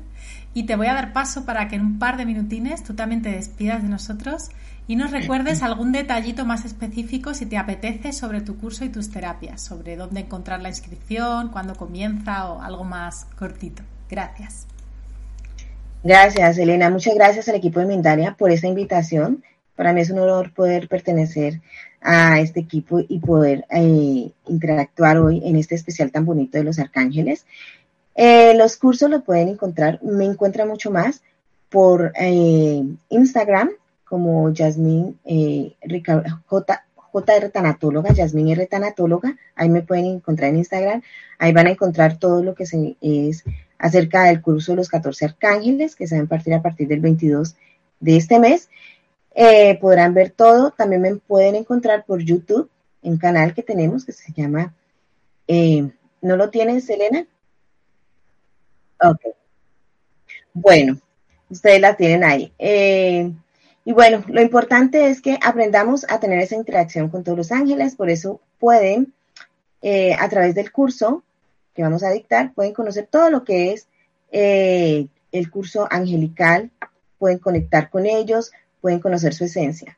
Y 0.55 0.63
te 0.67 0.77
voy 0.77 0.87
a 0.87 0.95
dar 0.95 1.13
paso 1.13 1.45
para 1.45 1.67
que 1.67 1.75
en 1.75 1.83
un 1.83 1.99
par 1.99 2.19
de 2.19 2.25
minutines 2.25 2.85
tú 2.85 2.95
también 2.95 3.21
te 3.21 3.33
despidas 3.33 3.83
de 3.83 3.89
nosotros 3.89 4.51
y 4.87 4.95
nos 4.95 5.11
recuerdes 5.11 5.65
algún 5.65 5.91
detallito 5.91 6.45
más 6.45 6.65
específico 6.65 7.35
si 7.35 7.45
te 7.47 7.59
apetece 7.59 8.13
sobre 8.13 8.43
tu 8.43 8.59
curso 8.59 8.85
y 8.85 8.91
tus 8.91 9.11
terapias, 9.11 9.61
sobre 9.61 9.97
dónde 9.97 10.21
encontrar 10.21 10.63
la 10.63 10.69
inscripción, 10.69 11.49
cuándo 11.49 11.75
comienza 11.75 12.49
o 12.49 12.63
algo 12.63 12.85
más 12.85 13.27
cortito. 13.37 13.83
Gracias. 14.09 14.69
Gracias, 16.05 16.59
Elena. 16.59 16.91
Muchas 16.91 17.17
gracias 17.17 17.49
al 17.49 17.57
equipo 17.57 17.81
de 17.81 17.87
Mindalia 17.87 18.37
por 18.39 18.53
esta 18.53 18.69
invitación. 18.69 19.43
Para 19.75 19.93
mí 19.93 20.01
es 20.01 20.11
un 20.11 20.21
honor 20.21 20.53
poder 20.53 20.87
pertenecer 20.87 21.61
a 22.03 22.41
este 22.41 22.61
equipo 22.61 23.01
y 23.01 23.21
poder 23.21 23.65
eh, 23.71 24.31
interactuar 24.49 25.19
hoy 25.19 25.41
en 25.45 25.57
este 25.57 25.75
especial 25.75 26.11
tan 26.11 26.25
bonito 26.25 26.59
de 26.59 26.65
los 26.65 26.79
arcángeles. 26.79 27.47
Eh, 28.15 28.55
los 28.57 28.77
cursos 28.77 29.09
los 29.09 29.23
pueden 29.23 29.49
encontrar, 29.49 30.03
me 30.03 30.25
encuentra 30.25 30.67
mucho 30.67 30.91
más 30.91 31.23
por 31.71 32.13
eh, 32.19 32.83
Instagram 33.09 33.71
como 34.05 34.53
Yasmín 34.53 35.19
eh, 35.25 35.75
J, 36.47 36.85
JR 37.13 37.51
Tanatóloga, 37.51 38.13
Yasmín 38.13 38.49
R 38.49 38.67
Tanatóloga, 38.67 39.37
ahí 39.55 39.71
me 39.71 39.83
pueden 39.83 40.05
encontrar 40.05 40.51
en 40.51 40.59
Instagram, 40.59 41.03
ahí 41.39 41.53
van 41.53 41.67
a 41.67 41.71
encontrar 41.71 42.19
todo 42.19 42.43
lo 42.43 42.55
que 42.55 42.67
se, 42.67 42.97
es 43.01 43.45
acerca 43.79 44.25
del 44.25 44.43
curso 44.43 44.73
de 44.73 44.77
los 44.77 44.89
14 44.89 45.25
arcángeles 45.25 45.97
que 45.97 46.07
se 46.07 46.17
van 46.17 46.27
a 46.27 46.29
partir 46.29 46.55
a 46.55 46.63
partir 46.63 46.89
del 46.89 47.01
22 47.01 47.57
de 48.01 48.17
este 48.17 48.39
mes. 48.39 48.69
Eh, 49.35 49.79
podrán 49.81 50.13
ver 50.13 50.31
todo, 50.31 50.73
también 50.73 51.03
me 51.03 51.15
pueden 51.17 51.55
encontrar 51.55 52.05
por 52.05 52.21
YouTube, 52.21 52.71
un 53.03 53.17
canal 53.17 53.55
que 53.55 53.63
tenemos 53.63 54.05
que 54.05 54.13
se 54.13 54.33
llama, 54.33 54.75
eh, 55.49 55.91
¿no 56.21 56.37
lo 56.37 56.51
tienes, 56.51 56.85
Selena? 56.85 57.27
Ok. 59.01 59.21
Bueno, 60.53 60.99
ustedes 61.49 61.81
la 61.81 61.97
tienen 61.97 62.25
ahí. 62.25 62.53
Eh, 62.59 63.33
y 63.85 63.93
bueno, 63.93 64.23
lo 64.29 64.43
importante 64.43 65.09
es 65.09 65.21
que 65.21 65.39
aprendamos 65.43 66.07
a 66.09 66.21
tener 66.21 66.39
esa 66.41 66.57
interacción 66.57 67.09
con 67.09 67.25
todos 67.25 67.39
los 67.39 67.53
ángeles, 67.53 67.97
por 67.97 68.11
eso 68.11 68.41
pueden, 68.61 69.13
eh, 69.81 70.15
a 70.15 70.29
través 70.29 70.55
del 70.55 70.71
curso 70.71 71.25
que 71.75 71.83
vamos 71.83 72.05
a 72.05 72.11
dictar, 72.11 72.53
pueden 72.53 72.75
conocer 72.75 73.09
todo 73.11 73.31
lo 73.31 73.45
que 73.45 73.73
es 73.73 73.89
el 74.31 75.51
curso 75.51 75.89
angelical, 75.91 76.71
pueden 77.19 77.39
conectar 77.39 77.89
con 77.91 78.07
ellos, 78.07 78.53
pueden 78.83 79.01
conocer 79.01 79.33
su 79.33 79.45
esencia. 79.45 79.97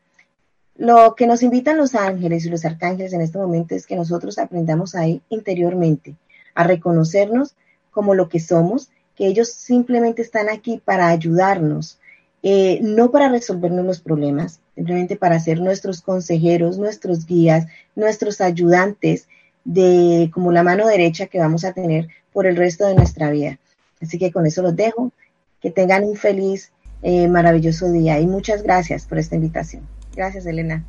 Lo 0.76 1.16
que 1.16 1.26
nos 1.26 1.42
invitan 1.42 1.76
los 1.76 1.96
ángeles 1.96 2.44
y 2.44 2.50
los 2.50 2.64
arcángeles 2.64 3.12
en 3.12 3.20
este 3.20 3.38
momento 3.38 3.74
es 3.74 3.86
que 3.86 3.96
nosotros 3.96 4.38
aprendamos 4.38 4.94
ahí 4.94 5.20
interiormente, 5.28 6.14
a 6.54 6.62
reconocernos 6.62 7.56
como 7.90 8.14
lo 8.14 8.28
que 8.28 8.38
somos, 8.38 8.90
que 9.16 9.26
ellos 9.26 9.48
simplemente 9.48 10.22
están 10.22 10.48
aquí 10.48 10.80
para 10.84 11.08
ayudarnos, 11.08 11.98
eh, 12.42 12.78
no 12.82 13.10
para 13.10 13.28
resolvernos 13.28 13.84
los 13.84 14.00
problemas, 14.00 14.60
simplemente 14.74 15.16
para 15.16 15.40
ser 15.40 15.60
nuestros 15.60 16.02
consejeros, 16.02 16.78
nuestros 16.78 17.26
guías, 17.26 17.66
nuestros 17.96 18.40
ayudantes 18.40 19.28
de 19.64 20.30
como 20.32 20.52
la 20.52 20.62
mano 20.62 20.86
derecha 20.86 21.26
que 21.26 21.38
vamos 21.38 21.64
a 21.64 21.72
tener 21.72 22.08
por 22.32 22.46
el 22.46 22.56
resto 22.56 22.86
de 22.86 22.94
nuestra 22.94 23.30
vida. 23.30 23.58
Así 24.02 24.18
que 24.18 24.30
con 24.30 24.46
eso 24.46 24.62
los 24.62 24.76
dejo. 24.76 25.12
Que 25.60 25.70
tengan 25.70 26.04
un 26.04 26.16
feliz, 26.16 26.72
eh, 27.04 27.28
maravilloso 27.28 27.92
día 27.92 28.18
y 28.18 28.26
muchas 28.26 28.62
gracias 28.62 29.04
por 29.04 29.18
esta 29.18 29.36
invitación. 29.36 29.82
Gracias, 30.16 30.46
Elena. 30.46 30.84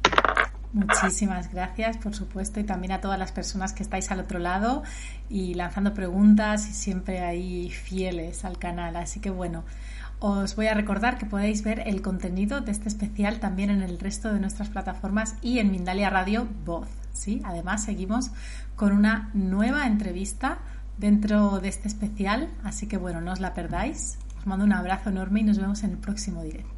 Muchísimas 0.72 1.52
gracias, 1.52 1.98
por 1.98 2.16
supuesto, 2.16 2.60
y 2.62 2.64
también 2.64 2.94
a 2.94 3.02
todas 3.02 3.20
las 3.20 3.34
personas 3.34 3.74
que 3.74 3.84
estáis 3.84 4.10
al 4.12 4.22
otro 4.22 4.40
lado 4.40 4.84
y 5.30 5.56
lanzando 5.56 5.94
preguntas 5.94 6.70
y 6.70 6.74
siempre 6.74 7.20
ahí 7.20 7.70
fieles 7.70 8.46
al 8.46 8.58
canal. 8.58 8.96
Así 8.96 9.20
que 9.20 9.30
bueno, 9.30 9.66
os 10.20 10.56
voy 10.56 10.68
a 10.68 10.74
recordar 10.74 11.18
que 11.18 11.26
podéis 11.26 11.64
ver 11.64 11.84
el 11.86 12.02
contenido 12.02 12.62
de 12.62 12.72
este 12.72 12.88
especial 12.88 13.42
también 13.42 13.70
en 13.70 13.82
el 13.82 14.00
resto 14.00 14.34
de 14.34 14.40
nuestras 14.40 14.70
plataformas 14.70 15.36
y 15.42 15.60
en 15.60 15.70
Mindalia 15.70 16.10
Radio 16.10 16.48
Voz. 16.66 16.88
¿sí? 17.12 17.42
Además, 17.44 17.84
seguimos 17.84 18.32
con 18.78 18.94
una 18.94 19.32
nueva 19.34 19.86
entrevista 19.86 20.60
dentro 20.98 21.60
de 21.60 21.68
este 21.68 21.90
especial, 21.90 22.50
así 22.64 22.88
que 22.88 22.96
bueno, 22.96 23.20
no 23.20 23.34
os 23.34 23.42
la 23.42 23.54
perdáis. 23.54 24.18
Mando 24.46 24.64
un 24.64 24.74
abrazo 24.74 25.10
enorme 25.10 25.40
y 25.40 25.44
nos 25.44 25.58
vemos 25.58 25.84
en 25.84 25.92
el 25.92 25.98
próximo 25.98 26.44
directo. 26.44 26.75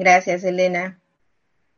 Gracias, 0.00 0.42
Elena. 0.42 0.99